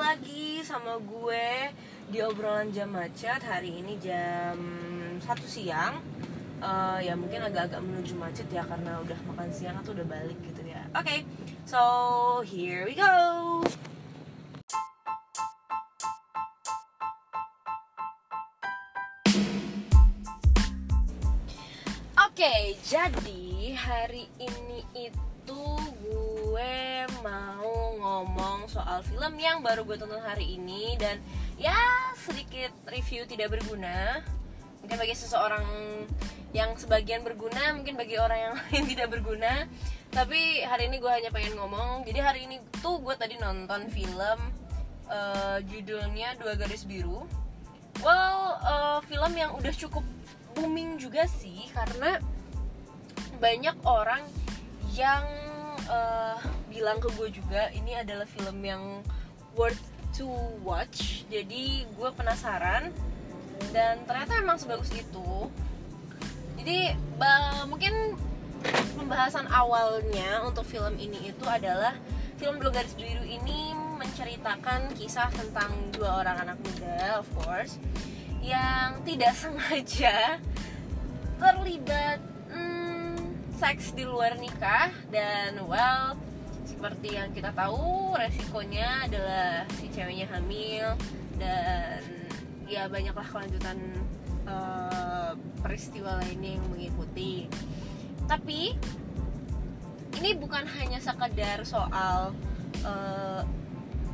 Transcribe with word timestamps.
lagi 0.00 0.64
sama 0.64 0.96
gue 0.96 1.76
di 2.08 2.24
obrolan 2.24 2.72
jam 2.72 2.88
macet. 2.88 3.44
Hari 3.44 3.84
ini 3.84 4.00
jam 4.00 4.56
satu 5.20 5.44
siang. 5.44 6.00
Uh, 6.60 7.00
ya 7.00 7.16
mungkin 7.16 7.40
agak-agak 7.40 7.80
menuju 7.80 8.16
macet 8.20 8.48
ya 8.52 8.64
karena 8.64 9.00
udah 9.00 9.16
makan 9.32 9.48
siang 9.52 9.76
atau 9.80 9.92
udah 9.92 10.04
balik 10.08 10.36
gitu 10.44 10.64
ya. 10.64 10.84
Oke 10.96 11.04
okay, 11.04 11.18
so 11.68 11.80
here 12.44 12.84
we 12.88 12.96
go. 12.96 13.60
Oke, 22.20 22.48
okay, 22.48 22.62
jadi 22.84 23.39
hari 23.80 24.28
ini 24.36 24.84
itu 24.92 25.64
gue 26.04 26.76
mau 27.24 27.96
ngomong 27.96 28.68
soal 28.68 29.00
film 29.08 29.40
yang 29.40 29.64
baru 29.64 29.88
gue 29.88 29.96
tonton 29.96 30.20
hari 30.20 30.60
ini 30.60 31.00
dan 31.00 31.16
ya 31.56 32.12
sedikit 32.12 32.68
review 32.92 33.24
tidak 33.24 33.56
berguna. 33.56 34.20
Mungkin 34.84 34.96
bagi 35.00 35.16
seseorang 35.16 35.64
yang 36.52 36.76
sebagian 36.76 37.24
berguna 37.24 37.72
mungkin 37.72 37.96
bagi 37.96 38.20
orang 38.20 38.38
yang 38.38 38.54
lain 38.68 38.84
tidak 38.84 39.08
berguna. 39.16 39.64
Tapi 40.12 40.60
hari 40.60 40.92
ini 40.92 41.00
gue 41.00 41.08
hanya 41.08 41.32
pengen 41.32 41.56
ngomong. 41.56 42.04
Jadi 42.04 42.20
hari 42.20 42.40
ini 42.44 42.60
tuh 42.84 43.00
gue 43.00 43.16
tadi 43.16 43.40
nonton 43.40 43.88
film 43.88 44.38
uh, 45.08 45.56
judulnya 45.64 46.36
dua 46.36 46.52
garis 46.52 46.84
biru. 46.84 47.24
Well 48.04 48.60
uh, 48.60 49.00
film 49.08 49.32
yang 49.40 49.56
udah 49.56 49.72
cukup 49.72 50.04
booming 50.52 51.00
juga 51.00 51.24
sih 51.24 51.72
karena 51.72 52.20
banyak 53.40 53.76
orang 53.88 54.22
yang 54.92 55.24
uh, 55.88 56.36
bilang 56.68 57.00
ke 57.00 57.08
gue 57.16 57.28
juga 57.32 57.72
ini 57.72 57.96
adalah 57.96 58.28
film 58.28 58.60
yang 58.60 59.00
worth 59.56 59.80
to 60.14 60.28
watch. 60.60 61.24
Jadi 61.32 61.88
gue 61.88 62.10
penasaran 62.12 62.92
dan 63.72 64.04
ternyata 64.04 64.38
emang 64.38 64.60
sebagus 64.60 64.92
itu. 64.92 65.48
Jadi 66.60 66.92
mungkin 67.66 68.20
pembahasan 68.94 69.48
awalnya 69.48 70.44
untuk 70.44 70.68
film 70.68 71.00
ini 71.00 71.32
itu 71.32 71.44
adalah 71.48 71.96
film 72.36 72.60
Dua 72.60 72.72
Garis 72.72 72.92
Biru 72.92 73.24
ini 73.24 73.72
menceritakan 74.00 74.96
kisah 74.96 75.28
tentang 75.32 75.72
dua 75.92 76.24
orang 76.24 76.48
anak 76.48 76.58
muda 76.60 77.20
of 77.20 77.28
course 77.36 77.76
yang 78.40 78.96
tidak 79.04 79.36
sengaja 79.40 80.40
terlibat 81.36 82.20
seks 83.60 83.92
di 83.92 84.08
luar 84.08 84.40
nikah 84.40 84.88
dan 85.12 85.60
well 85.68 86.16
seperti 86.64 87.12
yang 87.12 87.28
kita 87.36 87.52
tahu 87.52 88.16
resikonya 88.16 89.04
adalah 89.04 89.68
si 89.76 89.92
ceweknya 89.92 90.32
hamil 90.32 90.96
dan 91.36 92.00
ya 92.64 92.88
banyaklah 92.88 93.28
kelanjutan 93.28 93.76
uh, 94.48 95.36
peristiwa 95.60 96.16
lainnya 96.24 96.56
yang 96.56 96.64
mengikuti. 96.72 97.52
Tapi 98.24 98.72
ini 100.16 100.30
bukan 100.40 100.64
hanya 100.80 100.96
sekedar 100.96 101.60
soal 101.68 102.32
uh, 102.80 103.44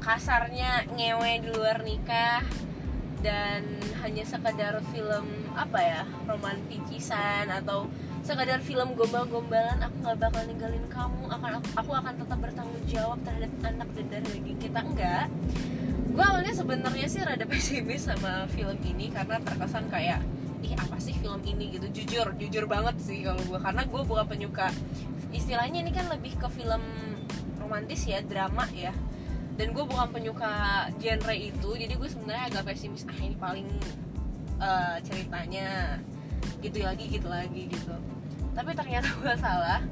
kasarnya 0.03 0.91
ngewe 0.91 1.33
di 1.47 1.49
luar 1.55 1.87
nikah 1.87 2.43
dan 3.23 3.63
hanya 4.03 4.27
sekedar 4.27 4.83
film 4.91 5.27
apa 5.55 5.79
ya 5.79 6.03
romantisisan 6.27 7.47
atau 7.47 7.87
sekadar 8.27 8.59
film 8.59 8.99
gombal-gombalan 8.99 9.79
aku 9.87 9.97
nggak 10.03 10.19
bakal 10.19 10.43
ninggalin 10.51 10.83
kamu. 10.91 11.23
Akan 11.31 11.51
aku, 11.63 11.69
aku 11.79 11.91
akan 11.95 12.15
tetap 12.19 12.39
bertanggung 12.43 12.85
jawab 12.91 13.19
terhadap 13.23 13.53
anak 13.63 13.89
dan 13.95 14.07
dari 14.11 14.53
kita 14.59 14.81
enggak. 14.83 15.27
Gue 16.11 16.25
awalnya 16.27 16.51
sebenarnya 16.51 17.07
sih 17.07 17.23
rada 17.23 17.47
pesimis 17.51 18.11
sama 18.11 18.51
film 18.51 18.75
ini 18.83 19.15
karena 19.15 19.39
terkesan 19.39 19.87
kayak 19.87 20.19
ih 20.67 20.75
apa 20.75 20.99
sih 20.99 21.15
film 21.23 21.39
ini? 21.47 21.79
Gitu. 21.79 21.87
Jujur 22.03 22.35
jujur 22.35 22.67
banget 22.67 22.99
sih 22.99 23.23
kalau 23.23 23.39
gue 23.47 23.63
karena 23.63 23.83
gue 23.87 24.03
bukan 24.03 24.27
penyuka. 24.27 24.75
Istilahnya 25.31 25.87
ini 25.87 25.95
kan 25.95 26.11
lebih 26.11 26.35
ke 26.35 26.51
film 26.51 26.83
romantis 27.63 28.03
ya 28.11 28.27
drama 28.27 28.67
ya. 28.75 28.91
Dan 29.55 29.71
gue 29.71 29.87
bukan 29.87 30.11
penyuka 30.11 30.91
genre 30.99 31.33
itu 31.39 31.71
jadi 31.79 31.95
gue 31.95 32.09
sebenarnya 32.11 32.45
agak 32.51 32.75
pesimis 32.75 33.07
ah 33.07 33.19
ini 33.23 33.39
paling 33.39 33.69
uh, 34.59 34.99
ceritanya 35.07 35.97
gitu 36.61 36.83
lagi 36.83 37.07
gitu 37.07 37.29
lagi 37.31 37.71
gitu 37.71 38.16
tapi 38.57 38.73
ternyata 38.73 39.09
gue 39.21 39.35
salah. 39.37 39.85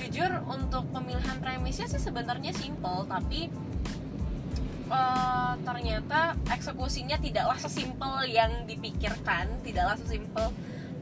Jujur 0.00 0.32
untuk 0.48 0.88
pemilihan 0.90 1.36
premisnya 1.38 1.84
sih 1.88 2.00
sebenarnya 2.00 2.52
simple 2.56 3.04
tapi 3.04 3.52
uh, 4.88 5.54
ternyata 5.60 6.36
eksekusinya 6.48 7.20
tidaklah 7.20 7.56
sesimpel 7.60 8.24
yang 8.28 8.64
dipikirkan 8.64 9.48
tidaklah 9.60 9.96
sesimpel 10.00 10.48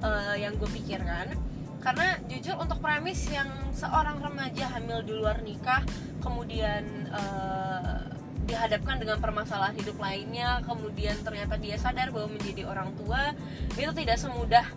uh, 0.02 0.34
yang 0.34 0.58
gue 0.58 0.68
pikirkan. 0.74 1.38
Karena 1.78 2.16
jujur 2.26 2.56
untuk 2.58 2.80
premis 2.80 3.28
yang 3.28 3.46
seorang 3.76 4.18
remaja 4.18 4.72
hamil 4.72 5.04
di 5.04 5.12
luar 5.14 5.44
nikah 5.44 5.84
kemudian 6.24 7.12
uh, 7.12 8.08
dihadapkan 8.44 9.00
dengan 9.00 9.20
permasalahan 9.20 9.76
hidup 9.76 9.96
lainnya 10.00 10.60
kemudian 10.68 11.16
ternyata 11.24 11.56
dia 11.56 11.80
sadar 11.80 12.12
bahwa 12.12 12.36
menjadi 12.36 12.68
orang 12.68 12.92
tua 12.96 13.32
itu 13.76 13.92
tidak 13.96 14.20
semudah 14.20 14.68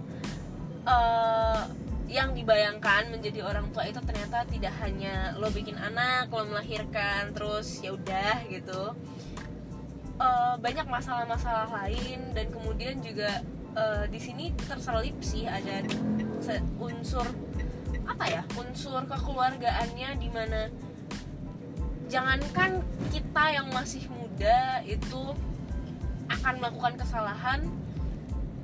yang 2.08 2.32
dibayangkan 2.32 3.12
menjadi 3.12 3.44
orang 3.44 3.68
tua 3.76 3.84
itu 3.84 4.00
ternyata 4.00 4.48
tidak 4.48 4.72
hanya 4.80 5.36
lo 5.36 5.52
bikin 5.52 5.76
anak 5.76 6.32
lo 6.32 6.48
melahirkan 6.48 7.36
terus 7.36 7.84
ya 7.84 7.92
udah 7.94 8.48
gitu. 8.48 8.96
Uh, 10.18 10.58
banyak 10.58 10.88
masalah-masalah 10.90 11.70
lain 11.70 12.34
dan 12.34 12.50
kemudian 12.50 12.98
juga 13.06 13.44
uh, 13.78 14.10
di 14.10 14.18
sini 14.18 14.50
terselip 14.66 15.14
sih 15.22 15.46
ada 15.46 15.86
unsur 16.82 17.28
apa 18.08 18.26
ya 18.26 18.42
unsur 18.58 19.06
kekeluargaannya 19.06 20.10
di 20.18 20.30
mana 20.34 20.74
jangankan 22.08 22.82
kita 23.14 23.44
yang 23.62 23.68
masih 23.70 24.10
muda 24.10 24.82
itu 24.88 25.36
akan 26.32 26.54
melakukan 26.60 26.94
kesalahan 26.98 27.62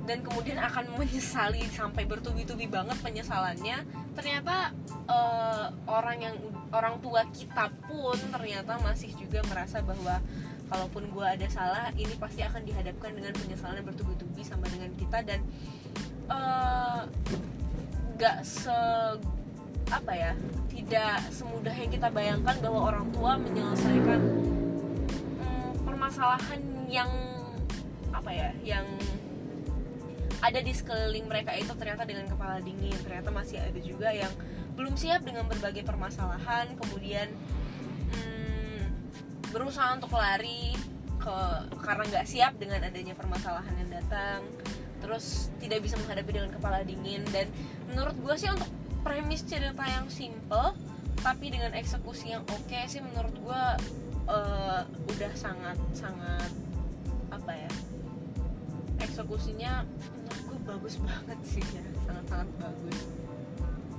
dan 0.04 0.20
kemudian 0.20 0.60
akan 0.60 1.00
menyesali 1.00 1.64
sampai 1.72 2.04
bertubi-tubi 2.04 2.68
banget 2.68 2.96
penyesalannya. 3.00 3.84
Ternyata 4.12 4.76
uh, 5.08 5.72
orang 5.88 6.18
yang 6.20 6.36
orang 6.70 7.00
tua 7.00 7.24
kita 7.32 7.72
pun 7.88 8.16
ternyata 8.28 8.76
masih 8.84 9.16
juga 9.16 9.40
merasa 9.48 9.80
bahwa 9.80 10.20
kalaupun 10.68 11.08
gue 11.08 11.26
ada 11.26 11.46
salah 11.48 11.88
ini 11.96 12.12
pasti 12.20 12.44
akan 12.44 12.64
dihadapkan 12.64 13.16
dengan 13.16 13.32
penyesalan 13.32 13.80
yang 13.80 13.88
bertubi-tubi 13.88 14.44
sama 14.44 14.68
dengan 14.68 14.92
kita. 14.92 15.18
Dan 15.24 15.40
uh, 16.28 17.08
gak 18.20 18.44
se 18.44 18.76
apa 19.92 20.12
ya 20.16 20.32
tidak 20.72 21.20
semudah 21.28 21.74
yang 21.76 21.92
kita 21.92 22.08
bayangkan 22.08 22.56
bahwa 22.60 22.88
orang 22.92 23.06
tua 23.12 23.36
menyelesaikan 23.36 24.20
um, 25.44 25.72
permasalahan 25.84 26.60
yang 26.88 27.10
apa 28.14 28.30
ya 28.32 28.48
yang 28.64 28.86
ada 30.40 30.60
di 30.62 30.72
sekeliling 30.74 31.26
mereka 31.28 31.54
itu 31.54 31.70
ternyata 31.76 32.02
dengan 32.08 32.26
kepala 32.30 32.58
dingin. 32.62 32.94
Ternyata 33.02 33.30
masih 33.30 33.60
ada 33.60 33.80
juga 33.82 34.10
yang 34.10 34.30
belum 34.74 34.94
siap 34.98 35.22
dengan 35.22 35.46
berbagai 35.46 35.86
permasalahan. 35.86 36.72
Kemudian 36.78 37.30
hmm, 38.14 38.82
berusaha 39.54 39.94
untuk 39.94 40.14
lari 40.16 40.74
ke 41.20 41.36
karena 41.80 42.02
nggak 42.10 42.26
siap 42.26 42.58
dengan 42.58 42.82
adanya 42.82 43.14
permasalahan 43.14 43.74
yang 43.84 43.90
datang. 44.02 44.40
Terus 45.04 45.52
tidak 45.60 45.84
bisa 45.84 46.00
menghadapi 46.00 46.30
dengan 46.32 46.50
kepala 46.50 46.80
dingin. 46.82 47.22
Dan 47.30 47.46
menurut 47.92 48.16
gue 48.18 48.34
sih 48.40 48.48
untuk 48.48 48.68
premis 49.04 49.44
cerita 49.44 49.84
yang 49.84 50.08
simple 50.08 50.72
tapi 51.20 51.52
dengan 51.52 51.72
eksekusi 51.72 52.36
yang 52.36 52.44
oke 52.48 52.68
okay 52.68 52.84
sih 52.84 53.00
menurut 53.00 53.32
gue 53.32 53.64
uh, 54.28 54.82
udah 54.84 55.32
sangat 55.36 55.76
sangat 55.96 56.50
apa 57.32 57.52
ya 57.52 57.72
eksekusinya 59.00 59.84
bagus 60.64 60.96
banget 61.00 61.38
sih 61.44 61.64
ya. 61.64 61.84
Sangat 62.08 62.24
sangat 62.28 62.48
bagus. 62.58 62.98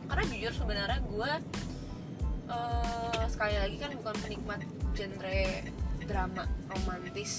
Karena 0.06 0.24
jujur 0.30 0.54
sebenarnya 0.54 1.00
gue 1.06 1.32
uh, 2.50 3.24
sekali 3.30 3.56
lagi 3.58 3.76
kan 3.78 3.92
bukan 3.98 4.16
penikmat 4.22 4.62
genre 4.94 5.44
drama 6.06 6.44
romantis 6.70 7.34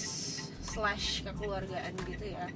slash 0.63 1.23
kekeluargaan 1.23 1.93
gitu 2.07 2.25
ya. 2.35 2.47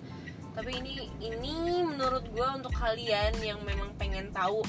Tapi 0.52 0.72
ini 0.84 1.08
ini 1.24 1.84
menurut 1.84 2.28
gue 2.28 2.48
untuk 2.52 2.76
kalian 2.76 3.40
yang 3.40 3.60
memang 3.64 3.96
pengen 3.96 4.32
tahu 4.36 4.64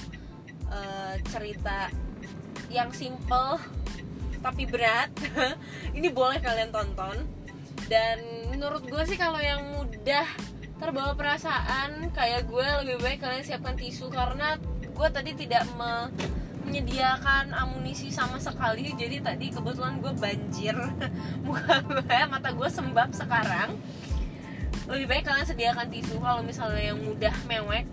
uh, 0.70 1.14
cerita 1.30 1.90
yang 2.70 2.88
simple 2.94 3.58
tapi 4.42 4.66
berat 4.66 5.10
ini 5.98 6.10
boleh 6.10 6.38
kalian 6.42 6.70
tonton. 6.74 7.26
Dan 7.90 8.48
menurut 8.48 8.86
gue 8.86 9.02
sih 9.04 9.18
kalau 9.18 9.42
yang 9.42 9.60
mudah 9.74 10.26
terbawa 10.80 11.12
perasaan 11.16 12.12
kayak 12.14 12.48
gue 12.48 12.66
lebih 12.84 12.96
baik 13.02 13.18
kalian 13.24 13.44
siapkan 13.44 13.76
tisu 13.76 14.08
karena 14.08 14.56
gue 14.92 15.08
tadi 15.08 15.32
tidak 15.34 15.64
me 15.74 16.12
menyediakan 16.62 17.50
amunisi 17.58 18.14
sama 18.14 18.38
sekali 18.38 18.94
jadi 18.94 19.18
tadi 19.18 19.50
kebetulan 19.50 19.98
gue 19.98 20.12
banjir. 20.14 20.76
Muka 21.46 21.82
gue 21.82 22.18
mata 22.30 22.54
gue 22.54 22.68
sembab 22.70 23.10
sekarang. 23.10 23.74
Lebih 24.86 25.06
baik 25.10 25.24
kalian 25.26 25.46
sediakan 25.46 25.86
tisu 25.90 26.22
kalau 26.22 26.42
misalnya 26.42 26.94
yang 26.94 26.98
mudah 27.02 27.34
mewek 27.50 27.86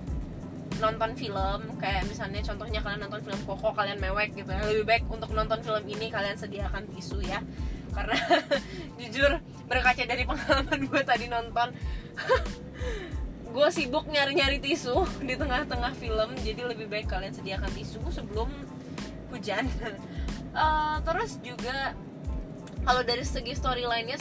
nonton 0.78 1.12
film. 1.18 1.60
Kayak 1.82 2.06
misalnya 2.08 2.42
contohnya 2.46 2.80
kalian 2.86 3.02
nonton 3.10 3.22
film 3.26 3.42
Koko 3.46 3.74
kalian 3.74 3.98
mewek 3.98 4.38
gitu 4.38 4.50
ya. 4.54 4.62
Lebih 4.62 4.86
baik 4.86 5.04
untuk 5.10 5.34
nonton 5.34 5.60
film 5.66 5.84
ini 5.90 6.14
kalian 6.14 6.38
sediakan 6.38 6.86
tisu 6.94 7.26
ya. 7.26 7.42
Karena 7.90 8.22
jujur 9.02 9.42
berkaca 9.66 10.04
dari 10.06 10.24
pengalaman 10.30 10.82
gue 10.86 11.02
tadi 11.02 11.26
nonton 11.26 11.74
gue 13.54 13.68
sibuk 13.74 14.06
nyari-nyari 14.06 14.62
tisu 14.62 15.04
di 15.26 15.34
tengah-tengah 15.34 15.98
film 15.98 16.30
jadi 16.46 16.70
lebih 16.70 16.86
baik 16.86 17.10
kalian 17.10 17.34
sediakan 17.34 17.72
tisu 17.74 18.00
sebelum 18.14 18.50
hujan. 19.34 19.66
Uh, 20.54 21.02
terus 21.08 21.42
juga 21.42 21.98
kalau 22.86 23.02
dari 23.04 23.26
segi 23.26 23.54
storyline-nya 23.58 24.18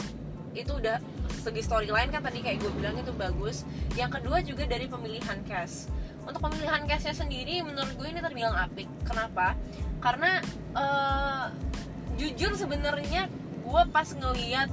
itu 0.57 0.71
udah 0.73 0.97
segi 1.39 1.61
storyline 1.63 2.09
kan 2.11 2.25
tadi 2.25 2.41
kayak 2.41 2.59
gue 2.59 2.71
bilang 2.73 2.97
itu 2.97 3.13
bagus. 3.15 3.63
Yang 3.95 4.19
kedua 4.19 4.37
juga 4.43 4.63
dari 4.65 4.89
pemilihan 4.89 5.39
cast. 5.45 5.93
Untuk 6.25 6.41
pemilihan 6.43 6.83
castnya 6.85 7.15
sendiri 7.15 7.61
menurut 7.63 7.93
gue 7.95 8.07
ini 8.09 8.21
terbilang 8.21 8.53
apik. 8.57 8.89
Kenapa? 9.05 9.55
Karena 10.03 10.41
uh, 10.75 11.53
jujur 12.19 12.53
sebenarnya 12.57 13.31
gue 13.63 13.81
pas 13.93 14.09
ngeliat 14.11 14.69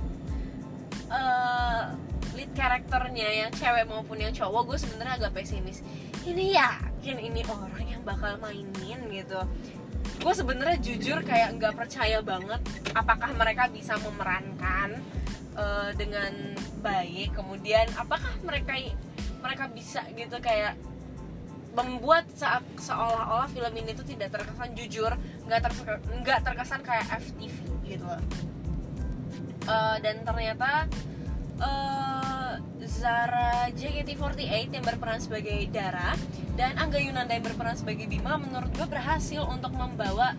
uh, 1.12 1.94
lead 2.36 2.52
karakternya 2.52 3.48
yang 3.48 3.50
cewek 3.56 3.88
maupun 3.88 4.20
yang 4.20 4.30
cowok 4.30 4.72
gue 4.72 4.78
sebenarnya 4.78 5.14
agak 5.18 5.32
pesimis. 5.40 5.80
Ini 6.22 6.60
yakin 6.60 7.16
ini 7.18 7.40
orang 7.48 7.86
yang 7.88 8.02
bakal 8.04 8.36
mainin 8.38 9.00
gitu. 9.08 9.40
Gue 10.20 10.34
sebenarnya 10.36 10.78
jujur 10.78 11.24
kayak 11.24 11.56
nggak 11.56 11.74
percaya 11.74 12.20
banget 12.20 12.60
apakah 12.92 13.32
mereka 13.34 13.66
bisa 13.72 13.96
memerankan 13.98 15.00
uh, 15.56 15.90
dengan 15.96 16.54
baik. 16.84 17.32
Kemudian 17.32 17.88
apakah 17.96 18.36
mereka 18.44 18.76
mereka 19.40 19.64
bisa 19.72 20.04
gitu 20.12 20.36
kayak 20.38 20.76
membuat 21.76 22.24
seolah-olah 22.80 23.52
film 23.52 23.72
ini 23.76 23.92
tuh 23.92 24.08
tidak 24.08 24.32
terkesan 24.32 24.72
jujur 24.72 25.12
nggak 25.44 25.60
terkesan 25.60 26.00
nggak 26.24 26.40
terkesan 26.40 26.80
kayak 26.80 27.04
FTV 27.20 27.56
gitu. 27.84 28.04
Loh 28.04 28.20
uh, 29.66 29.96
dan 30.00 30.22
ternyata 30.22 30.86
uh, 31.60 32.58
Zara 32.86 33.68
JKT48 33.74 34.72
yang 34.72 34.84
berperan 34.86 35.20
sebagai 35.20 35.68
Dara 35.68 36.14
dan 36.54 36.78
Angga 36.80 37.02
Yunanda 37.02 37.36
yang 37.36 37.44
berperan 37.44 37.76
sebagai 37.76 38.08
Bima 38.08 38.40
menurut 38.40 38.70
gue 38.72 38.86
berhasil 38.88 39.42
untuk 39.44 39.74
membawa 39.74 40.32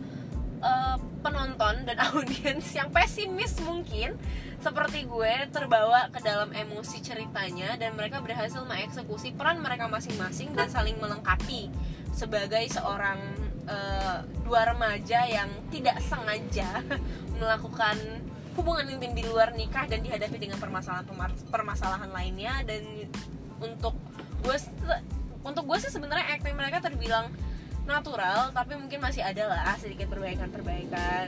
uh, 0.63 0.97
penonton 1.21 1.85
dan 1.85 1.97
audiens 2.13 2.65
yang 2.73 2.89
pesimis 2.89 3.59
mungkin 3.61 4.17
seperti 4.57 5.05
gue 5.05 5.33
terbawa 5.53 6.09
ke 6.09 6.17
dalam 6.23 6.49
emosi 6.49 7.03
ceritanya 7.05 7.77
dan 7.77 7.93
mereka 7.93 8.23
berhasil 8.25 8.65
mengeksekusi 8.65 9.37
peran 9.37 9.61
mereka 9.61 9.85
masing-masing 9.85 10.55
dan 10.57 10.65
saling 10.71 10.97
melengkapi 10.97 11.69
sebagai 12.09 12.65
seorang 12.73 13.21
uh, 13.69 14.25
dua 14.41 14.73
remaja 14.73 15.29
yang 15.29 15.51
tidak 15.69 16.01
sengaja 16.01 16.81
melakukan 17.39 17.95
hubungan 18.57 18.89
intim 18.89 19.13
di 19.13 19.23
luar 19.23 19.53
nikah 19.53 19.85
dan 19.85 20.01
dihadapi 20.01 20.37
dengan 20.41 20.57
permasalahan 20.57 21.05
permasalahan 21.53 22.09
lainnya 22.09 22.65
dan 22.65 22.81
untuk 23.61 23.93
gue 24.41 24.57
untuk 25.45 25.63
gue 25.63 25.77
sih 25.77 25.93
sebenarnya 25.93 26.35
acting 26.35 26.57
mereka 26.57 26.81
terbilang 26.81 27.29
natural 27.87 28.51
tapi 28.51 28.75
mungkin 28.75 28.99
masih 28.99 29.23
ada 29.23 29.47
lah 29.47 29.77
sedikit 29.79 30.11
perbaikan-perbaikan. 30.11 31.27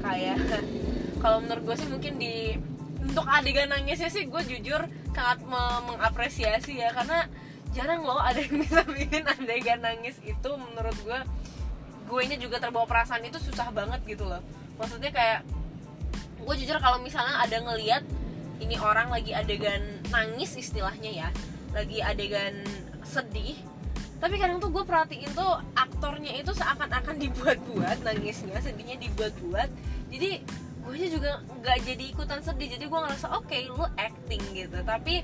Kayak 0.00 0.40
kalau 1.22 1.44
menurut 1.44 1.74
gue 1.74 1.76
sih 1.76 1.88
mungkin 1.90 2.16
di 2.16 2.56
untuk 2.98 3.26
adegan 3.28 3.68
nangisnya 3.70 4.08
sih 4.08 4.26
gue 4.26 4.42
jujur 4.46 4.88
sangat 5.12 5.42
mengapresiasi 5.90 6.78
ya 6.78 6.94
karena 6.94 7.26
jarang 7.74 8.06
loh 8.06 8.22
ada 8.22 8.38
yang 8.38 8.54
bisa 8.62 8.86
bikin 8.86 9.26
adegan 9.26 9.82
nangis 9.84 10.16
itu. 10.24 10.50
Menurut 10.56 10.96
gue 11.04 11.20
gue 12.08 12.22
nya 12.24 12.40
juga 12.40 12.56
terbawa 12.56 12.88
perasaan 12.88 13.26
itu 13.28 13.36
susah 13.36 13.68
banget 13.74 14.00
gitu 14.08 14.24
loh. 14.24 14.40
Maksudnya 14.80 15.12
kayak 15.12 15.44
gue 16.38 16.54
jujur 16.64 16.78
kalau 16.78 16.98
misalnya 17.02 17.42
ada 17.42 17.58
ngeliat 17.58 18.02
ini 18.58 18.74
orang 18.78 19.10
lagi 19.10 19.34
adegan 19.34 19.82
nangis 20.10 20.58
istilahnya 20.58 21.26
ya 21.26 21.28
lagi 21.74 22.02
adegan 22.02 22.64
sedih 23.06 23.58
tapi 24.18 24.34
kadang 24.34 24.58
tuh 24.58 24.70
gue 24.74 24.82
perhatiin 24.82 25.30
tuh 25.30 25.62
aktornya 25.78 26.34
itu 26.34 26.50
seakan-akan 26.50 27.22
dibuat-buat 27.22 28.02
nangisnya 28.02 28.58
sedihnya 28.58 28.98
dibuat-buat. 28.98 29.70
Jadi 30.10 30.42
gue 30.82 31.06
juga 31.06 31.38
nggak 31.46 31.78
jadi 31.86 32.04
ikutan 32.10 32.42
sedih 32.42 32.74
jadi 32.74 32.84
gue 32.90 32.98
ngerasa 32.98 33.38
oke 33.38 33.46
okay, 33.46 33.70
lu 33.70 33.86
acting 33.94 34.42
gitu. 34.58 34.78
Tapi 34.82 35.22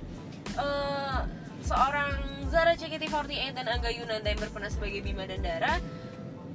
uh, 0.54 1.26
seorang 1.66 2.46
Zara 2.54 2.78
CKT48 2.78 3.58
dan 3.58 3.66
Angga 3.66 3.90
Yunanda 3.90 4.30
yang 4.30 4.38
berperan 4.38 4.70
sebagai 4.70 5.02
Bima 5.02 5.26
dan 5.26 5.42
Dara 5.42 5.74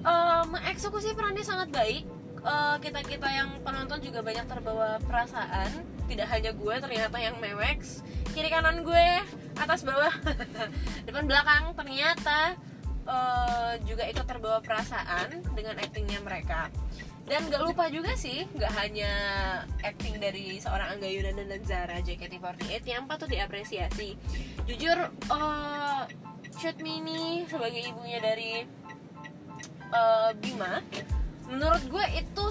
uh, 0.07 0.47
mengeksekusi 0.47 1.11
perannya 1.11 1.43
sangat 1.43 1.75
baik 1.75 2.07
eh, 2.43 2.75
kita 2.79 2.99
kita 3.03 3.27
yang 3.27 3.49
penonton 3.63 3.99
juga 3.99 4.19
banyak 4.23 4.45
terbawa 4.47 4.97
perasaan. 5.03 5.69
Tidak 6.09 6.27
hanya 6.27 6.51
gue 6.55 6.75
ternyata 6.81 7.17
yang 7.21 7.37
mewek 7.37 7.85
kiri 8.33 8.49
kanan 8.49 8.85
gue 8.85 9.09
atas 9.57 9.83
bawah. 9.83 10.13
Depan 11.07 11.25
belakang 11.25 11.73
ternyata 11.75 12.55
uh, 13.09 13.73
juga 13.83 14.05
ikut 14.05 14.25
terbawa 14.25 14.61
perasaan 14.61 15.41
dengan 15.57 15.75
aktingnya 15.81 16.21
mereka. 16.21 16.69
Dan 17.29 17.45
gak 17.45 17.61
lupa 17.61 17.93
juga 17.93 18.17
sih 18.17 18.49
gak 18.57 18.73
hanya 18.73 19.11
acting 19.85 20.17
dari 20.17 20.57
seorang 20.57 20.97
Angga 20.97 21.09
Yunanda 21.09 21.45
dan 21.45 21.61
Zara 21.61 21.97
JKT48 22.01 22.81
yang 22.89 23.05
patut 23.05 23.29
diapresiasi. 23.29 24.17
Jujur 24.65 24.97
uh, 25.29 26.09
Shoot 26.57 26.81
Mini 26.81 27.45
sebagai 27.45 27.85
ibunya 27.85 28.17
dari 28.17 28.65
uh, 29.93 30.33
Bima 30.41 30.81
menurut 31.49 31.83
gue 31.89 32.05
itu 32.15 32.45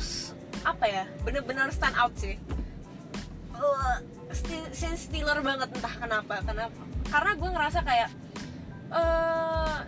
apa 0.67 0.85
ya 0.85 1.05
bener-bener 1.23 1.71
stand 1.71 1.95
out 1.95 2.13
sih. 2.19 2.35
Uh, 3.55 3.99
scene 4.71 4.99
stealer 4.99 5.43
banget 5.43 5.67
entah 5.75 5.95
kenapa 5.99 6.39
kenapa 6.47 6.83
karena 7.11 7.31
gue 7.35 7.51
ngerasa 7.51 7.81
kayak 7.83 8.11
uh, 8.93 9.83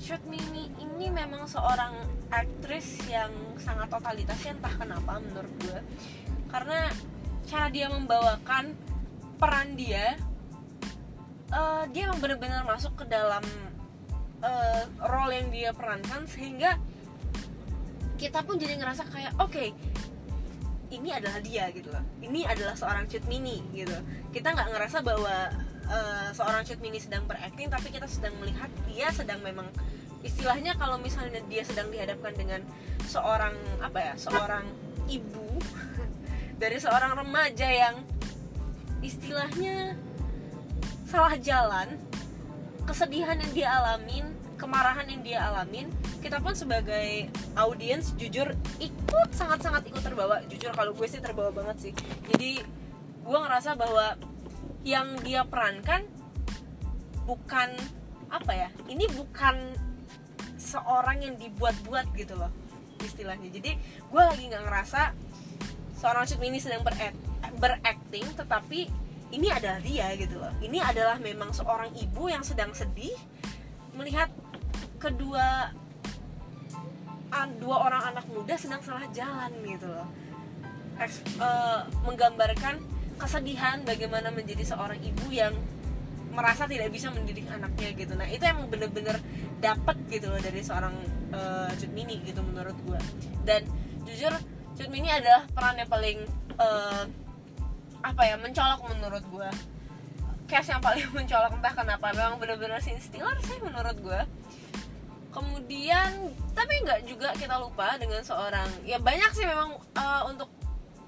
Shoot 0.00 0.24
Mini 0.26 0.72
ini 0.80 1.12
memang 1.12 1.44
seorang 1.44 1.92
aktris 2.32 3.04
yang 3.06 3.30
sangat 3.60 3.92
totalitas 3.92 4.40
ya 4.40 4.56
entah 4.56 4.74
kenapa 4.74 5.20
menurut 5.20 5.54
gue. 5.60 5.80
Karena 6.50 6.88
cara 7.46 7.68
dia 7.68 7.86
membawakan 7.92 8.74
peran 9.36 9.76
dia 9.76 10.16
uh, 11.52 11.84
dia 11.90 12.08
emang 12.08 12.20
benar-benar 12.22 12.62
masuk 12.66 12.94
ke 13.00 13.04
dalam 13.08 13.42
uh, 14.42 14.82
role 15.06 15.32
yang 15.34 15.48
dia 15.52 15.70
perankan 15.74 16.24
sehingga 16.26 16.78
kita 18.20 18.44
pun 18.44 18.60
jadi 18.60 18.76
ngerasa 18.76 19.08
kayak 19.08 19.32
oke 19.40 19.48
okay, 19.48 19.72
ini 20.92 21.08
adalah 21.14 21.40
dia 21.40 21.70
gitu 21.72 21.88
loh. 21.88 22.04
Ini 22.20 22.44
adalah 22.50 22.74
seorang 22.76 23.06
mini 23.30 23.62
gitu. 23.72 23.94
Kita 24.34 24.52
nggak 24.52 24.68
ngerasa 24.74 24.98
bahwa 25.00 25.48
uh, 25.88 26.28
seorang 26.36 26.66
mini 26.82 26.98
sedang 27.00 27.24
berakting 27.24 27.72
tapi 27.72 27.88
kita 27.88 28.04
sedang 28.10 28.34
melihat 28.42 28.68
dia 28.90 29.08
sedang 29.14 29.40
memang 29.40 29.70
istilahnya 30.20 30.76
kalau 30.76 31.00
misalnya 31.00 31.40
dia 31.48 31.64
sedang 31.64 31.88
dihadapkan 31.88 32.36
dengan 32.36 32.60
seorang 33.08 33.56
apa 33.80 34.12
ya 34.12 34.14
seorang 34.20 34.68
ibu 35.08 35.56
dari 36.62 36.76
seorang 36.76 37.16
remaja 37.16 37.64
yang 37.64 37.96
istilahnya 39.00 39.96
salah 41.08 41.40
jalan 41.40 41.96
kesedihan 42.84 43.40
yang 43.40 43.52
dia 43.56 43.68
alamin 43.80 44.28
kemarahan 44.60 45.08
yang 45.08 45.24
dia 45.24 45.38
alamin 45.48 45.88
kita 46.20 46.36
pun 46.36 46.52
sebagai 46.52 47.32
audiens 47.56 48.12
jujur 48.20 48.52
ikut 48.76 49.28
sangat-sangat 49.32 49.88
ikut 49.88 50.04
terbawa. 50.04 50.44
Jujur 50.52 50.68
kalau 50.76 50.92
gue 50.92 51.08
sih 51.08 51.16
terbawa 51.16 51.48
banget 51.48 51.76
sih. 51.88 51.92
Jadi 52.28 52.60
gue 53.24 53.38
ngerasa 53.40 53.72
bahwa 53.80 54.20
yang 54.84 55.16
dia 55.24 55.48
perankan 55.48 56.04
bukan 57.24 57.72
apa 58.28 58.52
ya 58.52 58.68
ini 58.92 59.08
bukan 59.16 59.72
seorang 60.60 61.24
yang 61.24 61.34
dibuat-buat 61.40 62.12
gitu 62.12 62.36
loh 62.36 62.52
istilahnya. 63.00 63.48
Jadi 63.48 63.80
gue 63.80 64.22
lagi 64.22 64.44
nggak 64.44 64.64
ngerasa 64.68 65.16
seorang 65.96 66.28
shoot 66.28 66.40
ini 66.44 66.60
sedang 66.60 66.84
berakting 67.56 68.28
tetapi 68.36 68.92
ini 69.30 69.48
adalah 69.48 69.80
dia 69.80 70.12
gitu 70.20 70.36
loh. 70.36 70.52
Ini 70.60 70.84
adalah 70.84 71.16
memang 71.16 71.56
seorang 71.56 71.96
ibu 71.96 72.28
yang 72.28 72.44
sedang 72.44 72.76
sedih 72.76 73.16
melihat 73.96 74.28
kedua 75.00 75.72
dua 77.56 77.76
orang 77.88 78.02
anak 78.12 78.26
muda 78.28 78.54
sedang 78.58 78.82
salah 78.84 79.06
jalan 79.14 79.52
gitu 79.64 79.88
loh. 79.88 80.08
Eks, 81.00 81.24
uh, 81.40 81.88
menggambarkan 82.04 82.76
kesedihan 83.16 83.80
bagaimana 83.84 84.28
menjadi 84.28 84.64
seorang 84.64 85.00
ibu 85.00 85.32
yang 85.32 85.56
merasa 86.30 86.64
tidak 86.68 86.92
bisa 86.92 87.08
mendidik 87.12 87.48
anaknya 87.48 87.96
gitu. 87.96 88.12
Nah 88.16 88.28
itu 88.28 88.44
emang 88.44 88.68
bener-bener 88.68 89.16
dapet 89.60 89.96
gitu 90.08 90.28
loh 90.28 90.40
dari 90.40 90.60
seorang 90.60 90.94
uh, 91.32 91.70
Cut 91.76 91.92
Mini 91.92 92.20
gitu 92.24 92.40
menurut 92.40 92.76
gue 92.84 93.00
dan 93.44 93.64
jujur 94.08 94.32
Cut 94.76 94.88
Mini 94.88 95.12
adalah 95.12 95.44
peran 95.52 95.76
yang 95.76 95.90
paling 95.90 96.18
uh, 96.56 97.04
apa 98.00 98.22
ya 98.24 98.40
mencolok 98.40 98.80
menurut 98.88 99.24
gue 99.28 99.50
cast 100.48 100.72
yang 100.72 100.82
paling 100.82 101.06
mencolok 101.16 101.54
entah 101.56 101.74
kenapa. 101.74 102.10
Memang 102.10 102.42
bener-bener 102.42 102.82
scene 102.82 102.98
stealer 102.98 103.38
sih 103.46 103.58
menurut 103.62 103.96
gue 104.00 104.20
kemudian 105.30 106.34
tapi 106.52 106.82
nggak 106.82 107.06
juga 107.06 107.30
kita 107.38 107.56
lupa 107.62 107.94
dengan 107.96 108.22
seorang 108.26 108.66
ya 108.82 108.98
banyak 108.98 109.30
sih 109.32 109.46
memang 109.46 109.78
uh, 109.94 110.22
untuk 110.26 110.50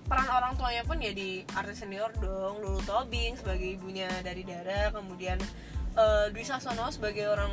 peran 0.07 0.29
orang 0.29 0.52
tuanya 0.59 0.83
pun 0.85 0.99
ya 1.00 1.14
di 1.14 1.43
artis 1.57 1.83
senior 1.83 2.12
dong. 2.21 2.61
Lulu 2.61 2.83
Tobing 2.85 3.38
sebagai 3.38 3.79
ibunya 3.79 4.11
dari 4.21 4.45
Dara 4.45 4.93
kemudian 4.93 5.41
uh, 5.97 6.29
Dwi 6.31 6.45
Sasono 6.45 6.91
sebagai 6.93 7.26
orang 7.31 7.52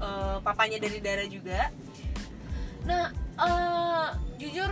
uh, 0.00 0.38
papanya 0.40 0.78
dari 0.80 0.98
Dara 1.02 1.24
juga. 1.26 1.68
Nah 2.86 3.10
uh, 3.40 4.14
jujur 4.38 4.70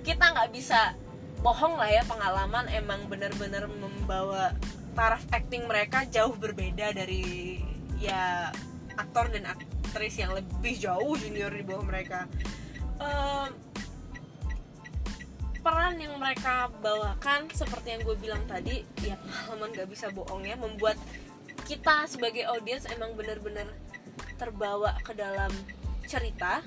kita 0.00 0.32
nggak 0.32 0.50
bisa 0.54 0.94
bohong 1.40 1.76
lah 1.80 1.88
ya 1.88 2.04
pengalaman 2.04 2.68
emang 2.68 3.08
benar-benar 3.08 3.64
membawa 3.68 4.52
taraf 4.92 5.24
acting 5.32 5.64
mereka 5.64 6.04
jauh 6.08 6.36
berbeda 6.36 6.92
dari 6.92 7.58
ya 7.96 8.52
aktor 8.96 9.32
dan 9.32 9.48
aktris 9.90 10.22
yang 10.22 10.30
lebih 10.38 10.78
jauh 10.78 11.18
junior 11.18 11.50
di 11.50 11.66
bawah 11.66 11.82
mereka. 11.82 12.30
Uh, 13.02 13.50
peran 15.66 15.98
yang 15.98 16.14
mereka 16.14 16.70
bawakan 16.78 17.50
seperti 17.50 17.98
yang 17.98 18.06
gue 18.06 18.14
bilang 18.22 18.46
tadi 18.46 18.86
ya 19.02 19.18
pengalaman 19.18 19.74
gak 19.74 19.90
bisa 19.90 20.06
bohong 20.14 20.46
ya 20.46 20.54
membuat 20.54 20.94
kita 21.66 22.06
sebagai 22.06 22.46
audiens 22.46 22.86
emang 22.86 23.18
bener-bener 23.18 23.66
terbawa 24.38 24.94
ke 25.02 25.10
dalam 25.10 25.50
cerita. 26.06 26.62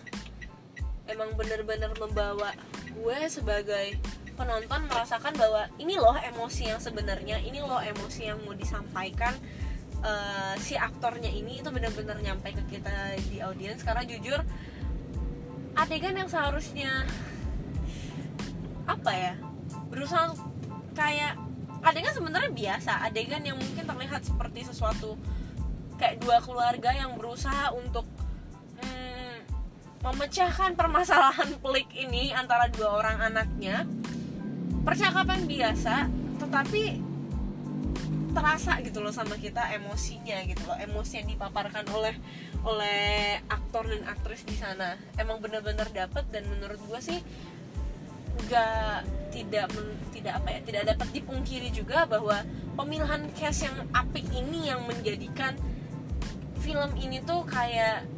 Emang 1.08 1.32
bener-bener 1.40 1.96
membawa 1.96 2.52
gue 2.92 3.20
sebagai 3.32 3.96
penonton 4.36 4.84
merasakan 4.92 5.32
bahwa 5.40 5.72
ini 5.80 5.96
loh 5.96 6.20
emosi 6.20 6.76
yang 6.76 6.82
sebenarnya 6.84 7.40
ini 7.40 7.64
loh 7.64 7.80
emosi 7.80 8.28
yang 8.28 8.44
mau 8.44 8.52
disampaikan 8.52 9.32
uh, 10.04 10.54
si 10.60 10.76
aktornya 10.76 11.32
ini 11.32 11.64
itu 11.64 11.70
bener-bener 11.72 12.20
nyampe 12.20 12.52
ke 12.54 12.78
kita 12.78 13.18
di 13.32 13.40
audiens. 13.40 13.82
Karena 13.82 14.04
jujur 14.04 14.40
adegan 15.74 16.14
yang 16.14 16.30
seharusnya 16.30 17.08
apa 18.84 19.12
ya 19.16 19.34
berusaha 19.90 20.36
kayak 20.94 21.40
adegan 21.82 22.14
sebenarnya 22.14 22.52
biasa. 22.52 22.92
Adegan 23.08 23.44
yang 23.48 23.58
mungkin 23.58 23.84
terlihat 23.88 24.22
seperti 24.28 24.68
sesuatu 24.68 25.16
kayak 25.98 26.20
dua 26.20 26.44
keluarga 26.44 26.92
yang 26.92 27.16
berusaha 27.16 27.72
untuk 27.72 28.04
hmm, 28.84 29.36
memecahkan 30.04 30.76
permasalahan 30.76 31.56
pelik 31.64 31.90
ini 31.96 32.36
antara 32.36 32.68
dua 32.70 33.00
orang 33.02 33.18
anaknya. 33.32 33.88
Percakapan 34.84 35.48
biasa 35.48 36.12
tetapi 36.44 37.13
terasa 38.34 38.82
gitu 38.82 39.00
loh 39.00 39.14
sama 39.14 39.38
kita 39.38 39.72
emosinya 39.78 40.42
gitu 40.50 40.66
loh. 40.66 40.76
Emosi 40.76 41.22
yang 41.22 41.30
dipaparkan 41.30 41.86
oleh 41.94 42.16
oleh 42.66 43.40
aktor 43.48 43.86
dan 43.88 44.04
aktris 44.10 44.44
di 44.44 44.58
sana. 44.58 44.98
Emang 45.16 45.40
bener-bener 45.40 45.88
dapet 45.94 46.26
dan 46.34 46.44
menurut 46.50 46.82
gue 46.84 47.00
sih 47.00 47.20
nggak 48.34 49.06
tidak 49.30 49.70
men, 49.78 49.94
tidak 50.10 50.34
apa 50.42 50.50
ya 50.58 50.60
tidak 50.66 50.84
dapat 50.90 51.08
dipungkiri 51.14 51.70
juga 51.70 52.10
bahwa 52.10 52.42
pemilihan 52.74 53.30
cast 53.38 53.70
yang 53.70 53.78
apik 53.94 54.26
ini 54.34 54.74
yang 54.74 54.82
menjadikan 54.90 55.54
film 56.58 56.90
ini 56.98 57.22
tuh 57.22 57.46
kayak 57.46 58.10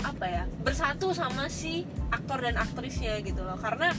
apa 0.00 0.24
ya 0.24 0.42
bersatu 0.64 1.12
sama 1.12 1.50
si 1.50 1.84
aktor 2.08 2.40
dan 2.40 2.56
aktrisnya 2.56 3.20
gitu 3.20 3.42
loh. 3.42 3.58
Karena 3.58 3.92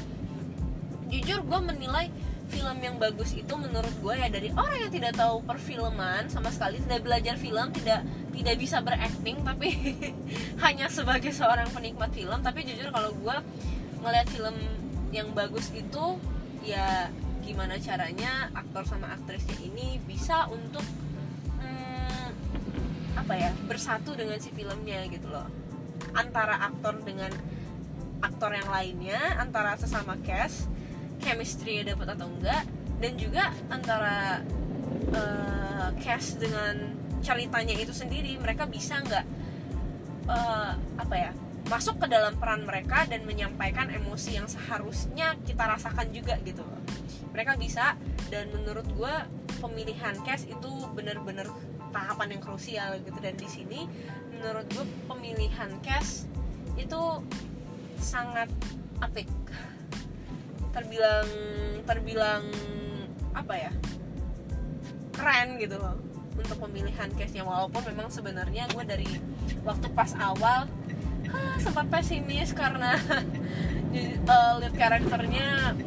jujur 1.12 1.43
gue 1.43 1.60
menilai 1.60 2.08
film 2.51 2.77
yang 2.84 3.00
bagus 3.00 3.31
itu 3.31 3.53
menurut 3.55 3.96
gue 4.03 4.15
ya 4.20 4.27
dari 4.27 4.51
orang 4.51 4.88
yang 4.88 4.91
tidak 4.91 5.13
tahu 5.15 5.39
perfilman 5.48 6.27
sama 6.27 6.51
sekali 6.51 6.84
tidak 6.84 7.08
belajar 7.08 7.39
film 7.39 7.72
tidak 7.72 8.03
tidak 8.36 8.55
bisa 8.60 8.84
berakting 8.84 9.39
tapi 9.41 9.70
hanya 10.63 10.91
sebagai 10.91 11.31
seorang 11.31 11.72
penikmat 11.72 12.12
film. 12.12 12.39
Tapi 12.43 12.67
jujur 12.67 12.91
kalau 12.91 13.15
gue 13.15 13.36
ngeliat 14.03 14.27
film 14.27 14.55
yang 15.15 15.31
bagus 15.31 15.72
itu 15.72 16.20
ya 16.63 17.12
gimana 17.41 17.75
caranya 17.81 18.53
aktor 18.53 18.86
sama 18.86 19.12
aktrisnya 19.12 19.58
ini 19.65 19.98
bisa 20.05 20.46
untuk 20.48 20.86
hmm, 21.58 22.27
apa 23.17 23.34
ya 23.34 23.50
bersatu 23.65 24.13
dengan 24.13 24.39
si 24.39 24.51
filmnya 24.51 25.08
gitu 25.08 25.31
loh. 25.31 25.48
Antara 26.12 26.67
aktor 26.67 27.00
dengan 27.03 27.31
aktor 28.22 28.53
yang 28.53 28.70
lainnya 28.70 29.20
antara 29.41 29.74
sesama 29.75 30.15
cast 30.22 30.70
chemistry 31.22 31.86
dapat 31.86 32.18
atau 32.18 32.28
enggak 32.28 32.66
dan 33.01 33.13
juga 33.18 33.54
antara 33.70 34.42
uh, 35.13 35.90
cast 36.01 36.42
dengan 36.42 36.98
ceritanya 37.22 37.78
itu 37.78 37.94
sendiri 37.94 38.38
mereka 38.42 38.66
bisa 38.66 38.98
nggak 39.01 39.25
uh, 40.25 40.74
apa 40.98 41.16
ya 41.16 41.32
masuk 41.70 42.01
ke 42.04 42.08
dalam 42.10 42.36
peran 42.36 42.66
mereka 42.66 43.06
dan 43.08 43.24
menyampaikan 43.24 43.88
emosi 43.88 44.36
yang 44.36 44.50
seharusnya 44.50 45.40
kita 45.48 45.63
rasakan 45.63 46.10
juga 46.12 46.36
gitu. 46.44 46.66
Mereka 47.32 47.56
bisa 47.56 47.96
dan 48.28 48.51
menurut 48.51 48.84
gue 48.92 49.16
pemilihan 49.63 50.20
cast 50.28 50.50
itu 50.51 50.72
bener-bener 50.92 51.48
tahapan 51.96 52.36
yang 52.36 52.42
krusial 52.44 53.00
gitu. 53.00 53.16
Dan 53.24 53.40
di 53.40 53.48
sini 53.48 53.80
menurut 54.36 54.68
gue 54.74 54.86
pemilihan 55.08 55.72
cast 55.80 56.28
itu 56.75 57.01
sangat 58.01 58.51
apik 59.00 59.30
terbilang 60.72 61.28
terbilang 61.86 62.44
apa 63.36 63.54
ya? 63.56 63.72
Keren 65.12 65.60
gitu 65.60 65.78
loh 65.78 66.00
untuk 66.32 66.58
pemilihan 66.63 67.12
castnya 67.13 67.44
walaupun 67.44 67.84
memang 67.86 68.08
sebenarnya 68.08 68.66
gue 68.72 68.84
dari 68.88 69.10
waktu 69.68 69.88
pas 69.92 70.16
awal 70.18 70.66
sempat 71.62 71.88
pesimis 71.88 72.51
karena 72.51 72.98
uh, 74.32 74.51
lihat 74.60 74.74
karakternya 74.75 75.78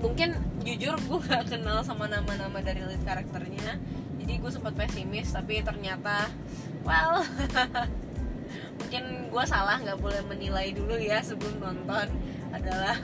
mungkin 0.00 0.34
jujur 0.64 0.96
gue 0.96 1.18
gak 1.28 1.52
kenal 1.52 1.84
sama 1.84 2.08
nama-nama 2.08 2.60
dari 2.60 2.84
lead 2.84 3.02
karakternya. 3.04 3.80
Jadi 4.20 4.32
gue 4.40 4.50
sempat 4.52 4.72
pesimis 4.76 5.32
tapi 5.32 5.60
ternyata 5.64 6.28
well 6.84 7.24
mungkin 8.80 9.28
gue 9.28 9.44
salah 9.44 9.76
nggak 9.80 10.00
boleh 10.00 10.20
menilai 10.28 10.72
dulu 10.72 10.96
ya 10.96 11.20
sebelum 11.20 11.60
nonton. 11.60 12.08
Adalah 12.50 12.98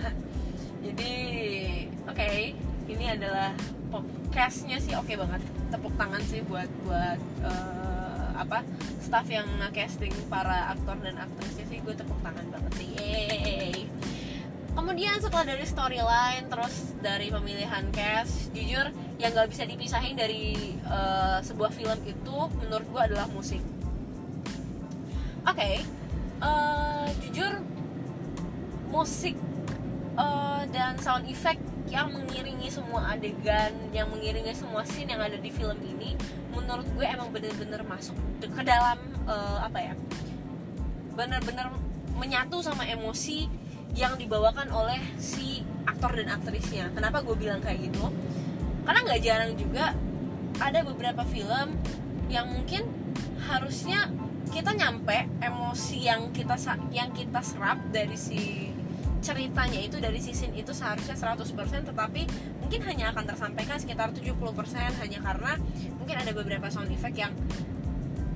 jadi 0.96 1.12
oke 2.08 2.16
okay, 2.16 2.56
ini 2.88 3.04
adalah 3.12 3.52
podcastnya 3.92 4.80
sih 4.80 4.96
oke 4.96 5.04
okay 5.04 5.16
banget 5.20 5.44
tepuk 5.68 5.92
tangan 6.00 6.22
sih 6.24 6.40
buat 6.48 6.70
buat 6.88 7.20
uh, 7.44 8.32
apa 8.36 8.64
staff 9.00 9.28
yang 9.28 9.48
casting 9.76 10.12
para 10.32 10.72
aktor 10.72 10.96
dan 11.04 11.20
aktrisnya 11.20 11.64
sih 11.68 11.78
gue 11.84 11.92
tepuk 11.92 12.16
tangan 12.24 12.48
banget 12.48 12.72
sih 12.80 12.88
Yeay. 12.96 13.84
kemudian 14.72 15.20
setelah 15.20 15.44
dari 15.44 15.64
storyline 15.68 16.44
terus 16.48 16.96
dari 17.04 17.28
pemilihan 17.28 17.84
cast 17.92 18.52
jujur 18.56 18.88
yang 19.20 19.30
nggak 19.36 19.52
bisa 19.52 19.68
dipisahin 19.68 20.16
dari 20.16 20.76
uh, 20.88 21.40
sebuah 21.44 21.72
film 21.76 22.00
itu 22.08 22.36
menurut 22.60 22.88
gue 22.88 23.02
adalah 23.12 23.28
musik 23.32 23.60
oke 25.44 25.56
okay. 25.56 25.84
uh, 26.40 27.04
eh, 27.04 27.08
jujur 27.24 27.52
musik 28.92 29.36
uh, 30.16 30.62
dan 30.72 30.96
sound 30.98 31.24
effect 31.28 31.62
yang 31.86 32.10
mengiringi 32.10 32.66
semua 32.66 33.14
adegan 33.14 33.72
yang 33.94 34.10
mengiringi 34.10 34.50
semua 34.52 34.82
scene 34.82 35.14
yang 35.14 35.22
ada 35.22 35.38
di 35.38 35.48
film 35.54 35.78
ini 35.86 36.18
menurut 36.50 36.84
gue 36.98 37.06
emang 37.06 37.30
bener-bener 37.30 37.80
masuk 37.86 38.16
ke 38.42 38.62
dalam 38.66 38.98
uh, 39.30 39.62
apa 39.62 39.92
ya 39.92 39.94
bener-bener 41.14 41.70
menyatu 42.16 42.60
sama 42.60 42.84
emosi 42.88 43.48
yang 43.96 44.20
dibawakan 44.20 44.68
oleh 44.68 45.00
si 45.16 45.64
aktor 45.88 46.12
dan 46.12 46.28
aktrisnya. 46.28 46.92
Kenapa 46.92 47.24
gue 47.24 47.32
bilang 47.32 47.64
kayak 47.64 47.88
gitu? 47.88 48.12
Karena 48.84 49.00
nggak 49.08 49.20
jarang 49.24 49.52
juga 49.56 49.96
ada 50.60 50.80
beberapa 50.84 51.24
film 51.24 51.80
yang 52.28 52.52
mungkin 52.52 52.84
harusnya 53.48 54.12
kita 54.52 54.76
nyampe 54.76 55.26
emosi 55.40 56.06
yang 56.06 56.30
kita 56.30 56.54
yang 56.92 57.10
kita 57.16 57.40
serap 57.40 57.80
dari 57.90 58.14
si 58.14 58.70
ceritanya 59.24 59.80
itu 59.80 59.96
dari 59.98 60.20
season 60.20 60.52
itu 60.52 60.70
seharusnya 60.70 61.16
100% 61.16 61.88
tetapi 61.88 62.22
mungkin 62.60 62.80
hanya 62.84 63.10
akan 63.14 63.24
tersampaikan 63.26 63.80
sekitar 63.80 64.12
70% 64.12 64.36
hanya 65.02 65.18
karena 65.24 65.52
mungkin 65.96 66.16
ada 66.20 66.32
beberapa 66.36 66.68
sound 66.68 66.92
effect 66.92 67.16
yang 67.16 67.32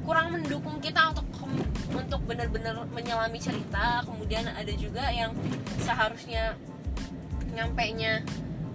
kurang 0.04 0.32
mendukung 0.32 0.80
kita 0.82 1.12
untuk 1.12 1.26
untuk 1.94 2.20
benar-benar 2.26 2.86
menyelami 2.90 3.38
cerita. 3.38 4.02
Kemudian 4.06 4.48
ada 4.48 4.72
juga 4.74 5.10
yang 5.12 5.34
seharusnya 5.84 6.56
nyampe 7.50 7.82
nya 7.94 8.22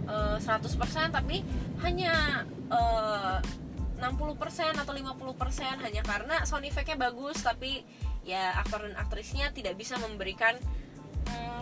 uh, 0.08 0.38
100% 0.40 1.16
tapi 1.16 1.44
hanya 1.84 2.44
uh, 2.72 3.40
60% 3.96 4.76
atau 4.76 4.92
50% 4.92 5.84
hanya 5.84 6.04
karena 6.04 6.44
sound 6.44 6.68
effect-nya 6.68 7.00
bagus 7.00 7.40
tapi 7.40 7.88
ya 8.28 8.52
aktor 8.60 8.84
dan 8.84 9.00
aktrisnya 9.00 9.56
tidak 9.56 9.80
bisa 9.80 9.96
memberikan 9.96 10.60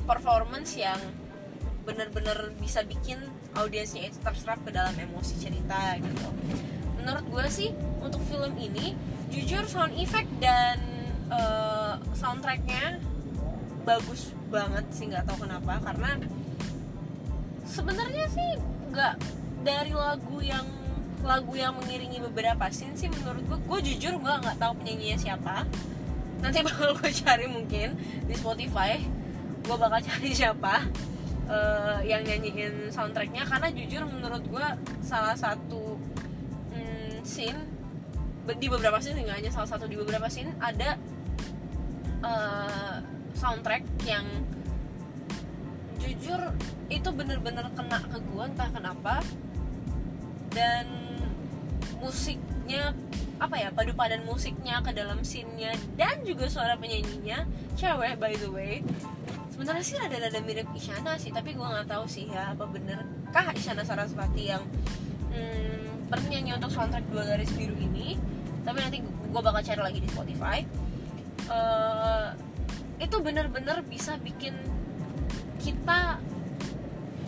performance 0.04 0.76
yang 0.76 1.00
benar-benar 1.84 2.56
bisa 2.60 2.84
bikin 2.88 3.20
audiensnya 3.60 4.08
itu 4.08 4.18
terserap 4.24 4.60
ke 4.64 4.72
dalam 4.72 4.96
emosi 4.96 5.36
cerita 5.40 6.00
gitu. 6.00 6.28
Menurut 7.00 7.26
gue 7.28 7.46
sih 7.52 7.70
untuk 8.00 8.24
film 8.32 8.56
ini 8.56 8.96
jujur 9.28 9.68
sound 9.68 9.92
effect 10.00 10.32
dan 10.40 10.80
uh, 11.28 12.00
soundtracknya 12.16 13.04
bagus 13.84 14.32
banget 14.48 14.86
sih 14.96 15.12
nggak 15.12 15.28
tahu 15.28 15.44
kenapa. 15.44 15.84
Karena 15.84 16.16
sebenarnya 17.68 18.26
sih 18.32 18.50
nggak 18.96 19.16
dari 19.68 19.92
lagu 19.92 20.40
yang 20.40 20.64
lagu 21.24 21.56
yang 21.56 21.76
mengiringi 21.80 22.20
beberapa 22.20 22.68
scene 22.68 23.00
sih 23.00 23.08
menurut 23.08 23.44
gue 23.48 23.60
gue 23.64 23.80
jujur 23.92 24.20
gue 24.20 24.34
nggak 24.44 24.56
tahu 24.56 24.72
penyanyinya 24.80 25.20
siapa. 25.20 25.68
Nanti 26.40 26.64
bakal 26.68 26.96
gue 26.96 27.12
cari 27.12 27.48
mungkin 27.52 28.00
di 28.24 28.36
Spotify 28.40 29.23
gue 29.64 29.76
bakal 29.80 30.00
cari 30.04 30.30
siapa 30.40 30.84
uh, 31.48 32.00
yang 32.04 32.24
nyanyiin 32.24 32.92
soundtracknya. 32.92 33.48
Karena 33.48 33.68
jujur 33.72 34.04
menurut 34.08 34.44
gue 34.46 34.68
salah 35.04 35.36
satu 35.36 35.98
mm, 36.76 37.24
scene 37.24 37.60
di 38.60 38.68
beberapa 38.68 39.00
scene 39.00 39.24
nggak 39.24 39.38
hanya 39.40 39.52
salah 39.56 39.70
satu 39.72 39.88
di 39.88 39.96
beberapa 39.96 40.28
scene 40.28 40.52
ada 40.60 41.00
uh, 42.20 43.00
soundtrack 43.40 43.88
yang 44.04 44.28
jujur 46.04 46.52
itu 46.92 47.10
bener-bener 47.16 47.72
kena 47.72 48.00
ke 48.04 48.20
gue 48.20 48.44
entah 48.44 48.70
kenapa. 48.70 49.24
Dan 50.54 50.86
musiknya 52.04 52.94
apa 53.42 53.56
ya 53.60 53.70
padu 53.76 53.92
padan 53.96 54.24
musiknya 54.24 54.80
ke 54.80 54.96
dalam 54.96 55.20
scene-nya 55.24 55.76
dan 56.00 56.22
juga 56.24 56.48
suara 56.48 56.80
penyanyinya 56.80 57.44
cewek 57.76 58.16
by 58.16 58.32
the 58.40 58.48
way 58.48 58.80
sebenarnya 59.54 59.86
sih 59.86 59.98
ada 60.02 60.18
ada 60.18 60.42
mirip 60.42 60.66
Isyana 60.74 61.14
sih 61.22 61.30
tapi 61.30 61.54
gue 61.54 61.62
nggak 61.62 61.86
tahu 61.86 62.10
sih 62.10 62.26
ya 62.26 62.58
apa 62.58 62.66
bener. 62.66 63.06
Kah 63.30 63.54
Isyana 63.54 63.86
Sarasvati 63.86 64.50
yang 64.50 64.66
hmm, 65.30 66.10
bernyanyi 66.10 66.58
untuk 66.58 66.74
soundtrack 66.74 67.06
dua 67.14 67.24
garis 67.30 67.54
biru 67.54 67.78
ini. 67.78 68.18
Tapi 68.66 68.78
nanti 68.82 68.98
gue 69.06 69.42
bakal 69.46 69.62
cari 69.62 69.82
lagi 69.86 70.00
di 70.02 70.10
Spotify. 70.10 70.66
Uh, 71.46 72.34
itu 72.98 73.20
bener-bener 73.22 73.86
bisa 73.86 74.18
bikin 74.18 74.58
kita 75.62 76.18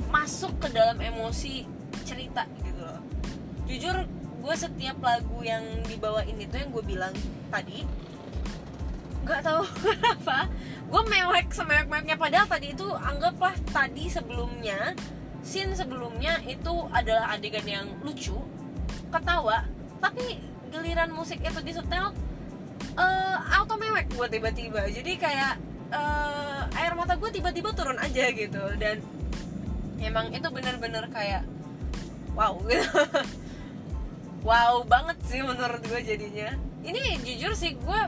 masuk 0.10 0.56
ke 0.58 0.74
dalam 0.74 0.98
emosi 0.98 1.70
cerita 2.08 2.50
gitu 2.66 2.82
loh. 2.82 3.02
Jujur 3.70 3.96
gue 4.42 4.56
setiap 4.58 4.98
lagu 5.02 5.42
yang 5.46 5.62
dibawain 5.86 6.38
itu 6.38 6.54
yang 6.58 6.70
gue 6.70 6.86
bilang 6.86 7.14
tadi 7.50 7.86
nggak 9.26 9.42
tahu 9.42 9.66
kenapa 9.82 10.46
gue 10.86 11.02
mewek 11.10 11.50
semewek 11.52 11.86
meweknya 11.90 12.16
padahal 12.16 12.48
tadi 12.48 12.72
itu 12.78 12.88
anggaplah 12.94 13.56
tadi 13.74 14.06
sebelumnya 14.08 14.94
scene 15.42 15.74
sebelumnya 15.74 16.42
itu 16.46 16.74
adalah 16.94 17.36
adegan 17.38 17.66
yang 17.66 17.88
lucu 18.06 18.38
ketawa 19.10 19.66
tapi 20.00 20.38
giliran 20.70 21.10
musik 21.14 21.40
itu 21.42 21.62
disetel 21.64 22.14
uh, 23.00 23.38
auto 23.60 23.76
mewek 23.80 24.12
gue 24.12 24.28
tiba-tiba. 24.28 24.88
Jadi 24.90 25.12
kayak 25.20 25.60
uh, 25.92 26.68
air 26.80 26.94
mata 26.96 27.16
gue 27.16 27.30
tiba-tiba 27.32 27.72
turun 27.76 28.00
aja 28.00 28.32
gitu. 28.32 28.64
Dan 28.80 29.04
emang 30.02 30.32
itu 30.32 30.48
bener-bener 30.52 31.08
kayak 31.12 31.44
wow 32.36 32.60
gitu. 32.70 32.90
Wow 34.46 34.86
banget 34.86 35.18
sih 35.26 35.42
menurut 35.42 35.82
gue 35.84 36.02
jadinya. 36.04 36.54
Ini 36.86 37.18
jujur 37.26 37.54
sih 37.58 37.74
gue 37.74 38.02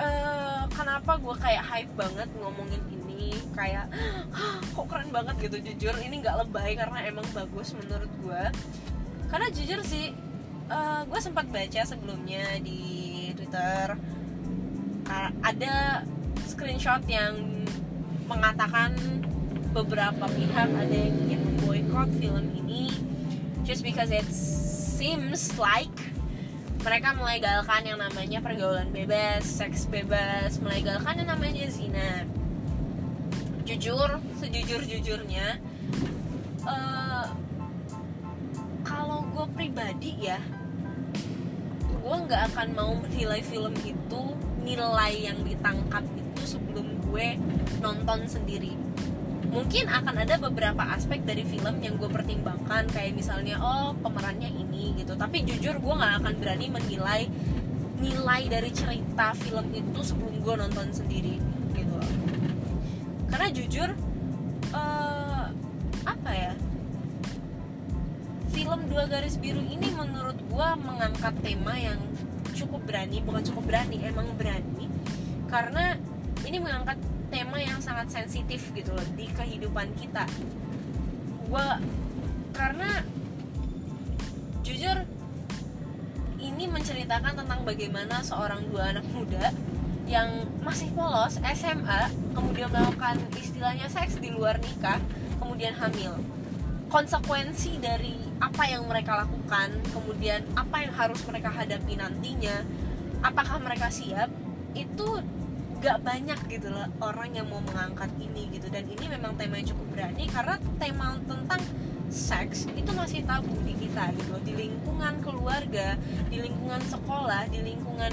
uh, 0.00 0.64
kenapa 0.72 1.20
gue 1.20 1.36
kayak 1.36 1.64
hype 1.68 1.92
banget 1.94 2.28
ngomongin 2.40 2.82
ini? 2.88 3.36
Kayak 3.52 3.92
kok 4.74 4.86
keren 4.88 5.12
banget 5.12 5.36
gitu 5.44 5.56
jujur. 5.60 5.94
Ini 6.00 6.24
nggak 6.24 6.48
lebay 6.48 6.74
karena 6.80 7.04
emang 7.04 7.28
bagus 7.36 7.76
menurut 7.76 8.10
gue 8.24 8.42
karena 9.30 9.46
jujur 9.54 9.80
sih 9.86 10.10
uh, 10.68 11.06
gue 11.06 11.20
sempat 11.22 11.46
baca 11.46 11.80
sebelumnya 11.86 12.58
di 12.58 13.30
twitter 13.38 13.94
uh, 15.06 15.30
ada 15.46 16.02
screenshot 16.50 17.00
yang 17.06 17.62
mengatakan 18.26 18.94
beberapa 19.70 20.26
pihak 20.34 20.66
ada 20.66 20.90
yang 20.90 21.14
ingin 21.26 21.40
memboikot 21.46 22.10
film 22.18 22.50
ini 22.58 22.90
just 23.62 23.86
because 23.86 24.10
it 24.10 24.26
seems 24.34 25.54
like 25.54 26.09
mereka 26.80 27.12
melegalkan 27.12 27.84
yang 27.84 28.00
namanya 28.00 28.40
pergaulan 28.40 28.88
bebas, 28.88 29.44
seks 29.44 29.84
bebas, 29.84 30.56
melegalkan 30.64 31.20
yang 31.20 31.28
namanya 31.28 31.68
zina. 31.68 32.24
Jujur, 33.68 34.18
sejujur-jujurnya, 34.40 35.60
uh, 36.64 37.28
kalau 38.82 39.22
gue 39.30 39.46
pribadi 39.54 40.16
ya, 40.18 40.40
gue 42.00 42.16
nggak 42.26 42.42
akan 42.50 42.68
mau 42.74 42.92
menilai 42.96 43.44
film 43.44 43.76
itu 43.84 44.22
nilai 44.64 45.12
yang 45.14 45.38
ditangkap 45.44 46.02
itu 46.16 46.42
sebelum 46.56 46.98
gue 47.06 47.36
nonton 47.84 48.24
sendiri 48.26 48.74
mungkin 49.50 49.90
akan 49.90 50.14
ada 50.22 50.38
beberapa 50.38 50.82
aspek 50.94 51.26
dari 51.26 51.42
film 51.42 51.82
yang 51.82 51.98
gue 51.98 52.06
pertimbangkan. 52.06 52.86
Kayak 52.94 53.18
misalnya 53.18 53.58
oh 53.58 53.92
pemerannya 53.98 54.48
ini 54.48 54.94
gitu. 54.96 55.18
Tapi 55.18 55.42
jujur 55.42 55.76
gue 55.82 55.94
nggak 55.94 56.22
akan 56.22 56.34
berani 56.38 56.66
menilai 56.70 57.22
nilai 58.00 58.42
dari 58.48 58.70
cerita 58.72 59.36
film 59.36 59.66
itu 59.76 60.00
sebelum 60.00 60.40
gue 60.40 60.54
nonton 60.56 60.88
sendiri 60.94 61.36
gitu. 61.76 61.98
Karena 63.28 63.46
jujur 63.52 63.88
uh, 64.72 65.46
apa 66.06 66.30
ya? 66.32 66.54
Film 68.50 68.80
dua 68.90 69.06
garis 69.06 69.38
biru 69.38 69.62
ini 69.62 69.90
menurut 69.94 70.38
gue 70.38 70.68
mengangkat 70.82 71.34
tema 71.42 71.74
yang 71.78 71.98
cukup 72.54 72.82
berani 72.86 73.22
bukan 73.22 73.42
cukup 73.46 73.66
berani 73.66 73.98
emang 74.06 74.30
berani. 74.38 74.86
Karena 75.50 75.98
ini 76.46 76.58
mengangkat 76.62 76.98
tema 77.30 77.62
yang 77.62 77.78
sangat 77.78 78.10
sensitif 78.10 78.74
gitu 78.74 78.90
loh 78.92 79.06
di 79.14 79.30
kehidupan 79.30 79.94
kita. 79.96 80.26
Gue 81.46 81.66
karena 82.52 83.06
jujur 84.66 85.06
ini 86.42 86.64
menceritakan 86.66 87.40
tentang 87.40 87.60
bagaimana 87.62 88.20
seorang 88.20 88.66
dua 88.68 88.92
anak 88.92 89.06
muda 89.14 89.54
yang 90.10 90.42
masih 90.66 90.90
polos 90.90 91.38
SMA 91.54 92.10
kemudian 92.34 92.66
melakukan 92.74 93.14
istilahnya 93.38 93.86
seks 93.86 94.18
di 94.18 94.34
luar 94.34 94.58
nikah 94.58 94.98
kemudian 95.38 95.72
hamil. 95.78 96.18
Konsekuensi 96.90 97.78
dari 97.78 98.18
apa 98.42 98.66
yang 98.66 98.90
mereka 98.90 99.22
lakukan 99.22 99.70
kemudian 99.94 100.42
apa 100.58 100.82
yang 100.82 100.92
harus 100.96 101.22
mereka 101.28 101.54
hadapi 101.54 101.94
nantinya 101.94 102.66
apakah 103.22 103.62
mereka 103.62 103.92
siap 103.92 104.32
itu 104.74 105.22
gak 105.80 106.04
banyak 106.04 106.36
gitu 106.52 106.68
loh 106.68 106.84
orang 107.00 107.32
yang 107.32 107.48
mau 107.48 107.58
mengangkat 107.64 108.12
ini 108.20 108.52
gitu. 108.52 108.68
Dan 108.68 108.84
ini 108.86 109.04
memang 109.08 109.34
tema 109.40 109.56
yang 109.56 109.72
cukup 109.72 109.86
berani 109.96 110.24
karena 110.28 110.56
tema 110.76 111.16
tentang 111.24 111.60
seks 112.12 112.68
itu 112.76 112.90
masih 112.92 113.24
tabu 113.24 113.56
di 113.64 113.74
kita 113.80 114.12
gitu. 114.14 114.36
Di 114.44 114.52
lingkungan 114.54 115.24
keluarga 115.24 115.96
di 116.28 116.38
lingkungan 116.44 116.84
sekolah 116.84 117.48
di 117.48 117.64
lingkungan 117.64 118.12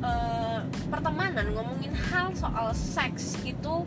uh, 0.00 0.64
pertemanan 0.88 1.52
ngomongin 1.52 1.92
hal 1.92 2.32
soal 2.32 2.72
seks 2.72 3.36
itu 3.44 3.84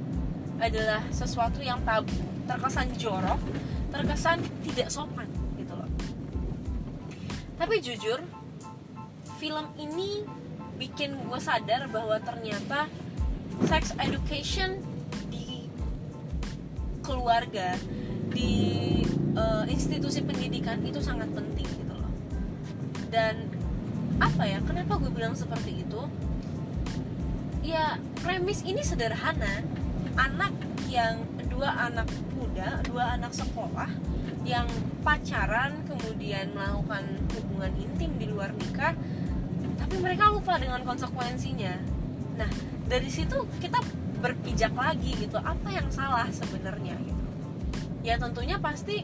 adalah 0.62 1.02
sesuatu 1.10 1.60
yang 1.66 1.82
tabu. 1.82 2.14
Terkesan 2.46 2.94
jorok 2.94 3.42
terkesan 3.90 4.44
tidak 4.62 4.92
sopan 4.92 5.26
gitu 5.56 5.74
loh. 5.74 5.90
Tapi 7.56 7.80
jujur 7.80 8.20
film 9.40 9.66
ini 9.80 10.28
bikin 10.76 11.16
gue 11.16 11.40
sadar 11.40 11.88
bahwa 11.88 12.20
ternyata 12.20 12.92
sex 13.64 13.96
education 13.98 14.84
di 15.32 15.72
keluarga 17.00 17.80
di 18.36 19.02
uh, 19.40 19.64
institusi 19.72 20.20
pendidikan 20.20 20.84
itu 20.84 21.00
sangat 21.00 21.32
penting 21.32 21.68
gitu 21.80 21.94
loh. 21.96 22.12
Dan 23.08 23.48
apa 24.20 24.44
ya 24.48 24.60
kenapa 24.64 25.00
gue 25.00 25.12
bilang 25.12 25.36
seperti 25.36 25.88
itu? 25.88 26.02
Ya 27.64 27.98
premis 28.20 28.62
ini 28.68 28.84
sederhana. 28.84 29.64
Anak 30.16 30.56
yang 30.88 31.24
dua 31.52 31.72
anak 31.88 32.08
muda 32.36 32.84
dua 32.84 33.16
anak 33.16 33.32
sekolah 33.32 33.88
yang 34.44 34.68
pacaran 35.08 35.72
kemudian 35.88 36.52
melakukan 36.52 37.04
hubungan 37.32 37.72
intim 37.80 38.12
di 38.20 38.28
luar 38.28 38.52
nikah 38.52 38.92
tapi 39.80 39.96
mereka 40.00 40.32
lupa 40.32 40.60
dengan 40.60 40.84
konsekuensinya. 40.84 41.80
Nah 42.36 42.52
dari 42.86 43.10
situ 43.10 43.46
kita 43.58 43.82
berpijak 44.22 44.74
lagi 44.74 45.12
gitu 45.18 45.38
apa 45.38 45.70
yang 45.70 45.88
salah 45.90 46.30
sebenarnya 46.30 46.96
gitu. 47.02 47.24
Ya 48.06 48.22
tentunya 48.22 48.58
pasti 48.62 49.02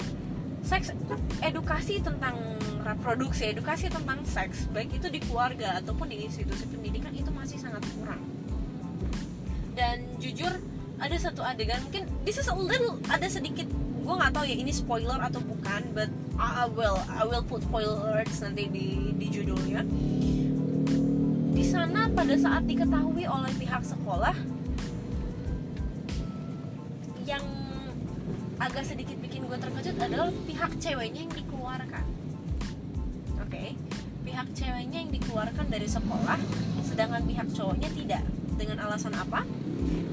seks 0.61 0.93
edukasi 1.41 2.01
tentang 2.01 2.37
reproduksi 2.85 3.49
edukasi 3.49 3.89
tentang 3.89 4.21
seks 4.25 4.69
baik 4.69 4.93
itu 4.93 5.09
di 5.09 5.17
keluarga 5.21 5.81
ataupun 5.81 6.09
di 6.09 6.25
institusi 6.25 6.69
pendidikan 6.69 7.13
itu 7.13 7.29
masih 7.33 7.57
sangat 7.57 7.81
kurang. 7.97 8.21
Dan 9.73 10.05
jujur 10.21 10.53
ada 11.01 11.17
satu 11.17 11.41
adegan 11.41 11.81
mungkin 11.81 12.05
this 12.21 12.37
is 12.37 12.45
a 12.45 12.53
little 12.53 13.01
ada 13.09 13.25
sedikit 13.25 13.65
gue 14.01 14.13
nggak 14.13 14.33
tahu 14.33 14.45
ya 14.45 14.57
ini 14.57 14.69
spoiler 14.69 15.17
atau 15.17 15.41
bukan 15.41 15.81
but 15.97 16.09
I 16.37 16.69
will 16.69 16.97
I 17.09 17.25
will 17.25 17.45
put 17.45 17.65
spoilers 17.65 18.37
nanti 18.41 18.69
di 18.69 19.13
di 19.17 19.27
judulnya 19.29 19.81
di 21.51 21.67
sana 21.67 22.07
pada 22.07 22.31
saat 22.39 22.63
diketahui 22.63 23.27
oleh 23.27 23.51
pihak 23.59 23.83
sekolah 23.83 24.31
yang 27.27 27.43
agak 28.55 28.87
sedikit 28.87 29.19
bikin 29.19 29.43
gue 29.51 29.59
terkejut 29.59 29.99
adalah 29.99 30.31
pihak 30.47 30.71
ceweknya 30.79 31.27
yang 31.27 31.33
dikeluarkan. 31.35 32.05
Oke 33.35 33.51
okay? 33.51 33.69
pihak 34.23 34.47
ceweknya 34.55 35.03
yang 35.03 35.11
dikeluarkan 35.11 35.67
dari 35.67 35.91
sekolah 35.91 36.39
sedangkan 36.87 37.27
pihak 37.27 37.47
cowoknya 37.51 37.89
tidak. 37.91 38.23
Dengan 38.55 38.87
alasan 38.87 39.11
apa? 39.17 39.43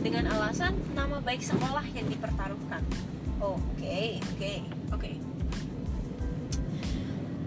Dengan 0.03 0.27
alasan 0.35 0.75
nama 0.99 1.23
baik 1.23 1.45
sekolah 1.45 1.87
yang 1.95 2.11
dipertaruhkan. 2.11 2.83
Oke 3.39 4.19
oke 4.35 4.53
oke. 4.91 5.13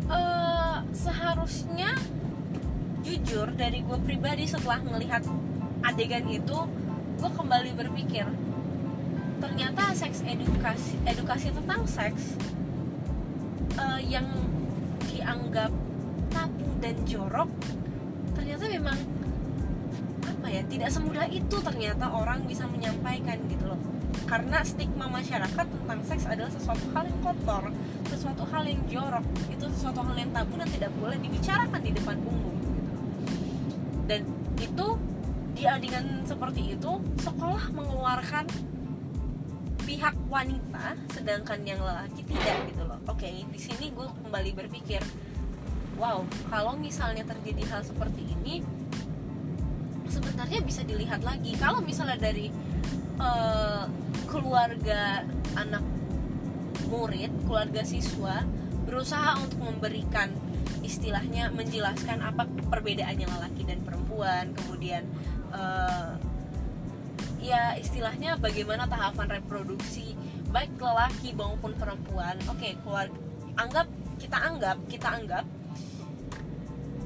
Uh, 0.07 0.79
seharusnya 0.95 1.91
jujur 3.01 3.49
dari 3.57 3.81
gue 3.81 3.97
pribadi 4.05 4.45
setelah 4.45 4.81
melihat 4.85 5.25
adegan 5.81 6.25
itu 6.29 6.57
gue 7.17 7.29
kembali 7.29 7.71
berpikir 7.77 8.25
ternyata 9.41 9.93
seks 9.97 10.21
edukasi 10.21 11.01
edukasi 11.05 11.49
tentang 11.49 11.81
seks 11.89 12.37
uh, 13.77 14.01
yang 14.01 14.29
dianggap 15.09 15.73
tabu 16.29 16.67
dan 16.77 16.95
jorok 17.09 17.49
ternyata 18.37 18.69
memang 18.69 18.97
apa 20.21 20.47
ya 20.49 20.61
tidak 20.69 20.89
semudah 20.93 21.25
itu 21.29 21.57
ternyata 21.61 22.09
orang 22.09 22.45
bisa 22.49 22.65
menyampaikan 22.65 23.37
gitu 23.45 23.69
loh. 23.69 23.77
Karena 24.25 24.63
stigma 24.63 25.05
masyarakat 25.11 25.65
tentang 25.69 25.99
seks 26.07 26.23
adalah 26.25 26.49
sesuatu 26.49 26.81
hal 26.95 27.03
yang 27.03 27.19
kotor 27.19 27.63
sesuatu 28.07 28.43
hal 28.47 28.63
yang 28.63 28.81
jorok 28.87 29.25
itu 29.51 29.65
sesuatu 29.75 30.01
hal 30.03 30.15
yang 30.15 30.31
tabu 30.31 30.55
dan 30.55 30.69
tidak 30.71 30.91
boleh 30.99 31.19
dibicarakan 31.19 31.81
di 31.83 31.91
depan 31.95 32.17
umum 32.23 32.60
di 35.61 35.89
seperti 36.25 36.73
itu 36.73 36.91
sekolah 37.21 37.69
mengeluarkan 37.69 38.49
pihak 39.85 40.17
wanita 40.25 40.97
sedangkan 41.13 41.61
yang 41.61 41.77
lelaki 41.77 42.25
tidak 42.25 42.57
gitu 42.73 42.81
loh. 42.81 42.97
Oke 43.05 43.29
okay, 43.29 43.45
di 43.45 43.59
sini 43.61 43.93
gue 43.93 44.07
kembali 44.25 44.57
berpikir 44.57 45.05
wow 46.01 46.25
kalau 46.49 46.73
misalnya 46.73 47.21
terjadi 47.29 47.61
hal 47.69 47.85
seperti 47.85 48.25
ini 48.25 48.65
sebenarnya 50.09 50.65
bisa 50.65 50.81
dilihat 50.81 51.21
lagi. 51.21 51.53
Kalau 51.61 51.77
misalnya 51.85 52.17
dari 52.17 52.49
uh, 53.21 53.85
keluarga 54.25 55.21
anak 55.53 55.85
murid 56.89 57.29
keluarga 57.45 57.85
siswa 57.85 58.41
berusaha 58.89 59.37
untuk 59.37 59.61
memberikan 59.61 60.33
istilahnya 60.81 61.53
menjelaskan 61.53 62.19
apa 62.25 62.49
perbedaannya 62.67 63.29
lelaki 63.29 63.63
dan 63.63 63.79
perempuan 63.85 64.51
kemudian 64.57 65.05
uh, 65.51 66.15
ya 67.41 67.75
istilahnya 67.77 68.37
bagaimana 68.37 68.85
tahapan 68.87 69.41
reproduksi 69.41 70.17
baik 70.51 70.75
lelaki 70.79 71.31
maupun 71.35 71.75
perempuan. 71.75 72.35
Oke 72.51 72.71
okay, 72.71 72.73
keluarga 72.83 73.17
anggap 73.59 73.87
kita 74.15 74.37
anggap 74.37 74.77
kita 74.87 75.07
anggap 75.11 75.45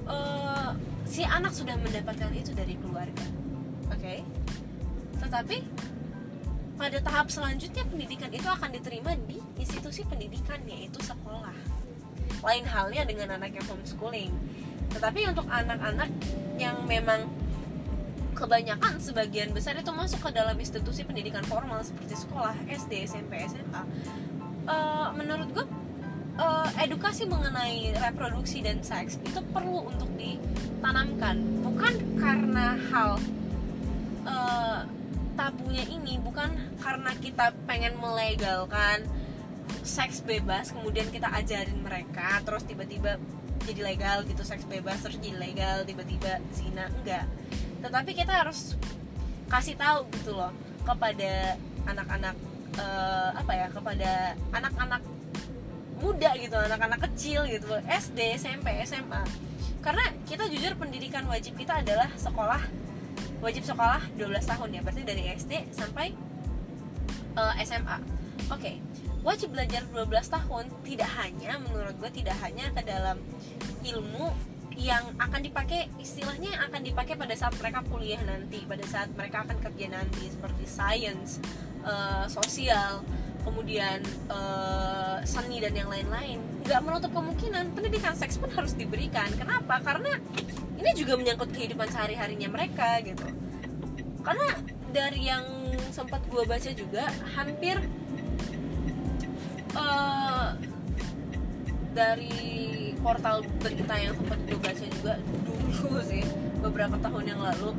uh, 0.05 0.71
si 1.07 1.25
anak 1.25 1.53
sudah 1.53 1.77
mendapatkan 1.79 2.31
itu 2.33 2.53
dari 2.53 2.77
keluarga. 2.77 3.25
Oke? 3.89 4.01
Okay? 4.01 4.19
tetapi 5.25 5.57
pada 6.75 6.97
tahap 6.99 7.31
selanjutnya 7.31 7.87
pendidikan 7.87 8.29
itu 8.29 8.45
akan 8.45 8.69
diterima 8.75 9.15
di 9.25 9.39
institusi 9.57 10.03
pendidikan 10.03 10.59
yaitu 10.67 10.99
sekolah. 11.01 11.55
Lain 12.43 12.65
halnya 12.67 13.07
dengan 13.07 13.39
anak 13.39 13.55
yang 13.57 13.65
homeschooling. 13.65 14.31
Tetapi 14.91 15.33
untuk 15.33 15.47
anak-anak 15.47 16.11
yang 16.59 16.83
memang 16.83 17.25
kebanyakan 18.35 18.99
sebagian 18.99 19.55
besar 19.55 19.79
itu 19.79 19.89
masuk 19.95 20.19
ke 20.19 20.29
dalam 20.35 20.59
institusi 20.59 21.07
pendidikan 21.07 21.41
formal 21.47 21.79
seperti 21.81 22.19
sekolah 22.19 22.53
SD 22.67 23.07
SMP 23.07 23.39
SMA 23.47 23.81
uh, 24.67 25.09
menurut 25.15 25.47
gue 25.55 25.65
uh, 26.39 26.69
edukasi 26.81 27.25
mengenai 27.25 27.95
reproduksi 27.95 28.61
dan 28.61 28.81
seks 28.83 29.17
itu 29.23 29.39
perlu 29.53 29.87
untuk 29.89 30.09
ditanamkan. 30.19 31.39
Bukan 31.63 31.93
karena 32.19 32.75
hal 32.91 33.11
uh, 34.27 34.79
tabunya 35.35 35.83
ini 35.87 36.19
bukan 36.19 36.55
karena 36.79 37.11
kita 37.19 37.51
pengen 37.67 37.95
melegalkan 37.99 39.03
seks 39.81 40.21
bebas 40.21 40.69
kemudian 40.73 41.09
kita 41.09 41.25
ajarin 41.33 41.81
mereka 41.81 42.41
terus 42.45 42.65
tiba-tiba 42.65 43.17
jadi 43.65 43.81
legal 43.81 44.21
gitu 44.29 44.45
seks 44.45 44.65
bebas 44.69 45.01
terus 45.01 45.17
jadi 45.17 45.37
legal 45.37 45.77
tiba-tiba 45.87 46.41
zina. 46.53 46.89
Enggak 47.01 47.25
tetapi 47.85 48.17
kita 48.17 48.33
harus 48.33 48.73
kasih 49.45 49.77
tahu 49.77 50.09
gitu 50.17 50.33
loh 50.33 50.49
kepada 50.81 51.53
anak-anak 51.85 52.33
uh, 52.81 53.29
apa 53.37 53.51
ya 53.53 53.67
kepada 53.69 54.33
anak-anak 54.49 55.01
muda 56.01 56.33
gitu 56.41 56.57
anak-anak 56.57 56.99
kecil 57.09 57.45
gitu 57.45 57.69
SD 57.85 58.41
SMP 58.41 58.73
SMA 58.89 59.21
karena 59.85 60.01
kita 60.25 60.49
jujur 60.49 60.73
pendidikan 60.81 61.29
wajib 61.29 61.53
kita 61.61 61.85
adalah 61.85 62.09
sekolah 62.17 62.61
wajib 63.45 63.61
sekolah 63.61 64.01
12 64.17 64.33
tahun 64.49 64.69
ya 64.73 64.81
berarti 64.81 65.03
dari 65.05 65.23
SD 65.37 65.69
sampai 65.69 66.17
uh, 67.37 67.53
eh, 67.53 67.63
SMA 67.69 68.01
oke 68.49 68.57
okay. 68.57 68.81
wajib 69.21 69.53
belajar 69.53 69.85
12 69.93 70.09
tahun 70.09 70.65
tidak 70.81 71.09
hanya 71.21 71.61
menurut 71.61 71.93
gue 72.01 72.11
tidak 72.17 72.33
hanya 72.41 72.73
ke 72.73 72.81
dalam 72.81 73.21
ilmu 73.85 74.33
yang 74.75 75.15
akan 75.15 75.39
dipakai 75.39 75.87
istilahnya 75.97 76.59
yang 76.59 76.63
akan 76.67 76.81
dipakai 76.83 77.15
pada 77.15 77.35
saat 77.35 77.55
mereka 77.59 77.79
kuliah 77.87 78.19
nanti 78.27 78.59
pada 78.67 78.83
saat 78.83 79.07
mereka 79.15 79.47
akan 79.47 79.57
kerja 79.63 79.85
nanti 79.87 80.27
seperti 80.27 80.63
sains 80.67 81.39
uh, 81.87 82.27
sosial 82.27 82.99
kemudian 83.45 84.01
uh, 84.27 85.21
seni 85.21 85.61
dan 85.61 85.77
yang 85.77 85.87
lain-lain. 85.87 86.41
Nggak 86.65 86.81
menutup 86.81 87.11
kemungkinan 87.13 87.77
pendidikan 87.77 88.17
seks 88.17 88.41
pun 88.41 88.49
harus 88.49 88.73
diberikan. 88.73 89.29
Kenapa? 89.37 89.79
Karena 89.85 90.17
ini 90.81 90.91
juga 90.97 91.13
menyangkut 91.13 91.53
kehidupan 91.53 91.85
sehari 91.93 92.17
harinya 92.17 92.49
mereka 92.49 92.99
gitu. 93.05 93.21
Karena 94.25 94.49
dari 94.89 95.29
yang 95.29 95.45
sempat 95.93 96.25
gue 96.25 96.41
baca 96.43 96.71
juga 96.73 97.05
hampir 97.37 97.77
uh, 99.77 100.57
dari 101.93 102.84
portal 103.05 103.45
berita 103.61 103.93
yang 104.01 104.17
sempat 104.17 104.39
gue 104.49 104.57
baca 104.57 104.85
juga 104.89 105.13
dulu 105.45 106.01
sih 106.01 106.25
beberapa 106.57 106.97
tahun 106.97 107.23
yang 107.29 107.41
lalu 107.45 107.77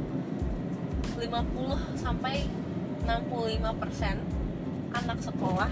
50 1.18 1.98
sampai 1.98 2.46
65 3.02 3.82
persen 3.82 4.22
anak 4.94 5.18
sekolah 5.18 5.66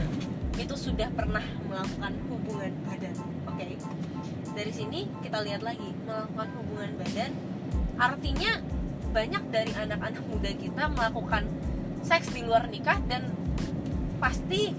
itu 0.58 0.74
sudah 0.74 1.06
pernah 1.14 1.46
melakukan 1.70 2.18
hubungan 2.26 2.74
badan 2.82 3.14
oke 3.46 3.54
okay. 3.54 3.78
dari 4.58 4.72
sini 4.74 5.06
kita 5.22 5.38
lihat 5.46 5.62
lagi 5.62 5.86
melakukan 6.02 6.48
hubungan 6.58 6.90
badan 6.98 7.30
artinya 7.94 8.58
banyak 9.14 9.42
dari 9.54 9.70
anak-anak 9.78 10.24
muda 10.26 10.50
kita 10.58 10.84
melakukan 10.90 11.46
seks 12.02 12.34
di 12.34 12.42
luar 12.42 12.66
nikah 12.66 12.98
dan 13.06 13.30
pasti 14.18 14.74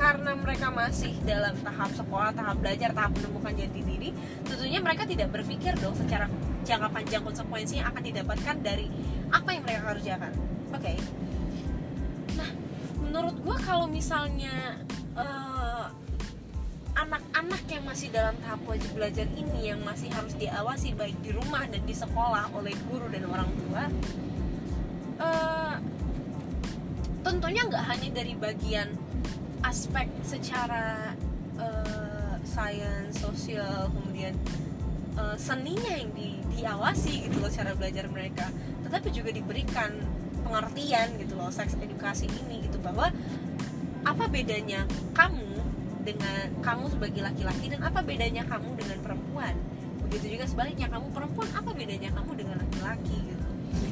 karena 0.00 0.32
mereka 0.32 0.72
masih 0.72 1.12
dalam 1.28 1.52
tahap 1.60 1.92
sekolah, 1.92 2.32
tahap 2.32 2.56
belajar, 2.56 2.88
tahap 2.96 3.12
menemukan 3.20 3.52
jati 3.52 3.80
diri, 3.84 4.10
tentunya 4.48 4.80
mereka 4.80 5.04
tidak 5.04 5.28
berpikir 5.28 5.76
dong 5.76 5.92
secara 5.92 6.24
jangka 6.64 6.88
panjang 6.88 7.20
konsekuensi 7.20 7.84
yang 7.84 7.92
akan 7.92 8.02
didapatkan 8.08 8.56
dari 8.64 8.88
apa 9.28 9.48
yang 9.52 9.62
mereka 9.68 9.92
kerjakan. 9.92 10.32
Oke. 10.72 10.80
Okay. 10.80 10.96
Nah, 12.40 12.50
menurut 13.04 13.36
gue 13.44 13.56
kalau 13.60 13.84
misalnya 13.92 14.80
eh, 15.20 15.86
anak-anak 16.96 17.62
yang 17.68 17.84
masih 17.84 18.08
dalam 18.08 18.32
tahap 18.40 18.60
wajib 18.64 18.96
belajar 18.96 19.28
ini 19.36 19.68
yang 19.68 19.84
masih 19.84 20.08
harus 20.16 20.32
diawasi 20.40 20.96
baik 20.96 21.16
di 21.20 21.36
rumah 21.36 21.68
dan 21.68 21.84
di 21.84 21.92
sekolah 21.92 22.48
oleh 22.56 22.72
guru 22.88 23.08
dan 23.08 23.24
orang 23.24 23.48
tua, 23.48 23.84
uh, 25.16 25.76
tentunya 27.24 27.62
nggak 27.68 27.84
hanya 27.88 28.08
dari 28.12 28.34
bagian 28.36 28.88
aspek 29.64 30.08
secara 30.24 31.14
uh, 31.60 32.36
sains 32.42 33.12
sosial 33.16 33.92
kemudian 33.92 34.34
uh, 35.20 35.36
seninya 35.36 35.92
yang 36.00 36.10
di, 36.16 36.40
diawasi 36.56 37.28
gitu 37.28 37.40
loh 37.40 37.52
cara 37.52 37.76
belajar 37.76 38.06
mereka. 38.08 38.48
Tetapi 38.86 39.08
juga 39.12 39.30
diberikan 39.30 39.92
pengertian 40.42 41.14
gitu 41.20 41.38
loh 41.38 41.52
seks 41.52 41.76
edukasi 41.78 42.26
ini 42.46 42.66
gitu 42.66 42.80
bahwa 42.82 43.12
apa 44.02 44.24
bedanya 44.32 44.88
kamu 45.12 45.60
dengan 46.00 46.48
kamu 46.64 46.88
sebagai 46.88 47.20
laki-laki 47.20 47.68
dan 47.68 47.84
apa 47.84 48.00
bedanya 48.00 48.42
kamu 48.48 48.72
dengan 48.74 48.98
perempuan? 49.04 49.54
Begitu 50.08 50.40
juga 50.40 50.48
sebaliknya 50.48 50.88
kamu 50.88 51.12
perempuan 51.12 51.48
apa 51.52 51.70
bedanya 51.76 52.10
kamu 52.16 52.32
dengan 52.34 52.56
laki-laki 52.58 53.18
gitu? 53.30 53.48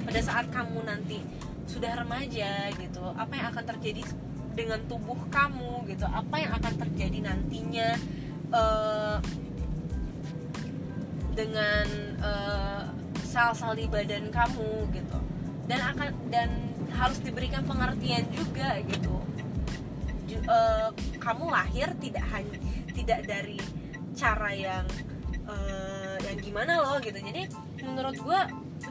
Pada 0.08 0.20
saat 0.24 0.48
kamu 0.48 0.82
nanti 0.88 1.20
sudah 1.68 2.00
remaja 2.00 2.72
gitu 2.80 3.04
apa 3.12 3.32
yang 3.36 3.46
akan 3.52 3.64
terjadi 3.76 4.02
dengan 4.58 4.82
tubuh 4.90 5.14
kamu 5.30 5.86
gitu. 5.86 6.02
Apa 6.10 6.42
yang 6.42 6.52
akan 6.58 6.74
terjadi 6.82 7.18
nantinya 7.30 7.94
uh, 8.50 9.22
dengan 11.38 11.86
uh, 12.18 12.82
sel-sel 13.22 13.78
di 13.78 13.86
badan 13.86 14.34
kamu 14.34 14.90
gitu. 14.90 15.18
Dan 15.70 15.80
akan 15.94 16.10
dan 16.34 16.50
harus 16.90 17.22
diberikan 17.22 17.62
pengertian 17.62 18.26
juga 18.34 18.82
gitu. 18.82 19.22
Uh, 20.50 20.90
kamu 21.22 21.44
lahir 21.54 21.88
tidak 22.02 22.24
hanya 22.34 22.58
tidak 22.92 23.20
dari 23.30 23.60
cara 24.18 24.50
yang 24.50 24.86
uh, 25.46 26.18
yang 26.26 26.36
gimana 26.42 26.82
loh 26.82 26.98
gitu. 26.98 27.16
Jadi 27.16 27.46
menurut 27.86 28.18
gue 28.18 28.40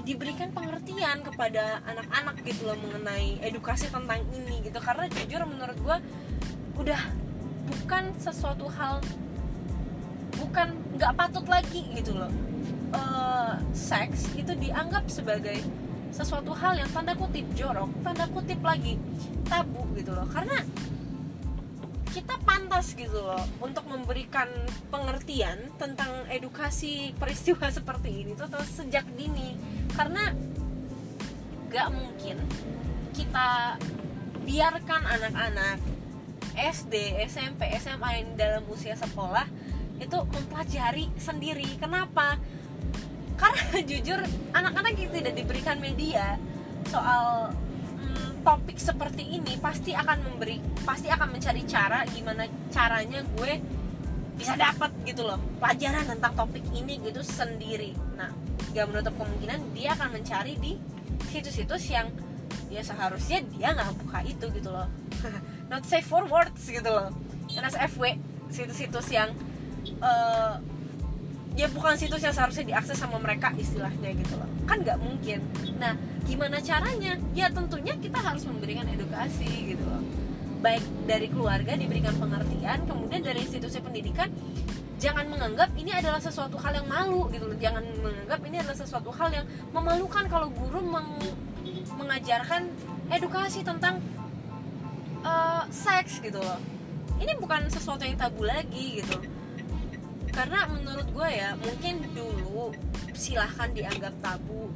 diberikan 0.08 0.56
pengertian 0.56 1.20
kepada 1.20 1.84
anak-anak 1.84 2.40
gitu 2.48 2.64
loh 2.64 2.80
mengenai 2.80 3.44
edukasi 3.44 3.92
tentang 3.92 4.24
ini 4.32 4.64
gitu. 4.64 4.80
Karena 4.80 5.04
jujur 5.12 5.44
menurut 5.44 5.76
gue 5.76 5.98
udah 6.80 7.02
bukan 7.68 8.16
sesuatu 8.16 8.72
hal 8.72 9.04
bukan 10.40 10.72
nggak 10.96 11.12
patut 11.20 11.44
lagi 11.52 11.84
gitu 11.92 12.16
loh. 12.16 12.32
Uh, 12.96 13.60
seks 13.76 14.32
itu 14.40 14.56
dianggap 14.56 15.04
sebagai 15.12 15.60
sesuatu 16.16 16.56
hal 16.56 16.80
yang 16.80 16.88
tanda 16.96 17.12
kutip 17.20 17.44
jorok 17.52 17.92
tanda 18.00 18.32
kutip 18.32 18.64
lagi 18.64 18.96
tabu 19.44 19.84
gitu 20.00 20.16
loh. 20.16 20.24
Karena 20.32 20.64
kita 22.18 22.34
pantas 22.42 22.98
gitu 22.98 23.22
loh 23.22 23.46
untuk 23.62 23.86
memberikan 23.86 24.50
pengertian 24.90 25.70
tentang 25.78 26.26
edukasi 26.34 27.14
peristiwa 27.14 27.70
seperti 27.78 28.26
ini 28.26 28.34
tuh 28.34 28.50
sejak 28.66 29.06
dini 29.14 29.54
karena 29.94 30.34
gak 31.70 31.94
mungkin 31.94 32.42
kita 33.14 33.78
biarkan 34.50 35.02
anak-anak 35.06 35.78
SD, 36.58 37.22
SMP, 37.30 37.70
SMA 37.78 38.10
yang 38.18 38.30
dalam 38.34 38.64
usia 38.66 38.98
sekolah 38.98 39.46
itu 40.02 40.18
mempelajari 40.18 41.06
sendiri. 41.22 41.70
Kenapa? 41.78 42.42
Karena 43.38 43.78
jujur 43.90 44.18
anak-anak 44.58 44.94
yang 44.98 45.12
tidak 45.14 45.34
diberikan 45.38 45.78
media 45.78 46.42
soal 46.90 47.54
topik 48.48 48.80
seperti 48.80 49.28
ini 49.28 49.60
pasti 49.60 49.92
akan 49.92 50.24
memberi 50.24 50.64
pasti 50.88 51.12
akan 51.12 51.36
mencari 51.36 51.68
cara 51.68 52.08
gimana 52.08 52.48
caranya 52.72 53.20
gue 53.36 53.60
bisa 54.40 54.56
dapat 54.56 54.96
gitu 55.04 55.28
loh 55.28 55.36
pelajaran 55.60 56.08
tentang 56.08 56.32
topik 56.32 56.64
ini 56.72 57.02
gitu 57.04 57.20
sendiri. 57.26 57.92
Nah 58.16 58.32
gak 58.72 58.88
menutup 58.88 59.12
kemungkinan 59.20 59.76
dia 59.76 59.98
akan 60.00 60.16
mencari 60.16 60.56
di 60.64 60.80
situs-situs 61.28 61.92
yang 61.92 62.08
ya 62.72 62.80
seharusnya 62.86 63.44
dia 63.52 63.76
nggak 63.76 64.00
buka 64.00 64.24
itu 64.24 64.46
gitu 64.56 64.70
loh. 64.72 64.88
Not 65.74 65.84
safe 65.84 66.08
for 66.08 66.24
words 66.24 66.64
gitu 66.64 66.88
loh. 66.88 67.12
NSFW 67.52 68.16
situs-situs 68.48 69.12
yang 69.12 69.36
uh, 70.00 70.56
ya 71.58 71.68
bukan 71.74 72.00
situs 72.00 72.24
yang 72.24 72.32
seharusnya 72.32 72.64
diakses 72.64 72.96
sama 72.96 73.20
mereka 73.20 73.52
istilahnya 73.60 74.16
gitu 74.16 74.40
loh. 74.40 74.48
Kan 74.70 74.86
nggak 74.88 75.02
mungkin. 75.04 75.44
Nah 75.82 75.98
gimana 76.28 76.60
caranya? 76.60 77.16
Ya 77.32 77.48
tentunya 77.48 77.96
kita 77.96 78.20
harus 78.20 78.44
memberikan 78.44 78.84
edukasi 78.92 79.74
gitu 79.74 79.84
loh. 79.88 80.04
Baik 80.60 80.84
dari 81.08 81.32
keluarga 81.32 81.74
diberikan 81.80 82.14
pengertian 82.20 82.84
kemudian 82.84 83.24
dari 83.24 83.48
institusi 83.48 83.80
pendidikan 83.80 84.28
jangan 84.98 85.30
menganggap 85.30 85.70
ini 85.78 85.94
adalah 85.94 86.18
sesuatu 86.18 86.58
hal 86.60 86.84
yang 86.84 86.88
malu 86.92 87.32
gitu 87.32 87.48
loh. 87.48 87.58
Jangan 87.58 87.84
menganggap 88.04 88.40
ini 88.44 88.56
adalah 88.60 88.78
sesuatu 88.78 89.10
hal 89.16 89.30
yang 89.32 89.46
memalukan 89.72 90.28
kalau 90.28 90.52
guru 90.52 90.84
meng 90.84 91.18
mengajarkan 91.98 92.68
edukasi 93.10 93.64
tentang 93.64 94.04
uh, 95.24 95.64
seks 95.72 96.20
gitu 96.20 96.44
loh. 96.44 96.60
Ini 97.18 97.34
bukan 97.42 97.66
sesuatu 97.72 98.06
yang 98.06 98.20
tabu 98.20 98.46
lagi 98.46 99.02
gitu. 99.02 99.18
Karena 100.30 100.70
menurut 100.70 101.08
gue 101.10 101.30
ya 101.34 101.58
mungkin 101.58 102.06
dulu 102.14 102.70
silahkan 103.18 103.74
dianggap 103.74 104.14
tabu 104.22 104.70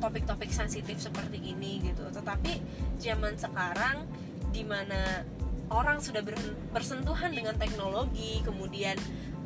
topik-topik 0.00 0.50
uh, 0.52 0.56
sensitif 0.56 0.96
seperti 1.00 1.40
ini 1.40 1.80
gitu. 1.82 2.04
Tetapi 2.12 2.60
zaman 3.00 3.34
sekarang 3.36 4.04
di 4.52 4.62
mana 4.62 5.24
orang 5.72 5.98
sudah 5.98 6.22
ber, 6.22 6.38
bersentuhan 6.70 7.34
dengan 7.34 7.58
teknologi 7.58 8.40
kemudian 8.46 8.94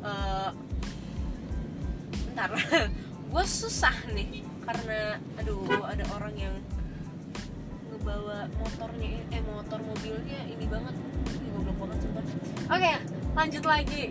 uh, 0.05 0.53
ntar 2.37 2.53
gue 3.31 3.45
susah 3.47 3.95
nih 4.13 4.45
karena 4.61 5.17
aduh 5.41 5.65
ada 5.87 6.05
orang 6.13 6.35
yang 6.37 6.55
ngebawa 7.89 8.47
motornya 8.61 9.19
eh 9.33 9.41
motor 9.45 9.79
mobilnya 9.81 10.39
ini 10.47 10.65
banget. 10.69 10.95
Ini 11.31 11.47
goblok 11.53 11.77
banget 11.87 11.97
sumpah. 12.05 12.23
Oke 12.23 12.37
okay, 12.71 12.95
lanjut 13.35 13.63
lagi. 13.65 14.03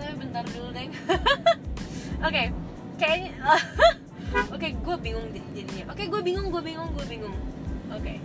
Tapi 0.00 0.16
bentar 0.16 0.44
dulu 0.48 0.72
deh 0.72 0.88
oke 2.26 2.42
kayaknya 2.96 3.32
oke 4.30 4.56
okay, 4.56 4.70
gue 4.78 4.96
bingung 5.02 5.26
jadinya 5.54 5.84
oke 5.90 5.98
okay, 5.98 6.06
gue 6.06 6.20
bingung 6.22 6.48
gue 6.54 6.62
bingung 6.62 6.90
gue 6.94 7.06
bingung 7.10 7.36
oke 7.90 7.98
okay. 7.98 8.16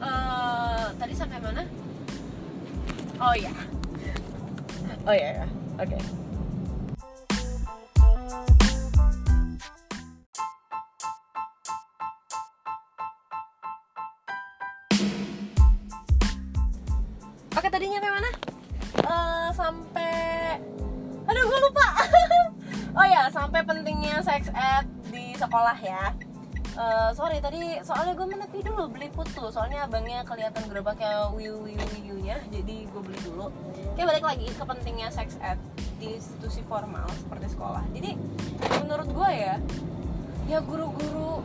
uh, 0.00 0.06
eh, 0.06 0.86
tadi 1.00 1.12
sampai 1.16 1.38
mana 1.40 1.62
oh 3.18 3.34
ya 3.34 3.54
oh 5.08 5.14
ya 5.16 5.44
yeah. 5.44 5.48
oke 5.80 5.88
okay. 5.88 6.27
Sekolah 25.48 25.78
ya. 25.80 26.12
Uh, 26.78 27.10
sorry 27.10 27.42
tadi 27.42 27.80
soalnya 27.82 28.14
gue 28.14 28.26
menepi 28.28 28.62
dulu 28.62 28.86
beli 28.86 29.10
putu 29.10 29.50
soalnya 29.50 29.82
abangnya 29.88 30.22
kelihatan 30.22 30.62
gerobaknya 30.70 31.26
wiu 31.34 31.66
wiu 31.66 31.74
wiu 31.74 32.16
nya 32.22 32.38
jadi 32.54 32.86
gue 32.86 33.02
beli 33.02 33.18
dulu. 33.26 33.50
Oke 33.96 34.02
balik 34.06 34.22
lagi 34.22 34.46
ke 34.46 34.62
pentingnya 34.62 35.10
sex 35.10 35.34
ed 35.42 35.58
di 35.98 36.14
institusi 36.20 36.62
formal 36.70 37.08
seperti 37.18 37.50
sekolah. 37.56 37.82
Jadi 37.90 38.14
menurut 38.84 39.08
gue 39.10 39.30
ya 39.32 39.58
ya 40.46 40.62
guru-guru 40.62 41.42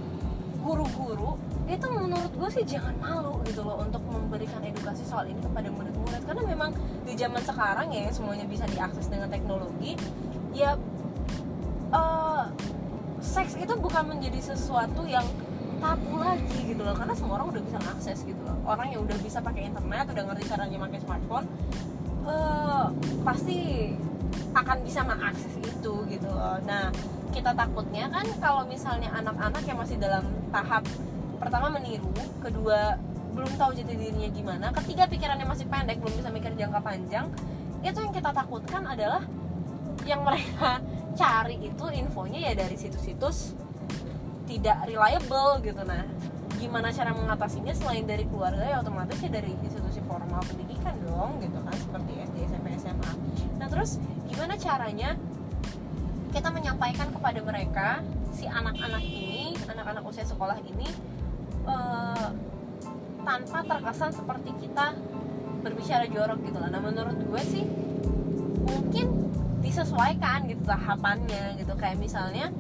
guru-guru 0.62 1.40
itu 1.66 1.88
menurut 1.90 2.30
gue 2.38 2.50
sih 2.54 2.64
jangan 2.68 2.94
malu 3.02 3.42
gitu 3.50 3.66
loh 3.66 3.82
untuk 3.82 4.06
memberikan 4.06 4.62
edukasi 4.62 5.02
soal 5.02 5.26
ini 5.26 5.42
kepada 5.42 5.74
murid-murid. 5.74 6.22
Karena 6.30 6.44
memang 6.46 6.78
di 7.10 7.18
zaman 7.18 7.42
sekarang 7.42 7.90
ya 7.90 8.06
semuanya 8.14 8.46
bisa 8.46 8.70
diakses 8.70 9.10
dengan 9.10 9.34
teknologi 9.34 9.98
ya 10.54 10.78
uh, 11.90 12.23
seks 13.24 13.56
itu 13.56 13.74
bukan 13.80 14.04
menjadi 14.12 14.54
sesuatu 14.54 15.08
yang 15.08 15.24
tabu 15.80 16.20
lagi 16.20 16.60
gitu 16.68 16.84
loh 16.84 16.96
karena 16.96 17.16
semua 17.16 17.40
orang 17.40 17.56
udah 17.56 17.64
bisa 17.64 17.80
akses 17.88 18.20
gitu 18.28 18.42
loh. 18.44 18.60
Orang 18.68 18.92
yang 18.92 19.02
udah 19.08 19.18
bisa 19.24 19.40
pakai 19.40 19.72
internet 19.72 20.12
udah 20.12 20.24
ngerti 20.28 20.44
caranya 20.52 20.78
pakai 20.84 21.00
smartphone 21.00 21.48
uh, 22.28 22.88
pasti 23.24 23.92
akan 24.54 24.78
bisa 24.84 25.02
mengakses 25.08 25.54
itu 25.64 25.94
gitu 26.12 26.28
loh. 26.28 26.60
Nah 26.68 26.92
kita 27.34 27.52
takutnya 27.56 28.06
kan 28.12 28.28
kalau 28.38 28.62
misalnya 28.68 29.10
anak-anak 29.16 29.64
yang 29.66 29.78
masih 29.80 29.98
dalam 29.98 30.22
tahap 30.54 30.86
pertama 31.42 31.68
meniru 31.74 32.14
kedua 32.40 32.96
belum 33.34 33.50
tahu 33.58 33.74
jati 33.74 33.98
dirinya 33.98 34.30
gimana 34.30 34.70
ketiga 34.78 35.10
pikirannya 35.10 35.50
masih 35.50 35.66
pendek 35.66 35.98
belum 35.98 36.14
bisa 36.14 36.30
mikir 36.30 36.54
jangka 36.54 36.80
panjang 36.86 37.26
itu 37.82 37.98
yang 37.98 38.14
kita 38.14 38.30
takutkan 38.30 38.86
adalah 38.86 39.26
yang 40.06 40.22
mereka 40.22 40.78
cari 41.14 41.58
itu 41.62 41.86
infonya 41.94 42.52
ya 42.52 42.54
dari 42.58 42.76
situs-situs 42.78 43.54
tidak 44.50 44.86
reliable 44.86 45.62
gitu 45.62 45.82
nah 45.86 46.04
gimana 46.58 46.94
cara 46.96 47.12
mengatasinya 47.12 47.74
selain 47.76 48.08
dari 48.08 48.24
keluarga 48.30 48.64
ya 48.64 48.80
otomatis 48.80 49.20
ya 49.20 49.30
dari 49.30 49.52
institusi 49.62 50.00
formal 50.08 50.40
pendidikan 50.48 50.96
dong 51.04 51.42
gitu 51.44 51.60
kan 51.60 51.76
seperti 51.76 52.12
SD 52.24 52.38
SMP 52.50 52.68
SMA 52.80 53.12
nah 53.60 53.68
terus 53.68 54.00
gimana 54.30 54.56
caranya 54.56 55.20
kita 56.34 56.50
menyampaikan 56.50 57.14
kepada 57.14 57.40
mereka 57.46 57.88
si 58.34 58.50
anak-anak 58.50 59.04
ini 59.06 59.54
anak-anak 59.70 60.02
usia 60.10 60.26
sekolah 60.26 60.58
ini 60.66 60.90
uh, 61.70 62.30
tanpa 63.24 63.60
terkesan 63.64 64.12
seperti 64.12 64.52
kita 64.60 64.98
berbicara 65.64 66.06
jorok 66.12 66.44
gitu 66.44 66.58
lah. 66.60 66.70
Nah 66.70 66.82
menurut 66.84 67.16
gue 67.16 67.42
sih 67.44 67.64
mungkin 68.68 69.33
disesuaikan 69.64 70.46
gitu 70.52 70.62
tahapannya 70.68 71.58
gitu. 71.58 71.74
Kayak 71.80 71.98
misalnya 72.04 72.52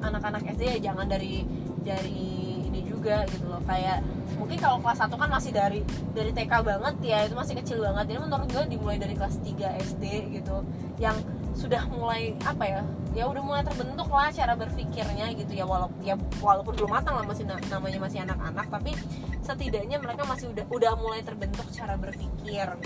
anak-anak 0.00 0.56
SD 0.56 0.80
ya 0.80 0.90
jangan 0.90 1.06
dari 1.06 1.44
dari 1.84 2.64
ini 2.64 2.80
juga 2.88 3.28
gitu 3.28 3.46
loh. 3.46 3.60
Kayak 3.68 4.00
mungkin 4.40 4.56
kalau 4.56 4.80
kelas 4.80 5.04
1 5.04 5.20
kan 5.20 5.28
masih 5.28 5.52
dari 5.52 5.80
dari 6.16 6.32
TK 6.32 6.52
banget 6.64 6.94
ya 7.04 7.18
itu 7.28 7.36
masih 7.36 7.54
kecil 7.60 7.84
banget. 7.84 8.16
Jadi 8.16 8.18
menurut 8.24 8.48
gue 8.48 8.64
dimulai 8.72 8.96
dari 8.96 9.12
kelas 9.12 9.36
3 9.44 9.84
SD 9.92 10.04
gitu 10.40 10.64
yang 10.96 11.16
sudah 11.52 11.82
mulai 11.92 12.32
apa 12.46 12.64
ya 12.64 12.80
ya 13.10 13.26
udah 13.26 13.42
mulai 13.42 13.66
terbentuk 13.66 14.06
lah 14.08 14.30
cara 14.32 14.56
berpikirnya 14.56 15.28
gitu 15.36 15.52
ya. 15.52 15.68
Walaupun 15.68 16.00
ya 16.00 16.16
walaupun 16.40 16.72
belum 16.80 16.90
matang 16.90 17.20
lah 17.20 17.24
masih 17.28 17.44
namanya 17.44 17.98
masih 18.00 18.18
anak-anak 18.24 18.66
tapi 18.72 18.96
setidaknya 19.44 20.00
mereka 20.00 20.24
masih 20.24 20.48
udah 20.56 20.64
udah 20.72 20.92
mulai 20.96 21.20
terbentuk 21.20 21.68
cara 21.74 22.00
berpikir. 22.00 22.80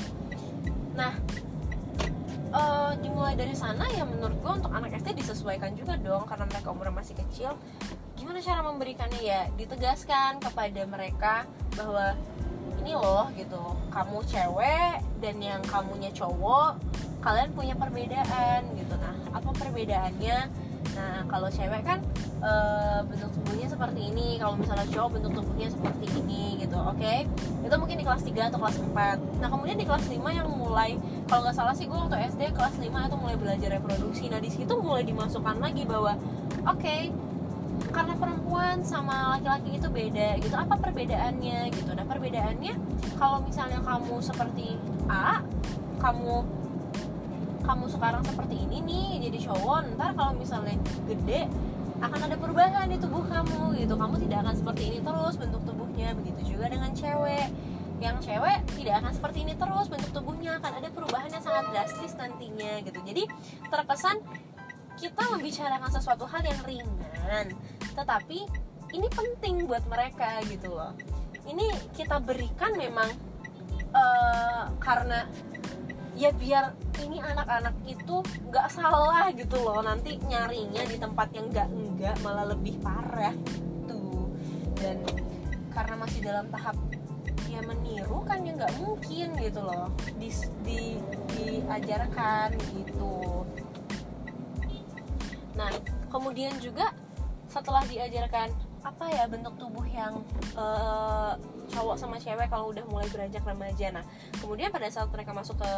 Nah 0.99 1.15
uh, 2.55 2.93
dimulai 3.03 3.35
dari 3.35 3.53
sana 3.53 3.91
ya 3.91 4.07
menurut 4.07 4.39
gue 4.39 4.53
untuk 4.63 4.73
anak 4.73 4.95
SD 5.03 5.19
disesuaikan 5.19 5.75
juga 5.75 5.99
dong 5.99 6.25
karena 6.25 6.47
mereka 6.47 6.71
umurnya 6.71 6.95
masih 6.95 7.15
kecil. 7.19 7.59
Gimana 8.15 8.39
cara 8.41 8.63
memberikannya? 8.63 9.21
Ya 9.21 9.51
ditegaskan 9.59 10.39
kepada 10.39 10.83
mereka 10.87 11.35
bahwa 11.75 12.15
ini 12.81 12.93
loh 12.95 13.27
gitu 13.35 13.61
kamu 13.91 14.19
cewek 14.29 15.03
dan 15.19 15.37
yang 15.43 15.61
kamunya 15.67 16.13
cowok 16.15 16.79
kalian 17.25 17.51
punya 17.57 17.75
perbedaan 17.75 18.61
gitu. 18.79 18.95
Nah 19.01 19.17
apa 19.35 19.51
perbedaannya? 19.51 20.39
Nah 20.95 21.15
kalau 21.27 21.49
cewek 21.49 21.83
kan 21.83 21.99
e, 22.45 22.53
bentuk 23.09 23.33
tubuhnya 23.41 23.67
seperti 23.67 24.13
ini 24.13 24.37
kalau 24.37 24.55
misalnya 24.61 24.85
cowok 24.93 25.11
bentuk 25.19 25.33
tubuhnya 25.43 25.69
seperti 25.73 26.07
ini 26.13 26.61
gitu 26.61 26.77
oke? 26.77 27.01
Okay? 27.01 27.25
itu 27.65 27.75
mungkin 27.81 27.97
di 27.97 28.05
kelas 28.05 28.23
3 28.23 28.49
atau 28.53 28.59
kelas 28.61 28.77
4 28.77 29.41
nah 29.41 29.49
kemudian 29.49 29.77
di 29.81 29.87
kelas 29.89 30.05
5 30.07 30.21
yang 30.21 30.49
mulai 30.53 31.01
kalau 31.25 31.41
nggak 31.49 31.57
salah 31.57 31.73
sih 31.73 31.89
gue 31.89 31.97
waktu 31.97 32.21
SD 32.37 32.53
kelas 32.53 32.77
5 32.77 32.85
itu 32.85 33.17
mulai 33.17 33.37
belajar 33.41 33.69
reproduksi. 33.81 34.29
Nah 34.29 34.41
di 34.41 34.51
situ 34.53 34.73
mulai 34.77 35.09
dimasukkan 35.09 35.57
lagi 35.57 35.89
bahwa 35.89 36.21
oke 36.69 36.81
okay, 36.81 37.09
karena 37.91 38.15
perempuan 38.15 38.85
sama 38.85 39.37
laki-laki 39.37 39.81
itu 39.81 39.89
beda 39.89 40.37
gitu 40.39 40.55
apa 40.55 40.77
perbedaannya 40.77 41.73
gitu? 41.73 41.91
Nah 41.97 42.05
perbedaannya 42.05 42.75
kalau 43.17 43.41
misalnya 43.41 43.81
kamu 43.81 44.21
seperti 44.21 44.77
A 45.09 45.41
kamu 46.01 46.45
kamu 47.65 47.85
sekarang 47.89 48.21
seperti 48.29 48.61
ini 48.61 48.85
nih 48.85 49.09
jadi 49.25 49.49
cowok 49.49 49.97
ntar 49.97 50.13
kalau 50.13 50.37
misalnya 50.37 50.77
gede 51.09 51.49
akan 52.05 52.21
ada 52.21 52.37
perubahan 52.37 52.85
di 52.93 53.01
tubuh 53.01 53.25
kamu 53.25 53.81
gitu. 53.81 53.97
Kamu 53.97 54.21
tidak 54.21 54.45
akan 54.45 54.55
seperti 54.61 54.83
ini 54.93 54.99
terus 55.01 55.41
bentuk 55.41 55.65
tubuhnya 55.65 56.13
begitu 56.13 56.53
juga 56.53 56.69
dengan 56.69 56.93
cewek 56.93 57.49
yang 58.05 58.21
cewek 58.21 58.61
tidak 58.77 59.01
akan 59.01 59.13
seperti 59.17 59.39
ini 59.49 59.57
terus 59.57 59.89
bentuk 59.89 60.13
tubuhnya 60.13 60.61
akan 60.61 60.73
ada 60.85 60.89
perubahan 60.93 61.33
yang 61.33 61.41
sangat 61.41 61.65
drastis 61.73 62.13
nantinya 62.21 62.85
gitu. 62.85 63.01
Jadi 63.01 63.25
terkesan 63.73 64.21
kita 65.01 65.23
membicarakan 65.33 65.91
sesuatu 65.91 66.29
hal 66.29 66.45
yang 66.45 66.61
ringan 66.69 67.47
tetapi 67.97 68.45
ini 68.95 69.09
penting 69.11 69.65
buat 69.65 69.83
mereka 69.89 70.45
gitu 70.47 70.71
loh. 70.71 70.93
Ini 71.49 71.67
kita 71.97 72.21
berikan 72.21 72.77
memang 72.77 73.11
uh, 73.91 74.71
karena 74.79 75.27
ya 76.15 76.31
biar 76.31 76.79
ini 77.03 77.19
anak-anak 77.19 77.75
itu 77.89 78.23
nggak 78.53 78.69
salah 78.71 79.33
gitu 79.35 79.59
loh. 79.65 79.81
Nanti 79.83 80.21
nyarinya 80.21 80.85
di 80.87 80.97
tempat 81.01 81.33
yang 81.33 81.51
nggak 81.51 81.69
enggak 81.73 82.17
malah 82.23 82.53
lebih 82.53 82.79
parah 82.85 83.35
tuh 83.89 84.31
dan 84.79 85.01
karena 85.75 85.95
masih 85.99 86.21
dalam 86.23 86.47
tahap 86.55 86.79
ya 87.55 87.63
meniru 87.63 88.19
kan 88.27 88.43
ya 88.43 88.53
nggak 88.59 88.75
mungkin 88.83 89.29
gitu 89.39 89.61
loh. 89.63 89.89
Di, 90.19 90.29
di 90.67 90.81
diajarkan 91.35 92.49
gitu. 92.75 93.47
Nah 95.55 95.71
kemudian 96.11 96.59
juga 96.59 96.91
setelah 97.47 97.87
diajarkan 97.87 98.51
apa 98.85 99.09
ya 99.09 99.25
bentuk 99.25 99.57
tubuh 99.57 99.87
yang 99.89 100.21
uh, 100.59 101.39
cowok 101.73 101.97
sama 101.97 102.21
cewek 102.21 102.53
kalau 102.53 102.75
udah 102.75 102.85
mulai 102.91 103.09
beranjak 103.09 103.47
remaja? 103.47 103.95
Nah 103.95 104.05
kemudian 104.43 104.69
pada 104.75 104.91
saat 104.91 105.09
mereka 105.09 105.33
masuk 105.33 105.57
ke 105.63 105.73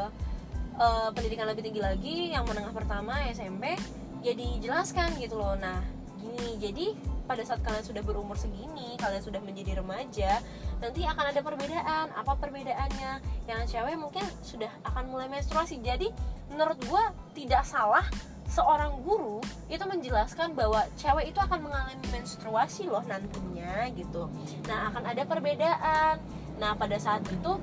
uh, 0.81 1.09
pendidikan 1.13 1.47
lebih 1.47 1.63
tinggi 1.63 1.81
lagi 1.85 2.17
yang 2.35 2.49
menengah 2.49 2.73
pertama 2.73 3.21
SMP 3.31 3.77
jadi 4.25 4.47
ya 4.59 4.63
jelaskan 4.65 5.15
gitu 5.21 5.39
loh. 5.39 5.55
Nah 5.55 5.85
gini 6.19 6.59
jadi 6.59 6.87
pada 7.27 7.43
saat 7.43 7.61
kalian 7.63 7.83
sudah 7.83 8.03
berumur 8.07 8.39
segini 8.39 8.95
kalian 8.99 9.23
sudah 9.23 9.43
menjadi 9.43 9.83
remaja 9.83 10.39
nanti 10.81 11.03
akan 11.09 11.25
ada 11.33 11.41
perbedaan 11.41 12.07
apa 12.13 12.33
perbedaannya. 12.37 13.13
Yang 13.49 13.61
cewek 13.77 13.97
mungkin 13.97 14.25
sudah 14.45 14.71
akan 14.85 15.09
mulai 15.09 15.29
menstruasi. 15.31 15.81
Jadi 15.81 16.11
menurut 16.53 16.79
gue 16.85 17.05
tidak 17.35 17.65
salah 17.67 18.05
seorang 18.47 19.03
guru 19.03 19.43
itu 19.67 19.83
menjelaskan 19.83 20.55
bahwa 20.55 20.87
cewek 20.95 21.35
itu 21.35 21.39
akan 21.43 21.67
mengalami 21.67 22.07
menstruasi 22.15 22.87
loh 22.87 23.03
nantinya 23.05 23.91
gitu. 23.93 24.31
Nah 24.71 24.91
akan 24.95 25.03
ada 25.03 25.23
perbedaan. 25.27 26.23
Nah 26.57 26.73
pada 26.79 26.97
saat 26.97 27.27
itu 27.27 27.59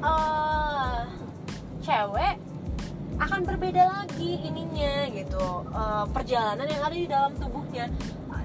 uh, 0.00 1.04
cewek 1.84 2.40
akan 3.18 3.40
berbeda 3.44 3.82
lagi 3.84 4.40
ininya 4.46 5.10
gitu. 5.12 5.66
Uh, 5.74 6.06
perjalanan 6.14 6.66
yang 6.66 6.82
ada 6.82 6.96
di 6.96 7.08
dalam 7.08 7.32
tubuhnya. 7.36 7.90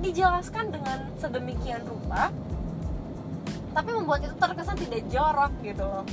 Dijelaskan 0.04 0.68
dengan 0.68 1.00
sedemikian 1.16 1.80
rupa 1.88 2.28
tapi 3.74 3.90
membuat 3.92 4.22
itu 4.24 4.36
terkesan 4.38 4.78
tidak 4.78 5.02
jorok 5.10 5.52
gitu 5.66 5.84
loh. 5.84 6.06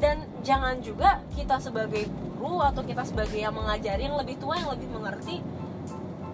Dan 0.00 0.24
jangan 0.40 0.80
juga 0.80 1.20
kita 1.36 1.60
sebagai 1.60 2.08
guru 2.40 2.64
atau 2.64 2.80
kita 2.80 3.04
sebagai 3.04 3.36
yang 3.36 3.52
mengajari 3.52 4.08
yang 4.08 4.16
lebih 4.16 4.40
tua 4.40 4.56
yang 4.56 4.72
lebih 4.72 4.88
mengerti 4.88 5.44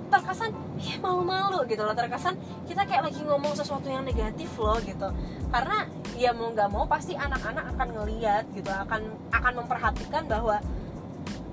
terkesan 0.07 0.55
ya 0.79 1.03
malu-malu 1.03 1.67
gitu 1.67 1.83
loh. 1.83 1.95
Terkesan 1.95 2.39
kita 2.71 2.87
kayak 2.87 3.11
lagi 3.11 3.21
ngomong 3.27 3.55
sesuatu 3.59 3.91
yang 3.91 4.07
negatif 4.07 4.51
loh 4.59 4.79
gitu. 4.83 5.11
Karena 5.51 5.87
ya 6.15 6.31
mau 6.31 6.55
nggak 6.55 6.69
mau 6.71 6.87
pasti 6.87 7.19
anak-anak 7.19 7.75
akan 7.75 7.89
ngeliat 7.95 8.45
gitu 8.55 8.71
akan 8.71 9.03
akan 9.35 9.53
memperhatikan 9.63 10.31
bahwa 10.31 10.63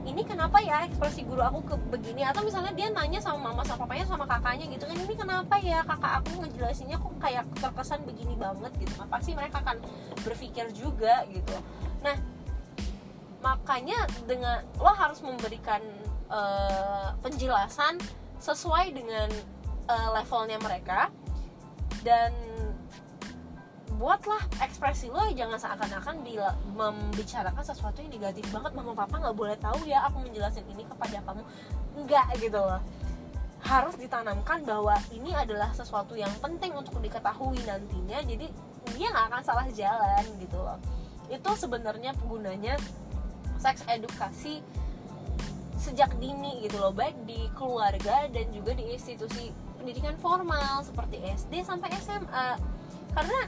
ini 0.03 0.21
kenapa 0.27 0.59
ya 0.59 0.83
ekspresi 0.83 1.23
guru 1.23 1.39
aku 1.39 1.59
ke 1.63 1.75
begini? 1.91 2.27
Atau 2.27 2.43
misalnya 2.43 2.75
dia 2.75 2.91
nanya 2.91 3.23
sama 3.23 3.51
mama 3.51 3.63
sama 3.63 3.87
papanya 3.87 4.05
sama 4.07 4.27
kakaknya 4.27 4.67
gitu 4.67 4.83
kan 4.83 4.97
ini 4.99 5.15
kenapa 5.15 5.55
ya 5.63 5.79
kakak 5.87 6.13
aku 6.19 6.43
ngejelasinnya 6.43 6.97
kok 6.99 7.13
kayak 7.23 7.43
terkesan 7.55 8.03
begini 8.03 8.35
banget 8.35 8.71
gitu? 8.77 8.93
Nah, 8.99 9.07
pasti 9.07 9.31
mereka 9.31 9.63
akan 9.63 9.79
berpikir 10.27 10.65
juga 10.75 11.23
gitu. 11.31 11.55
Nah 12.03 12.15
makanya 13.43 14.07
dengan 14.23 14.63
lo 14.79 14.91
harus 14.95 15.19
memberikan 15.19 15.83
uh, 16.31 17.11
penjelasan 17.19 17.99
sesuai 18.39 18.95
dengan 18.95 19.27
uh, 19.91 20.09
levelnya 20.15 20.59
mereka 20.63 21.11
dan 22.07 22.31
buatlah 23.97 24.41
ekspresi 24.61 25.13
lo 25.13 25.21
jangan 25.31 25.57
seakan-akan 25.57 26.25
membicarakan 26.73 27.63
sesuatu 27.63 28.01
yang 28.01 28.11
negatif 28.11 28.45
banget. 28.49 28.71
Mama 28.73 28.93
papa 28.97 29.21
nggak 29.21 29.37
boleh 29.37 29.57
tahu 29.57 29.85
ya 29.85 30.05
aku 30.09 30.25
menjelaskan 30.25 30.65
ini 30.73 30.83
kepada 30.85 31.21
kamu. 31.23 31.43
Enggak 31.97 32.27
gitu 32.41 32.59
loh. 32.59 32.81
Harus 33.63 33.95
ditanamkan 33.95 34.65
bahwa 34.67 34.97
ini 35.13 35.31
adalah 35.31 35.71
sesuatu 35.71 36.17
yang 36.19 36.31
penting 36.43 36.75
untuk 36.75 36.99
diketahui 36.99 37.61
nantinya. 37.63 38.19
Jadi 38.25 38.47
dia 38.97 39.07
nggak 39.13 39.25
akan 39.31 39.41
salah 39.45 39.67
jalan 39.71 40.25
gitu 40.41 40.57
loh. 40.59 40.77
Itu 41.31 41.51
sebenarnya 41.55 42.11
gunanya 42.27 42.75
seks 43.61 43.87
edukasi 43.87 44.59
sejak 45.79 46.11
dini 46.19 46.63
gitu 46.67 46.79
loh. 46.79 46.91
Baik 46.91 47.15
di 47.23 47.47
keluarga 47.55 48.27
dan 48.27 48.51
juga 48.51 48.75
di 48.75 48.91
institusi 48.91 49.51
pendidikan 49.79 50.15
formal 50.23 50.79
seperti 50.83 51.19
SD 51.19 51.63
sampai 51.67 51.91
SMA 51.99 52.55
karena 53.13 53.39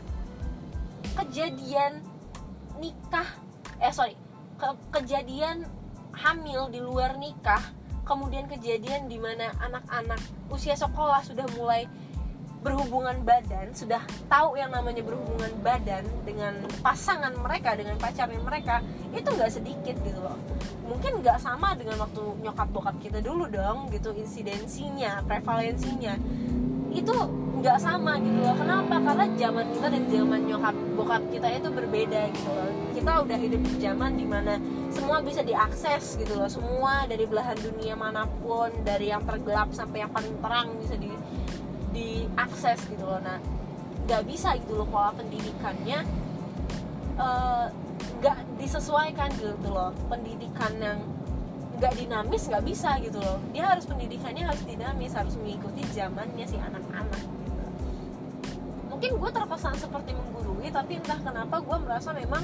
kejadian 1.14 2.02
nikah 2.82 3.28
eh 3.80 3.94
sorry 3.94 4.18
ke, 4.58 4.68
kejadian 4.96 5.68
hamil 6.16 6.72
di 6.72 6.80
luar 6.80 7.20
nikah 7.20 7.62
kemudian 8.08 8.48
kejadian 8.48 9.10
di 9.12 9.20
mana 9.20 9.52
anak-anak 9.60 10.22
usia 10.48 10.78
sekolah 10.78 11.26
sudah 11.26 11.46
mulai 11.58 11.90
berhubungan 12.66 13.22
badan 13.22 13.70
sudah 13.78 14.02
tahu 14.26 14.58
yang 14.58 14.74
namanya 14.74 15.06
berhubungan 15.06 15.54
badan 15.62 16.02
dengan 16.26 16.66
pasangan 16.82 17.30
mereka 17.38 17.78
dengan 17.78 17.94
pacarnya 18.02 18.42
mereka 18.42 18.82
itu 19.14 19.30
nggak 19.30 19.52
sedikit 19.54 19.94
gitu 20.02 20.18
loh. 20.18 20.34
Mungkin 20.90 21.22
nggak 21.22 21.38
sama 21.38 21.78
dengan 21.78 22.02
waktu 22.02 22.26
nyokap 22.42 22.68
bokap 22.74 22.98
kita 23.06 23.22
dulu 23.22 23.46
dong 23.54 23.94
gitu 23.94 24.10
insidensinya 24.18 25.22
prevalensinya. 25.30 26.18
Itu 26.90 27.14
nggak 27.62 27.78
sama 27.78 28.18
gitu 28.18 28.42
loh. 28.42 28.58
Kenapa? 28.58 28.96
Karena 28.98 29.26
zaman 29.38 29.66
kita 29.70 29.88
dan 29.94 30.04
zaman 30.10 30.42
nyokap 30.50 30.76
bokap 30.96 31.22
kita 31.30 31.48
itu 31.52 31.70
berbeda 31.70 32.32
gitu 32.32 32.50
loh. 32.50 32.72
Kita 32.96 33.12
udah 33.28 33.38
hidup 33.38 33.62
di 33.62 33.76
zaman 33.84 34.12
di 34.16 34.26
mana 34.26 34.56
semua 34.90 35.20
bisa 35.20 35.44
diakses 35.44 36.16
gitu 36.16 36.34
loh. 36.40 36.48
Semua 36.48 37.04
dari 37.06 37.28
belahan 37.28 37.60
dunia 37.60 37.94
mana 38.00 38.24
pun 38.42 38.72
dari 38.88 39.12
yang 39.12 39.22
tergelap 39.28 39.76
sampai 39.76 40.08
yang 40.08 40.12
paling 40.16 40.34
terang 40.40 40.72
bisa 40.80 40.96
di 40.96 41.12
diakses 41.92 42.80
gitu 42.88 43.04
loh. 43.04 43.20
Nah 43.20 43.38
nggak 44.06 44.24
bisa 44.24 44.56
gitu 44.56 44.78
loh 44.78 44.88
pola 44.88 45.10
pendidikannya 45.18 46.00
eh, 47.18 47.66
nggak 48.24 48.38
uh, 48.40 48.46
disesuaikan 48.56 49.30
gitu 49.36 49.70
loh. 49.70 49.92
Pendidikan 50.08 50.72
yang 50.80 51.00
nggak 51.76 51.94
dinamis 52.00 52.48
nggak 52.48 52.64
bisa 52.64 52.96
gitu 53.04 53.20
loh. 53.20 53.38
Dia 53.52 53.76
harus 53.76 53.84
pendidikannya 53.84 54.48
harus 54.48 54.64
dinamis 54.64 55.12
harus 55.12 55.36
mengikuti 55.36 55.84
zamannya 55.92 56.48
si 56.48 56.56
anak-anak. 56.56 57.35
Mungkin 59.06 59.22
gue 59.22 59.32
terkesan 59.38 59.78
seperti 59.78 60.18
menggurui 60.18 60.74
tapi 60.74 60.98
entah 60.98 61.22
kenapa 61.22 61.62
gue 61.62 61.78
merasa 61.78 62.10
memang 62.10 62.42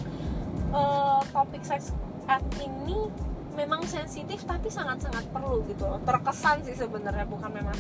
uh, 0.70 1.18
topik 1.34 1.66
seks 1.66 1.90
ed 2.30 2.46
ini 2.62 3.10
memang 3.58 3.82
sensitif 3.90 4.46
tapi 4.46 4.70
sangat-sangat 4.70 5.26
perlu 5.34 5.66
gitu 5.66 5.90
loh 5.90 5.98
terkesan 6.06 6.62
sih 6.62 6.78
sebenarnya 6.78 7.26
bukan 7.26 7.50
memang 7.50 7.74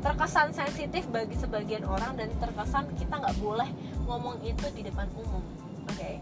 terkesan 0.00 0.56
sensitif 0.56 1.04
bagi 1.12 1.36
sebagian 1.36 1.84
orang 1.84 2.16
dan 2.16 2.32
terkesan 2.40 2.88
kita 2.96 3.12
nggak 3.12 3.36
boleh 3.44 3.68
ngomong 4.08 4.40
itu 4.40 4.72
di 4.72 4.88
depan 4.88 5.04
umum 5.20 5.44
oke 5.84 5.92
okay? 5.92 6.16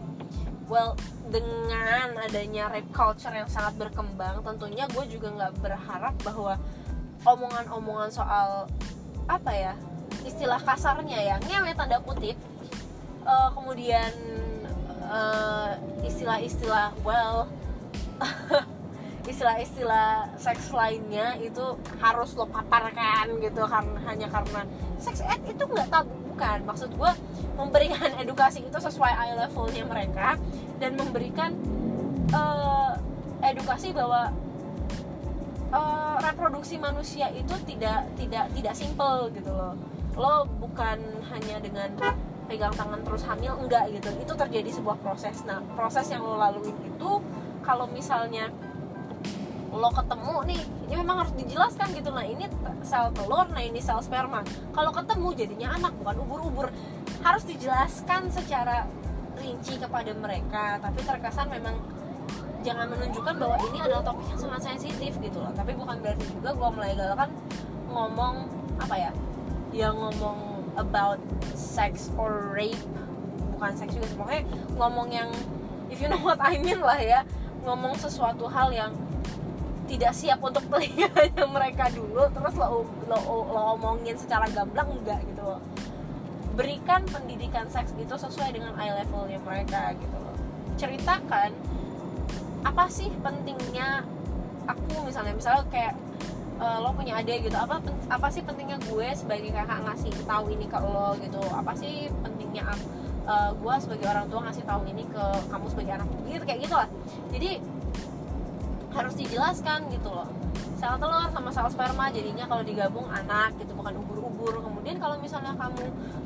well 0.67 0.99
dengan 1.31 2.19
adanya 2.19 2.67
rape 2.67 2.91
culture 2.91 3.31
yang 3.31 3.47
sangat 3.47 3.79
berkembang 3.79 4.43
tentunya 4.43 4.91
gue 4.91 5.07
juga 5.07 5.31
nggak 5.39 5.55
berharap 5.63 6.19
bahwa 6.19 6.59
omongan-omongan 7.23 8.11
soal 8.11 8.67
apa 9.31 9.55
ya 9.55 9.75
istilah 10.23 10.59
kasarnya 10.63 11.19
ya. 11.19 11.35
Ngewe 11.43 11.71
tanda 11.75 11.99
kutip. 12.01 12.35
Uh, 13.23 13.49
kemudian 13.55 14.11
uh, 15.07 15.79
istilah-istilah 16.03 16.91
well 17.07 17.47
istilah-istilah 19.31 20.35
seks 20.35 20.75
lainnya 20.75 21.39
itu 21.39 21.79
harus 22.03 22.35
lo 22.35 22.43
paparkan 22.51 23.39
gitu 23.39 23.63
karena 23.63 23.99
hanya 24.03 24.27
karena 24.27 24.67
seks 24.99 25.23
ed 25.23 25.39
itu 25.47 25.63
nggak 25.63 25.87
tabu 25.87 26.11
bukan. 26.33 26.59
Maksud 26.67 26.89
gue 26.99 27.11
memberikan 27.55 28.11
edukasi 28.23 28.65
itu 28.65 28.77
sesuai 28.77 29.13
eye 29.13 29.35
levelnya 29.39 29.83
mereka 29.87 30.35
dan 30.83 30.99
memberikan 30.99 31.55
uh, 32.35 32.99
edukasi 33.39 33.95
bahwa 33.95 34.35
uh, 35.71 36.15
reproduksi 36.19 36.75
manusia 36.75 37.31
itu 37.31 37.55
tidak 37.63 38.11
tidak 38.19 38.51
tidak 38.51 38.73
simple 38.75 39.31
gitu 39.31 39.51
loh 39.51 39.75
lo 40.13 40.45
bukan 40.61 40.97
hanya 41.33 41.57
dengan 41.57 41.89
pegang 42.45 42.73
tangan 42.75 43.01
terus 43.01 43.23
hamil 43.25 43.57
enggak 43.57 43.89
gitu. 43.89 44.09
Itu 44.21 44.33
terjadi 44.37 44.69
sebuah 44.69 44.97
proses. 45.01 45.41
Nah 45.47 45.63
proses 45.73 46.05
yang 46.11 46.21
lo 46.21 46.37
lalui 46.37 46.69
itu 46.69 47.11
kalau 47.65 47.89
misalnya 47.89 48.51
lo 49.73 49.89
ketemu 49.89 50.35
nih 50.53 50.61
ini 50.85 50.95
memang 51.01 51.25
harus 51.25 51.33
dijelaskan 51.33 51.87
gitu. 51.97 52.13
Nah 52.13 52.25
ini 52.27 52.45
sel 52.85 53.09
telur 53.15 53.49
nah 53.49 53.63
ini 53.63 53.81
sel 53.81 53.99
sperma. 54.05 54.45
Kalau 54.75 54.93
ketemu 54.93 55.27
jadinya 55.33 55.69
anak 55.81 55.93
bukan 55.97 56.15
ubur-ubur. 56.27 56.67
Harus 57.23 57.47
dijelaskan 57.47 58.29
secara 58.29 58.85
rinci 59.39 59.81
kepada 59.81 60.11
mereka. 60.13 60.77
Tapi 60.77 60.99
terkesan 61.01 61.49
memang 61.49 61.73
jangan 62.61 62.87
menunjukkan 62.91 63.35
bahwa 63.39 63.57
ini 63.71 63.79
adalah 63.81 64.03
topik 64.05 64.29
yang 64.29 64.39
sangat 64.39 64.61
sensitif 64.61 65.17
gitu 65.17 65.41
loh. 65.41 65.51
Tapi 65.57 65.73
bukan 65.73 65.97
berarti 65.99 66.25
juga 66.29 66.53
gue 66.53 66.69
melegalkan 66.77 67.29
ngomong 67.89 68.35
apa 68.77 68.95
ya 68.97 69.11
yang 69.73 69.97
ngomong 69.97 70.69
about 70.77 71.19
sex 71.57 72.13
or 72.15 72.53
rape 72.53 72.79
bukan 73.57 73.73
seks 73.73 73.93
juga 73.97 74.07
pokoknya 74.17 74.43
ngomong 74.77 75.09
yang 75.09 75.29
if 75.89 75.97
you 76.01 76.09
know 76.09 76.21
what 76.21 76.37
I 76.41 76.57
mean 76.61 76.81
lah 76.81 76.97
ya 76.97 77.25
ngomong 77.65 77.97
sesuatu 77.97 78.45
hal 78.49 78.69
yang 78.73 78.93
tidak 79.87 80.15
siap 80.15 80.39
untuk 80.39 80.63
telinganya 80.71 81.45
mereka 81.55 81.91
dulu 81.91 82.23
terus 82.31 82.53
lo, 82.55 82.87
lo, 83.07 83.17
lo 83.51 83.61
omongin 83.75 84.15
secara 84.15 84.47
gamblang 84.51 84.89
enggak 84.89 85.19
gitu 85.27 85.43
loh. 85.43 85.59
Berikan 86.53 87.03
pendidikan 87.09 87.67
seks 87.67 87.91
itu 87.97 88.15
sesuai 88.15 88.53
dengan 88.55 88.77
eye 88.79 88.93
levelnya 88.93 89.39
mereka 89.43 89.91
gitu 89.97 90.17
loh. 90.17 90.35
Ceritakan 90.79 91.51
apa 92.63 92.87
sih 92.87 93.11
pentingnya 93.19 94.07
aku 94.63 95.03
misalnya 95.03 95.35
misalnya 95.35 95.67
kayak 95.67 95.93
uh, 96.59 96.77
lo 96.81 96.93
punya 96.93 97.21
adik 97.21 97.49
gitu 97.49 97.57
apa 97.57 97.81
apa 98.09 98.27
sih 98.29 98.41
pentingnya 98.45 98.77
gue 98.89 99.07
sebagai 99.15 99.49
kakak 99.53 99.79
ngasih 99.85 100.13
tahu 100.25 100.45
ini 100.53 100.65
ke 100.69 100.77
lo 100.77 101.15
gitu? 101.21 101.41
Apa 101.53 101.71
sih 101.77 102.09
pentingnya 102.21 102.73
uh, 103.25 103.51
gue 103.53 103.73
sebagai 103.81 104.07
orang 104.09 104.25
tua 104.29 104.41
ngasih 104.49 104.63
tahu 104.65 104.81
ini 104.89 105.03
ke 105.07 105.25
kamu 105.49 105.65
sebagai 105.69 105.91
anak? 106.01 106.07
Gitu 106.27 106.43
kayak 106.45 106.59
gitu 106.65 106.75
lah. 106.75 106.89
Jadi 107.31 107.49
harus 108.93 109.13
dijelaskan 109.17 109.79
gitu 109.89 110.09
loh. 110.09 110.29
Sel 110.77 110.99
telur 110.99 111.31
sama 111.31 111.49
sel 111.49 111.67
sperma 111.71 112.11
jadinya 112.11 112.45
kalau 112.45 112.61
digabung 112.61 113.07
anak 113.09 113.55
gitu 113.57 113.71
bukan 113.73 113.97
ubur-ubur. 114.03 114.59
Kemudian 114.61 114.99
kalau 114.99 115.15
misalnya 115.17 115.55
kamu 115.55 115.85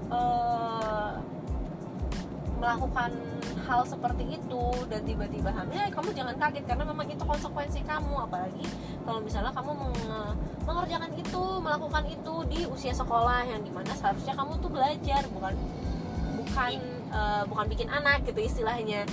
uh, 0.09 1.15
melakukan 2.57 3.13
hal 3.67 3.81
seperti 3.83 4.39
itu 4.39 4.63
dan 4.87 5.01
tiba-tiba 5.03 5.51
hamil 5.51 5.75
ya 5.75 5.91
kamu 5.91 6.09
jangan 6.15 6.35
kaget 6.39 6.63
karena 6.65 6.83
memang 6.87 7.07
itu 7.07 7.23
konsekuensi 7.23 7.79
kamu. 7.83 8.13
Apalagi 8.27 8.65
kalau 9.05 9.19
misalnya 9.21 9.51
kamu 9.53 9.71
mengerjakan 10.67 11.11
itu 11.15 11.43
melakukan 11.63 12.03
itu 12.09 12.33
di 12.49 12.59
usia 12.67 12.93
sekolah 12.95 13.47
yang 13.47 13.61
di 13.63 13.71
mana 13.71 13.91
seharusnya 13.95 14.33
kamu 14.35 14.59
tuh 14.59 14.71
belajar 14.71 15.21
bukan 15.31 15.53
bukan 16.37 16.71
uh, 17.11 17.43
bukan 17.47 17.65
bikin 17.71 17.87
anak 17.91 18.23
gitu 18.25 18.39
istilahnya. 18.41 19.07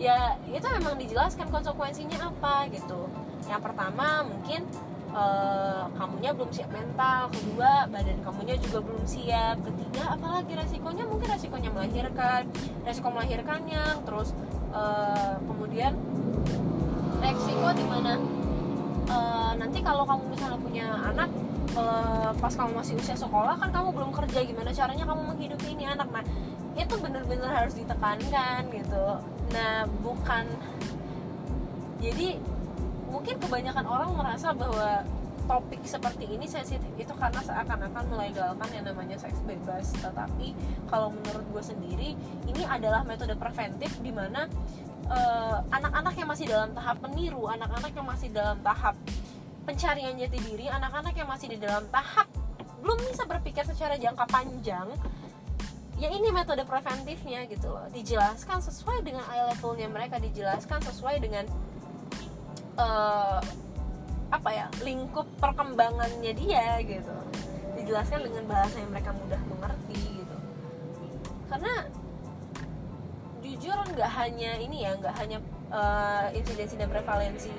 Ya 0.00 0.38
itu 0.48 0.64
memang 0.64 0.96
dijelaskan 0.96 1.52
konsekuensinya 1.52 2.32
apa 2.32 2.68
gitu. 2.72 3.08
Yang 3.48 3.60
pertama 3.68 4.24
mungkin 4.24 4.64
uh, 5.14 5.86
kamunya 5.94 6.30
belum 6.34 6.50
siap 6.50 6.70
mental. 6.70 7.30
Kedua 7.34 7.86
badan 7.90 8.18
kamunya 8.22 8.56
juga 8.58 8.78
belum 8.82 9.04
siap. 9.06 9.56
Ketiga 9.62 10.16
apalagi 10.16 10.52
resikonya? 10.54 11.04
Mungkin 11.06 11.28
resikonya 11.30 11.70
melahirkan. 11.72 12.42
Resiko 12.86 13.08
melahirkannya. 13.12 13.84
Terus 14.06 14.34
uh, 14.74 15.36
kemudian 15.44 15.92
resiko 17.20 17.68
di 17.76 17.84
mana 17.84 18.16
uh, 19.10 19.52
nanti 19.58 19.78
kalau 19.84 20.08
kamu 20.08 20.24
misalnya 20.32 20.58
punya 20.58 20.86
anak 20.88 21.30
uh, 21.76 22.32
pas 22.40 22.52
kamu 22.56 22.80
masih 22.80 22.94
usia 22.96 23.16
sekolah 23.18 23.58
kan 23.60 23.70
kamu 23.70 23.92
belum 23.92 24.10
kerja. 24.14 24.40
Gimana 24.46 24.70
caranya 24.72 25.04
kamu 25.04 25.22
menghidupi 25.34 25.74
ini 25.74 25.84
anak? 25.90 26.08
Nah 26.10 26.24
itu 26.78 26.94
bener-bener 26.96 27.50
harus 27.50 27.76
ditekankan 27.76 28.70
gitu. 28.72 29.06
Nah 29.52 29.84
bukan 30.00 30.46
jadi 32.00 32.40
mungkin 33.10 33.36
kebanyakan 33.42 33.84
orang 33.84 34.10
merasa 34.14 34.54
bahwa 34.54 35.04
topik 35.50 35.82
seperti 35.82 36.30
ini 36.30 36.46
sensitif 36.46 36.86
itu 36.94 37.10
karena 37.18 37.42
seakan-akan 37.42 38.04
melegalkan 38.06 38.70
yang 38.70 38.86
namanya 38.86 39.18
seks 39.18 39.42
bebas. 39.42 39.90
Tetapi 39.98 40.54
kalau 40.86 41.10
menurut 41.10 41.42
gue 41.50 41.64
sendiri 41.74 42.10
ini 42.46 42.62
adalah 42.62 43.02
metode 43.02 43.34
preventif 43.34 43.98
di 43.98 44.14
mana 44.14 44.46
uh, 45.10 45.58
anak-anak 45.74 46.14
yang 46.14 46.28
masih 46.30 46.46
dalam 46.46 46.70
tahap 46.70 47.02
meniru 47.02 47.50
anak-anak 47.50 47.92
yang 47.92 48.06
masih 48.06 48.28
dalam 48.30 48.58
tahap 48.62 48.94
pencarian 49.66 50.14
jati 50.16 50.38
diri 50.38 50.70
anak-anak 50.70 51.14
yang 51.18 51.28
masih 51.28 51.50
di 51.50 51.58
dalam 51.58 51.84
tahap 51.90 52.30
belum 52.80 52.96
bisa 53.10 53.28
berpikir 53.28 53.66
secara 53.68 53.98
jangka 54.00 54.24
panjang 54.30 54.88
ya 56.00 56.08
ini 56.08 56.32
metode 56.32 56.64
preventifnya 56.64 57.44
gitu 57.44 57.68
loh. 57.68 57.84
Dijelaskan 57.92 58.64
sesuai 58.64 59.04
dengan 59.04 59.20
eye 59.28 59.44
levelnya 59.52 59.88
mereka 59.92 60.16
dijelaskan 60.16 60.80
sesuai 60.80 61.20
dengan 61.20 61.44
uh, 62.80 63.38
apa 64.30 64.48
ya 64.48 64.66
lingkup 64.80 65.28
perkembangannya 65.36 66.32
dia 66.32 66.80
gitu. 66.80 67.12
Dijelaskan 67.76 68.24
dengan 68.24 68.44
bahasa 68.48 68.80
yang 68.80 68.90
mereka 68.90 69.12
mudah 69.12 69.40
mengerti 69.52 70.00
gitu. 70.24 70.36
Karena 71.52 71.74
jujur 73.44 73.76
nggak 73.76 74.10
hanya 74.16 74.56
ini 74.56 74.88
ya 74.88 74.96
nggak 74.96 75.14
hanya 75.20 75.38
uh, 75.68 76.32
insidensi 76.32 76.80
dan 76.80 76.88
prevalensi 76.88 77.52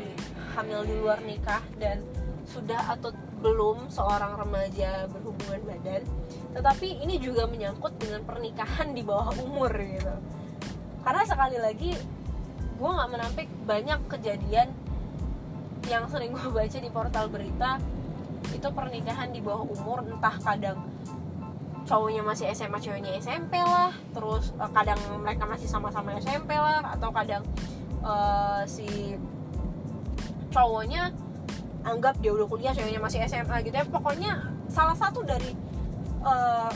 hamil 0.58 0.82
di 0.88 0.96
luar 0.98 1.20
nikah 1.22 1.62
dan 1.78 2.02
sudah 2.48 2.98
atau 2.98 3.14
belum 3.42 3.90
seorang 3.90 4.38
remaja 4.38 5.10
berhubungan 5.10 5.62
badan 5.66 6.04
tetapi 6.54 7.02
ini 7.02 7.18
juga 7.18 7.48
menyangkut 7.50 7.98
dengan 7.98 8.22
pernikahan 8.28 8.94
di 8.94 9.02
bawah 9.02 9.34
umur 9.42 9.72
gitu. 9.72 10.14
Karena 11.02 11.24
sekali 11.26 11.58
lagi 11.58 11.92
gue 12.82 12.90
nggak 12.90 13.12
menampik 13.14 13.48
banyak 13.66 14.00
kejadian 14.10 14.74
yang 15.90 16.06
sering 16.10 16.36
gue 16.36 16.50
baca 16.52 16.78
di 16.78 16.90
portal 16.94 17.26
berita 17.32 17.82
itu 18.52 18.68
pernikahan 18.70 19.30
di 19.34 19.40
bawah 19.42 19.66
umur 19.66 20.06
entah 20.06 20.36
kadang 20.42 20.78
cowoknya 21.86 22.22
masih 22.22 22.46
SMA 22.54 22.78
ceweknya 22.78 23.18
SMP 23.18 23.58
lah 23.58 23.90
terus 24.14 24.54
uh, 24.62 24.70
kadang 24.70 25.00
mereka 25.22 25.50
masih 25.50 25.66
sama-sama 25.66 26.14
SMP 26.22 26.54
lah 26.54 26.86
atau 26.94 27.10
kadang 27.10 27.42
uh, 28.06 28.62
si 28.70 29.18
cowoknya 30.52 31.10
anggap 31.82 32.18
dia 32.22 32.32
udah 32.34 32.46
kuliah 32.46 32.74
ceweknya 32.76 33.02
masih 33.02 33.26
SMA 33.26 33.66
gitu 33.66 33.74
ya. 33.74 33.86
Pokoknya 33.88 34.32
salah 34.70 34.94
satu 34.94 35.26
dari 35.26 35.58
uh, 36.22 36.70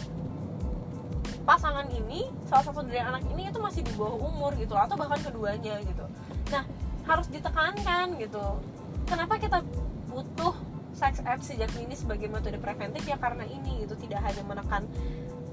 pasangan 1.45 1.85
ini 1.93 2.25
salah 2.49 2.65
satu 2.65 2.81
dari 2.81 2.97
anak 2.97 3.21
ini 3.29 3.53
itu 3.53 3.61
masih 3.61 3.85
di 3.85 3.93
bawah 3.93 4.17
umur 4.17 4.57
gitu 4.57 4.73
atau 4.73 4.97
bahkan 4.97 5.21
keduanya 5.21 5.77
gitu. 5.85 6.05
Nah 6.49 6.63
harus 7.05 7.29
ditekankan 7.29 8.17
gitu 8.17 8.57
kenapa 9.05 9.37
kita 9.37 9.61
butuh 10.09 10.53
sex 10.95 11.21
ed 11.21 11.41
sejak 11.43 11.71
ini 11.77 11.93
sebagai 11.93 12.27
metode 12.27 12.57
preventif? 12.57 13.05
Ya 13.05 13.17
karena 13.19 13.45
ini 13.45 13.85
gitu 13.85 13.95
tidak 13.99 14.25
hanya 14.25 14.43
menekan 14.43 14.83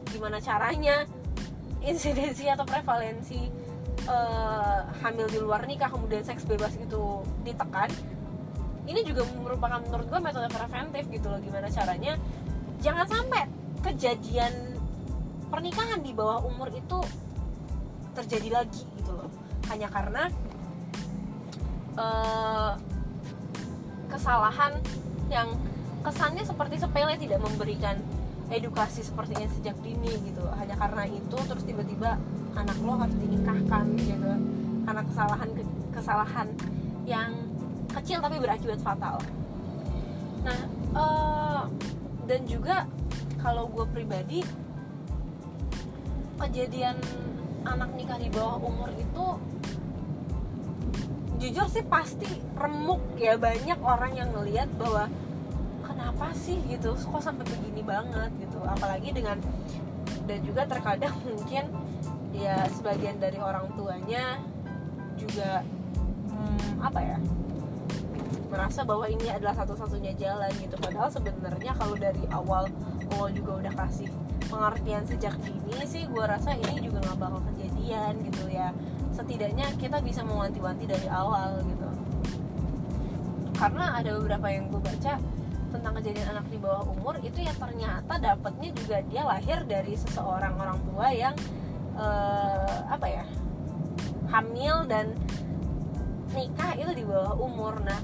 gimana 0.08 0.38
caranya 0.42 1.06
insidensi 1.82 2.46
atau 2.46 2.62
prevalensi 2.62 3.50
uh, 4.06 4.86
hamil 5.02 5.26
di 5.26 5.38
luar 5.42 5.66
nikah 5.66 5.90
kemudian 5.90 6.22
seks 6.22 6.46
bebas 6.46 6.74
itu 6.78 7.22
ditekan. 7.42 7.90
Ini 8.82 9.06
juga 9.06 9.22
merupakan 9.38 9.78
menurut 9.78 10.06
gue 10.10 10.20
metode 10.22 10.48
preventif 10.50 11.06
gitu 11.06 11.26
loh 11.30 11.38
gimana 11.38 11.70
caranya 11.70 12.18
jangan 12.82 13.06
sampai 13.06 13.46
kejadian 13.82 14.74
pernikahan 15.46 16.02
di 16.02 16.10
bawah 16.10 16.42
umur 16.42 16.66
itu 16.74 16.98
terjadi 18.14 18.62
lagi 18.62 18.82
gitu 18.98 19.10
loh. 19.14 19.30
Hanya 19.70 19.86
karena 19.90 20.26
uh, 21.94 22.74
kesalahan 24.12 24.76
yang 25.32 25.56
kesannya 26.04 26.44
seperti 26.44 26.76
sepele 26.76 27.16
tidak 27.16 27.40
memberikan 27.40 27.96
edukasi 28.52 29.00
sepertinya 29.00 29.48
sejak 29.48 29.72
dini 29.80 30.12
gitu. 30.28 30.44
Hanya 30.52 30.76
karena 30.76 31.08
itu 31.08 31.38
terus 31.48 31.64
tiba-tiba 31.64 32.20
anak 32.52 32.76
lo 32.84 33.00
harus 33.00 33.16
dinikahkan 33.16 33.84
gitu. 33.96 34.32
Karena 34.84 35.02
kesalahan 35.08 35.48
kesalahan 35.96 36.48
yang 37.08 37.32
kecil 37.88 38.20
tapi 38.20 38.36
berakibat 38.36 38.80
fatal. 38.84 39.16
Nah 40.44 40.60
uh, 40.92 41.64
dan 42.28 42.44
juga 42.44 42.84
kalau 43.40 43.66
gue 43.72 43.86
pribadi 43.90 44.44
kejadian 46.38 46.98
anak 47.62 47.90
nikah 47.94 48.18
di 48.18 48.28
bawah 48.30 48.58
umur 48.58 48.90
itu 48.98 49.26
jujur 51.42 51.66
sih 51.66 51.82
pasti 51.82 52.30
remuk 52.54 53.02
ya 53.18 53.34
banyak 53.34 53.82
orang 53.82 54.14
yang 54.14 54.30
ngelihat 54.30 54.70
bahwa 54.78 55.10
kenapa 55.82 56.30
sih 56.38 56.62
gitu 56.70 56.94
kok 56.94 57.18
sampai 57.18 57.42
begini 57.42 57.82
banget 57.82 58.30
gitu. 58.38 58.62
Apalagi 58.62 59.10
dengan 59.10 59.42
dan 60.30 60.38
juga 60.46 60.62
terkadang 60.70 61.18
mungkin 61.26 61.66
ya 62.30 62.62
sebagian 62.70 63.18
dari 63.18 63.42
orang 63.42 63.66
tuanya 63.74 64.38
juga 65.18 65.66
hmm, 66.30 66.78
apa 66.78 67.00
ya 67.02 67.18
merasa 68.46 68.84
bahwa 68.84 69.08
ini 69.08 69.26
adalah 69.32 69.58
satu-satunya 69.58 70.14
jalan 70.14 70.52
gitu. 70.62 70.78
Padahal 70.78 71.10
sebenarnya 71.10 71.74
kalau 71.74 71.98
dari 71.98 72.22
awal 72.30 72.70
lo 73.18 73.26
juga 73.34 73.66
udah 73.66 73.74
kasih 73.76 74.08
pengertian 74.46 75.04
sejak 75.08 75.34
dini 75.42 75.84
sih 75.88 76.04
gue 76.04 76.24
rasa 76.24 76.52
ini 76.52 76.84
juga 76.84 77.00
nggak 77.00 77.18
bakal 77.18 77.40
kejadian 77.52 78.20
gitu 78.28 78.44
ya 78.52 78.68
setidaknya 79.12 79.68
kita 79.76 80.00
bisa 80.00 80.24
mewanti-wanti 80.24 80.84
dari 80.88 81.08
awal 81.08 81.60
gitu. 81.64 81.88
Karena 83.56 84.00
ada 84.00 84.10
beberapa 84.18 84.48
yang 84.50 84.72
gue 84.72 84.80
baca 84.82 85.14
tentang 85.72 85.92
kejadian 85.96 86.36
anak 86.36 86.46
di 86.52 86.58
bawah 86.60 86.84
umur 86.92 87.16
itu 87.24 87.40
yang 87.40 87.56
ternyata 87.56 88.20
dapatnya 88.20 88.70
juga 88.76 89.00
dia 89.08 89.22
lahir 89.24 89.64
dari 89.64 89.96
seseorang 89.96 90.52
orang 90.60 90.78
tua 90.84 91.08
yang 91.08 91.34
uh, 91.96 92.78
apa 92.92 93.06
ya 93.08 93.24
hamil 94.28 94.84
dan 94.84 95.16
nikah 96.32 96.72
itu 96.76 96.92
di 96.92 97.04
bawah 97.04 97.36
umur. 97.40 97.80
Nah 97.80 98.00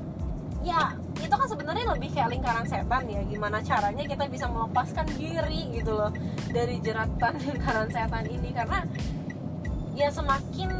ya 0.64 0.96
itu 1.20 1.34
kan 1.34 1.48
sebenarnya 1.48 1.84
lebih 1.92 2.10
kayak 2.12 2.28
lingkaran 2.34 2.66
setan 2.66 3.04
ya 3.08 3.20
gimana 3.24 3.60
caranya 3.60 4.04
kita 4.04 4.24
bisa 4.26 4.46
melepaskan 4.48 5.06
diri 5.16 5.72
gitu 5.72 5.92
loh 5.92 6.12
dari 6.50 6.80
jeratan 6.80 7.32
lingkaran 7.46 7.88
setan 7.92 8.24
ini. 8.28 8.48
Karena 8.52 8.80
ya 9.92 10.08
semakin 10.08 10.70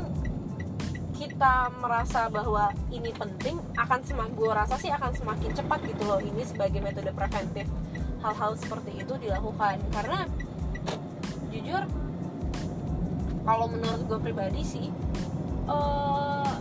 kita 1.39 1.70
merasa 1.78 2.26
bahwa 2.26 2.66
ini 2.91 3.14
penting 3.14 3.62
akan 3.78 4.03
semakin 4.03 4.34
gue 4.34 4.51
rasa 4.51 4.74
sih 4.74 4.91
akan 4.91 5.14
semakin 5.14 5.55
cepat 5.55 5.86
gitu 5.86 6.03
loh 6.03 6.18
ini 6.18 6.43
sebagai 6.43 6.82
metode 6.82 7.14
preventif. 7.14 7.62
Hal-hal 8.18 8.59
seperti 8.59 8.99
itu 8.99 9.14
dilakukan. 9.22 9.78
Karena 9.95 10.26
jujur 11.55 11.86
kalau 13.47 13.70
menurut 13.70 14.03
gue 14.03 14.18
pribadi 14.18 14.66
sih 14.66 14.91
uh, 15.70 16.59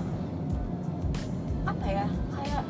apa 1.66 1.86
ya 1.90 2.06
kayak 2.38 2.64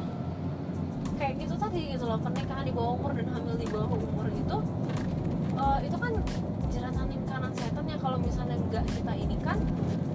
kayak 1.19 1.33
gitu 1.43 1.59
tadi 1.59 1.91
gitu 1.91 2.07
loh 2.07 2.23
pernikahan 2.23 2.63
di 2.63 2.71
bawah 2.71 2.95
umur 3.03 3.11
dan 3.19 3.27
hamil 3.35 3.59
di 3.59 3.67
bawah 3.67 3.99
umur 3.99 4.31
itu 4.31 4.57
uh, 5.59 5.79
itu 5.83 5.97
kan 5.99 6.15
jeratan 6.71 7.07
yang 7.97 8.01
kalau 8.03 8.21
misalnya 8.21 8.55
nggak 8.69 8.85
kita 8.93 9.13
ini 9.17 9.35
kan 9.41 9.57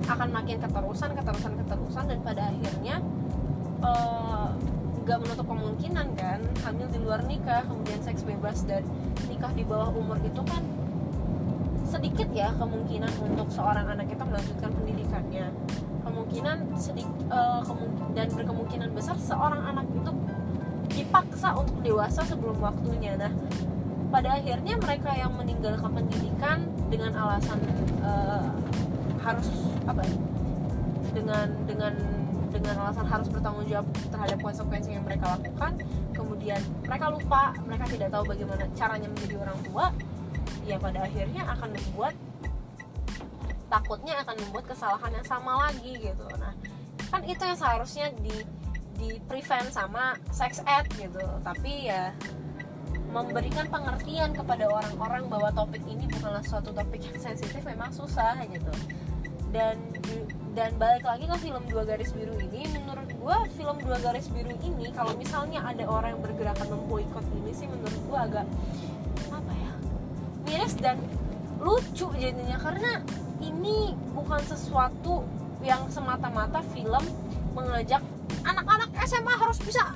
akan 0.07 0.29
makin 0.31 0.57
keterusan 0.63 1.11
keterusan 1.19 1.53
keterusan 1.65 2.05
dan 2.07 2.19
pada 2.23 2.43
akhirnya 2.47 2.97
eh, 3.83 4.49
nggak 5.03 5.19
menutup 5.19 5.47
kemungkinan 5.51 6.07
kan? 6.15 6.39
Hamil 6.63 6.87
di 6.95 6.99
luar 7.03 7.27
nikah 7.27 7.67
kemudian 7.67 7.99
seks 8.07 8.23
bebas 8.23 8.63
dan 8.71 8.87
nikah 9.27 9.51
di 9.51 9.67
bawah 9.67 9.91
umur 9.91 10.15
itu 10.23 10.39
kan 10.47 10.63
sedikit 11.83 12.31
ya 12.31 12.55
kemungkinan 12.57 13.11
untuk 13.19 13.51
seorang 13.51 13.85
anak 13.91 14.07
kita 14.07 14.23
melanjutkan 14.23 14.71
pendidikannya. 14.71 15.51
Kemungkinan 16.07 16.57
sedikit 16.79 17.11
uh, 17.35 17.67
eh, 17.67 17.89
dan 18.15 18.27
berkemungkinan 18.31 18.95
besar 18.95 19.19
seorang 19.19 19.75
anak 19.75 19.87
itu 19.91 20.13
dipaksa 20.93 21.57
untuk 21.59 21.83
dewasa 21.83 22.23
sebelum 22.23 22.63
waktunya. 22.63 23.19
Nah 23.19 23.33
pada 24.13 24.39
akhirnya 24.39 24.77
mereka 24.77 25.11
yang 25.19 25.33
meninggalkan 25.35 25.91
pendidikan 25.91 26.72
dengan 26.93 27.13
alasan 27.17 27.59
uh, 28.05 28.53
harus 29.25 29.49
apa 29.89 30.05
ya 30.05 30.17
dengan 31.17 31.49
dengan 31.65 31.95
dengan 32.53 32.75
alasan 32.85 33.09
harus 33.09 33.33
bertanggung 33.33 33.65
jawab 33.65 33.89
terhadap 34.13 34.39
konsekuensi 34.45 34.93
yang 34.93 35.05
mereka 35.09 35.41
lakukan 35.41 35.73
kemudian 36.13 36.61
mereka 36.85 37.09
lupa 37.09 37.57
mereka 37.65 37.89
tidak 37.89 38.13
tahu 38.13 38.25
bagaimana 38.29 38.69
caranya 38.77 39.09
menjadi 39.09 39.35
orang 39.41 39.59
tua 39.65 39.87
ya 40.69 40.77
pada 40.77 41.09
akhirnya 41.09 41.43
akan 41.49 41.69
membuat 41.73 42.15
takutnya 43.73 44.15
akan 44.21 44.37
membuat 44.37 44.65
kesalahan 44.69 45.11
yang 45.17 45.27
sama 45.27 45.53
lagi 45.65 45.97
gitu. 45.97 46.27
Nah 46.37 46.53
kan 47.09 47.25
itu 47.25 47.41
yang 47.41 47.57
seharusnya 47.57 48.13
di 48.21 48.45
di 49.01 49.17
prevent 49.25 49.73
sama 49.73 50.21
sex 50.29 50.61
ed 50.69 50.87
gitu. 51.01 51.25
Tapi 51.41 51.89
ya 51.89 52.13
memberikan 53.13 53.69
pengertian 53.69 54.33
kepada 54.33 54.67
orang-orang 54.73 55.29
bahwa 55.29 55.53
topik 55.53 55.85
ini 55.85 56.09
bukanlah 56.09 56.41
suatu 56.43 56.73
topik 56.73 57.05
yang 57.05 57.19
sensitif 57.21 57.61
memang 57.63 57.93
susah 57.93 58.41
gitu. 58.49 58.73
Dan 59.53 59.77
dan 60.57 60.73
balik 60.81 61.05
lagi 61.05 61.29
ke 61.29 61.37
film 61.49 61.65
dua 61.69 61.85
garis 61.85 62.13
biru 62.13 62.37
ini 62.41 62.69
menurut 62.73 63.09
gue 63.09 63.37
film 63.57 63.77
dua 63.85 64.01
garis 64.01 64.29
biru 64.33 64.53
ini 64.65 64.89
kalau 64.97 65.13
misalnya 65.17 65.61
ada 65.65 65.85
orang 65.85 66.17
yang 66.17 66.23
bergerakan 66.25 66.69
memboikot 66.73 67.25
ini 67.41 67.53
sih 67.53 67.69
menurut 67.69 68.01
gue 68.01 68.19
agak 68.19 68.47
apa 69.29 69.53
ya 69.53 69.73
miris 70.49 70.75
dan 70.81 70.97
lucu 71.61 72.09
jadinya. 72.17 72.57
Karena 72.57 73.05
ini 73.45 73.93
bukan 74.17 74.41
sesuatu 74.45 75.23
yang 75.63 75.87
semata-mata 75.93 76.65
film 76.75 77.05
mengajak 77.55 78.03
anak-anak 78.43 78.91
SMA 79.05 79.35
harus 79.37 79.59
bisa 79.63 79.95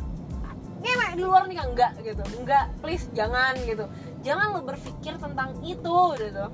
ngewe 0.82 1.06
di 1.16 1.22
luar 1.24 1.48
nikah 1.48 1.66
enggak 1.68 1.92
gitu. 2.04 2.22
Enggak 2.36 2.72
please 2.80 3.06
jangan 3.16 3.56
gitu. 3.64 3.84
Jangan 4.24 4.46
lo 4.56 4.60
berpikir 4.64 5.16
tentang 5.16 5.56
itu 5.64 5.98
gitu. 6.20 6.44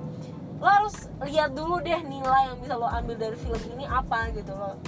Lo 0.63 0.67
harus 0.67 1.11
lihat 1.27 1.51
dulu 1.51 1.83
deh 1.83 2.01
nilai 2.07 2.53
yang 2.53 2.57
bisa 2.61 2.79
lo 2.79 2.87
ambil 2.87 3.15
dari 3.19 3.35
film 3.35 3.61
ini 3.75 3.85
apa 3.87 4.31
gitu 4.31 4.55
lo 4.55 4.79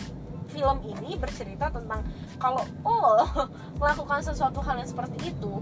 film 0.55 0.79
ini 0.87 1.19
bercerita 1.19 1.67
tentang 1.67 1.99
kalau 2.39 2.63
lo 2.87 3.27
melakukan 3.81 4.23
sesuatu 4.23 4.63
hal 4.63 4.79
yang 4.79 4.87
seperti 4.87 5.35
itu 5.35 5.59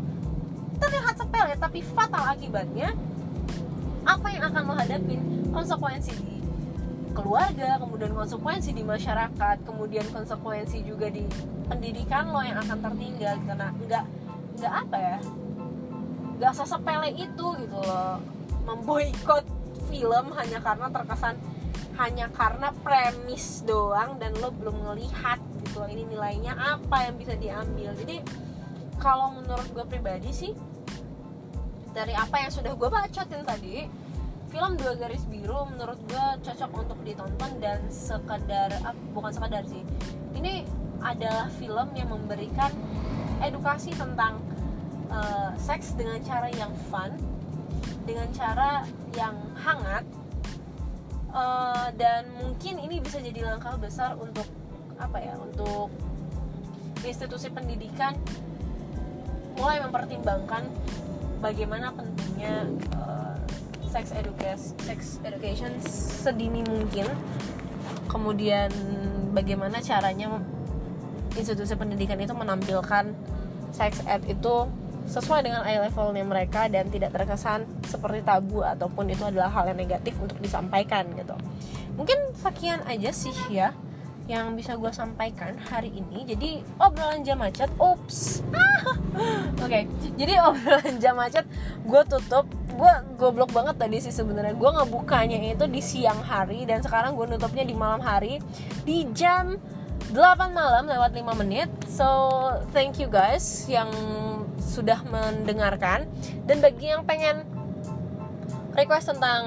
terlihat 0.78 1.16
sepele 1.18 1.58
tapi 1.58 1.80
fatal 1.82 2.30
akibatnya 2.30 2.94
apa 4.04 4.28
yang 4.30 4.44
akan 4.52 4.62
lo 4.70 4.74
hadapin 4.78 5.20
konsekuensi 5.50 6.33
keluarga 7.14 7.78
kemudian 7.78 8.12
konsekuensi 8.12 8.74
di 8.74 8.82
masyarakat 8.82 9.58
kemudian 9.64 10.06
konsekuensi 10.10 10.82
juga 10.84 11.08
di 11.14 11.24
pendidikan 11.70 12.34
lo 12.34 12.42
yang 12.42 12.60
akan 12.60 12.78
tertinggal. 12.92 13.36
Karena 13.46 13.68
nggak 13.72 14.06
nggak 14.60 14.74
apa 14.74 14.98
ya 14.98 15.18
nggak 16.42 16.54
sesepele 16.58 17.10
itu 17.16 17.46
gitu 17.62 17.78
loh. 17.78 18.20
Memboikot 18.64 19.46
film 19.88 20.26
hanya 20.34 20.60
karena 20.60 20.88
terkesan 20.90 21.36
hanya 21.94 22.26
karena 22.34 22.74
premis 22.82 23.62
doang 23.64 24.18
dan 24.18 24.34
lo 24.42 24.50
belum 24.50 24.82
ngelihat 24.82 25.38
gitu 25.62 25.86
ini 25.86 26.10
nilainya 26.10 26.58
apa 26.58 27.10
yang 27.10 27.16
bisa 27.22 27.38
diambil. 27.38 27.94
Jadi 27.94 28.18
kalau 28.98 29.36
menurut 29.38 29.68
gue 29.70 29.86
pribadi 29.86 30.34
sih 30.34 30.54
dari 31.94 32.18
apa 32.18 32.42
yang 32.42 32.52
sudah 32.52 32.74
gue 32.74 32.90
bacotin 32.90 33.46
tadi 33.46 33.86
film 34.54 34.78
dua 34.78 34.94
garis 34.94 35.26
biru 35.26 35.66
menurut 35.66 35.98
gue 36.06 36.26
cocok 36.46 36.72
untuk 36.78 37.00
ditonton 37.02 37.58
dan 37.58 37.82
sekedar 37.90 38.70
bukan 39.18 39.34
sekedar 39.34 39.66
sih. 39.66 39.82
Ini 40.38 40.62
adalah 41.02 41.50
film 41.58 41.90
yang 41.98 42.14
memberikan 42.14 42.70
edukasi 43.42 43.90
tentang 43.98 44.38
uh, 45.10 45.58
seks 45.58 45.98
dengan 45.98 46.22
cara 46.22 46.54
yang 46.54 46.70
fun 46.94 47.18
dengan 48.06 48.30
cara 48.30 48.86
yang 49.18 49.34
hangat 49.58 50.06
uh, 51.34 51.90
dan 51.98 52.30
mungkin 52.38 52.78
ini 52.78 53.02
bisa 53.02 53.18
jadi 53.20 53.50
langkah 53.50 53.74
besar 53.82 54.14
untuk 54.22 54.46
apa 55.02 55.18
ya 55.18 55.34
untuk 55.42 55.90
institusi 57.02 57.50
pendidikan 57.50 58.16
mulai 59.58 59.82
mempertimbangkan 59.82 60.70
bagaimana 61.44 61.92
pentingnya 61.92 62.70
uh, 62.96 63.13
sex 63.94 64.10
education 64.18 64.74
sex 64.82 65.00
education 65.22 65.72
sedini 66.26 66.66
mungkin. 66.66 67.06
Kemudian 68.10 68.74
bagaimana 69.38 69.78
caranya 69.86 70.42
institusi 71.38 71.78
pendidikan 71.78 72.18
itu 72.18 72.34
menampilkan 72.34 73.14
sex 73.70 74.02
ed 74.10 74.26
itu 74.26 74.70
sesuai 75.04 75.44
dengan 75.44 75.62
eye 75.68 75.84
levelnya 75.84 76.24
mereka 76.24 76.72
dan 76.72 76.88
tidak 76.88 77.12
terkesan 77.12 77.68
seperti 77.84 78.24
tabu 78.24 78.64
ataupun 78.64 79.12
itu 79.12 79.28
adalah 79.28 79.52
hal 79.52 79.68
yang 79.68 79.78
negatif 79.78 80.16
untuk 80.18 80.40
disampaikan 80.40 81.06
gitu. 81.14 81.36
Mungkin 82.00 82.34
sekian 82.40 82.82
aja 82.88 83.12
sih 83.12 83.36
ya 83.52 83.76
yang 84.24 84.56
bisa 84.56 84.80
gue 84.80 84.88
sampaikan 84.96 85.60
hari 85.68 85.92
ini. 85.92 86.24
Jadi 86.24 86.64
obrolan 86.80 87.28
jam 87.28 87.44
macet 87.44 87.68
ups. 87.76 88.40
Oke 89.60 89.68
okay, 89.68 89.84
jadi 90.16 90.40
obrolan 90.40 90.96
jam 91.04 91.20
macet 91.20 91.44
gue 91.84 92.02
tutup 92.08 92.48
gue 92.74 92.94
goblok 93.22 93.54
banget 93.54 93.76
tadi 93.78 93.98
sih 94.02 94.14
sebenarnya. 94.14 94.58
Gue 94.58 94.70
ngebukanya 94.74 95.38
itu 95.40 95.66
di 95.70 95.82
siang 95.82 96.20
hari 96.22 96.66
dan 96.66 96.82
sekarang 96.82 97.14
gue 97.14 97.26
nutupnya 97.30 97.64
di 97.66 97.76
malam 97.78 98.02
hari 98.02 98.42
di 98.84 99.06
jam 99.14 99.58
8 100.14 100.54
malam 100.54 100.86
lewat 100.90 101.12
5 101.16 101.42
menit. 101.42 101.70
So 101.90 102.08
thank 102.76 102.98
you 103.02 103.10
guys 103.10 103.66
yang 103.70 103.90
sudah 104.58 105.02
mendengarkan. 105.08 106.10
Dan 106.46 106.62
bagi 106.62 106.90
yang 106.90 107.06
pengen 107.06 107.46
request 108.74 109.14
tentang 109.14 109.44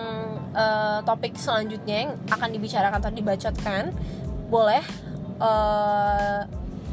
uh, 0.55 1.03
topik 1.03 1.35
selanjutnya 1.35 2.07
yang 2.07 2.13
akan 2.31 2.49
dibicarakan 2.55 2.99
atau 3.03 3.13
dibacotkan 3.13 3.91
boleh 4.47 4.83
uh, 5.43 6.47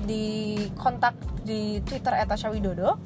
di 0.03 0.57
kontak 0.75 1.13
di 1.45 1.79
Twitter 1.85 2.15
@ashawidodo 2.25 2.97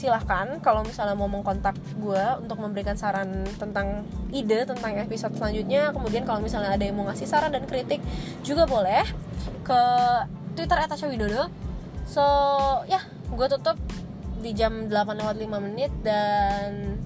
silahkan 0.00 0.56
kalau 0.64 0.80
misalnya 0.80 1.12
mau 1.12 1.28
mengkontak 1.28 1.76
gue 2.00 2.24
untuk 2.40 2.56
memberikan 2.56 2.96
saran 2.96 3.44
tentang 3.60 4.08
ide 4.32 4.64
tentang 4.64 4.96
episode 4.96 5.36
selanjutnya. 5.36 5.92
Kemudian 5.92 6.24
kalau 6.24 6.40
misalnya 6.40 6.72
ada 6.72 6.80
yang 6.80 6.96
mau 6.96 7.04
ngasih 7.12 7.28
saran 7.28 7.52
dan 7.52 7.68
kritik 7.68 8.00
juga 8.40 8.64
boleh 8.64 9.04
ke 9.60 9.82
Twitter 10.56 10.76
@ashawidodo 10.80 11.52
so 12.10 12.24
ya 12.90 12.98
gue 13.30 13.46
tutup 13.54 13.78
di 14.40 14.50
jam 14.56 14.88
8 14.88 15.20
lewat 15.20 15.36
5 15.36 15.66
menit 15.70 15.92
dan 16.02 16.96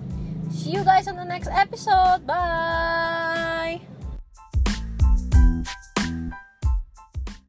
see 0.48 0.72
you 0.72 0.86
guys 0.86 1.10
on 1.10 1.18
the 1.18 1.26
next 1.26 1.50
episode. 1.50 2.22
Bye 2.24 3.93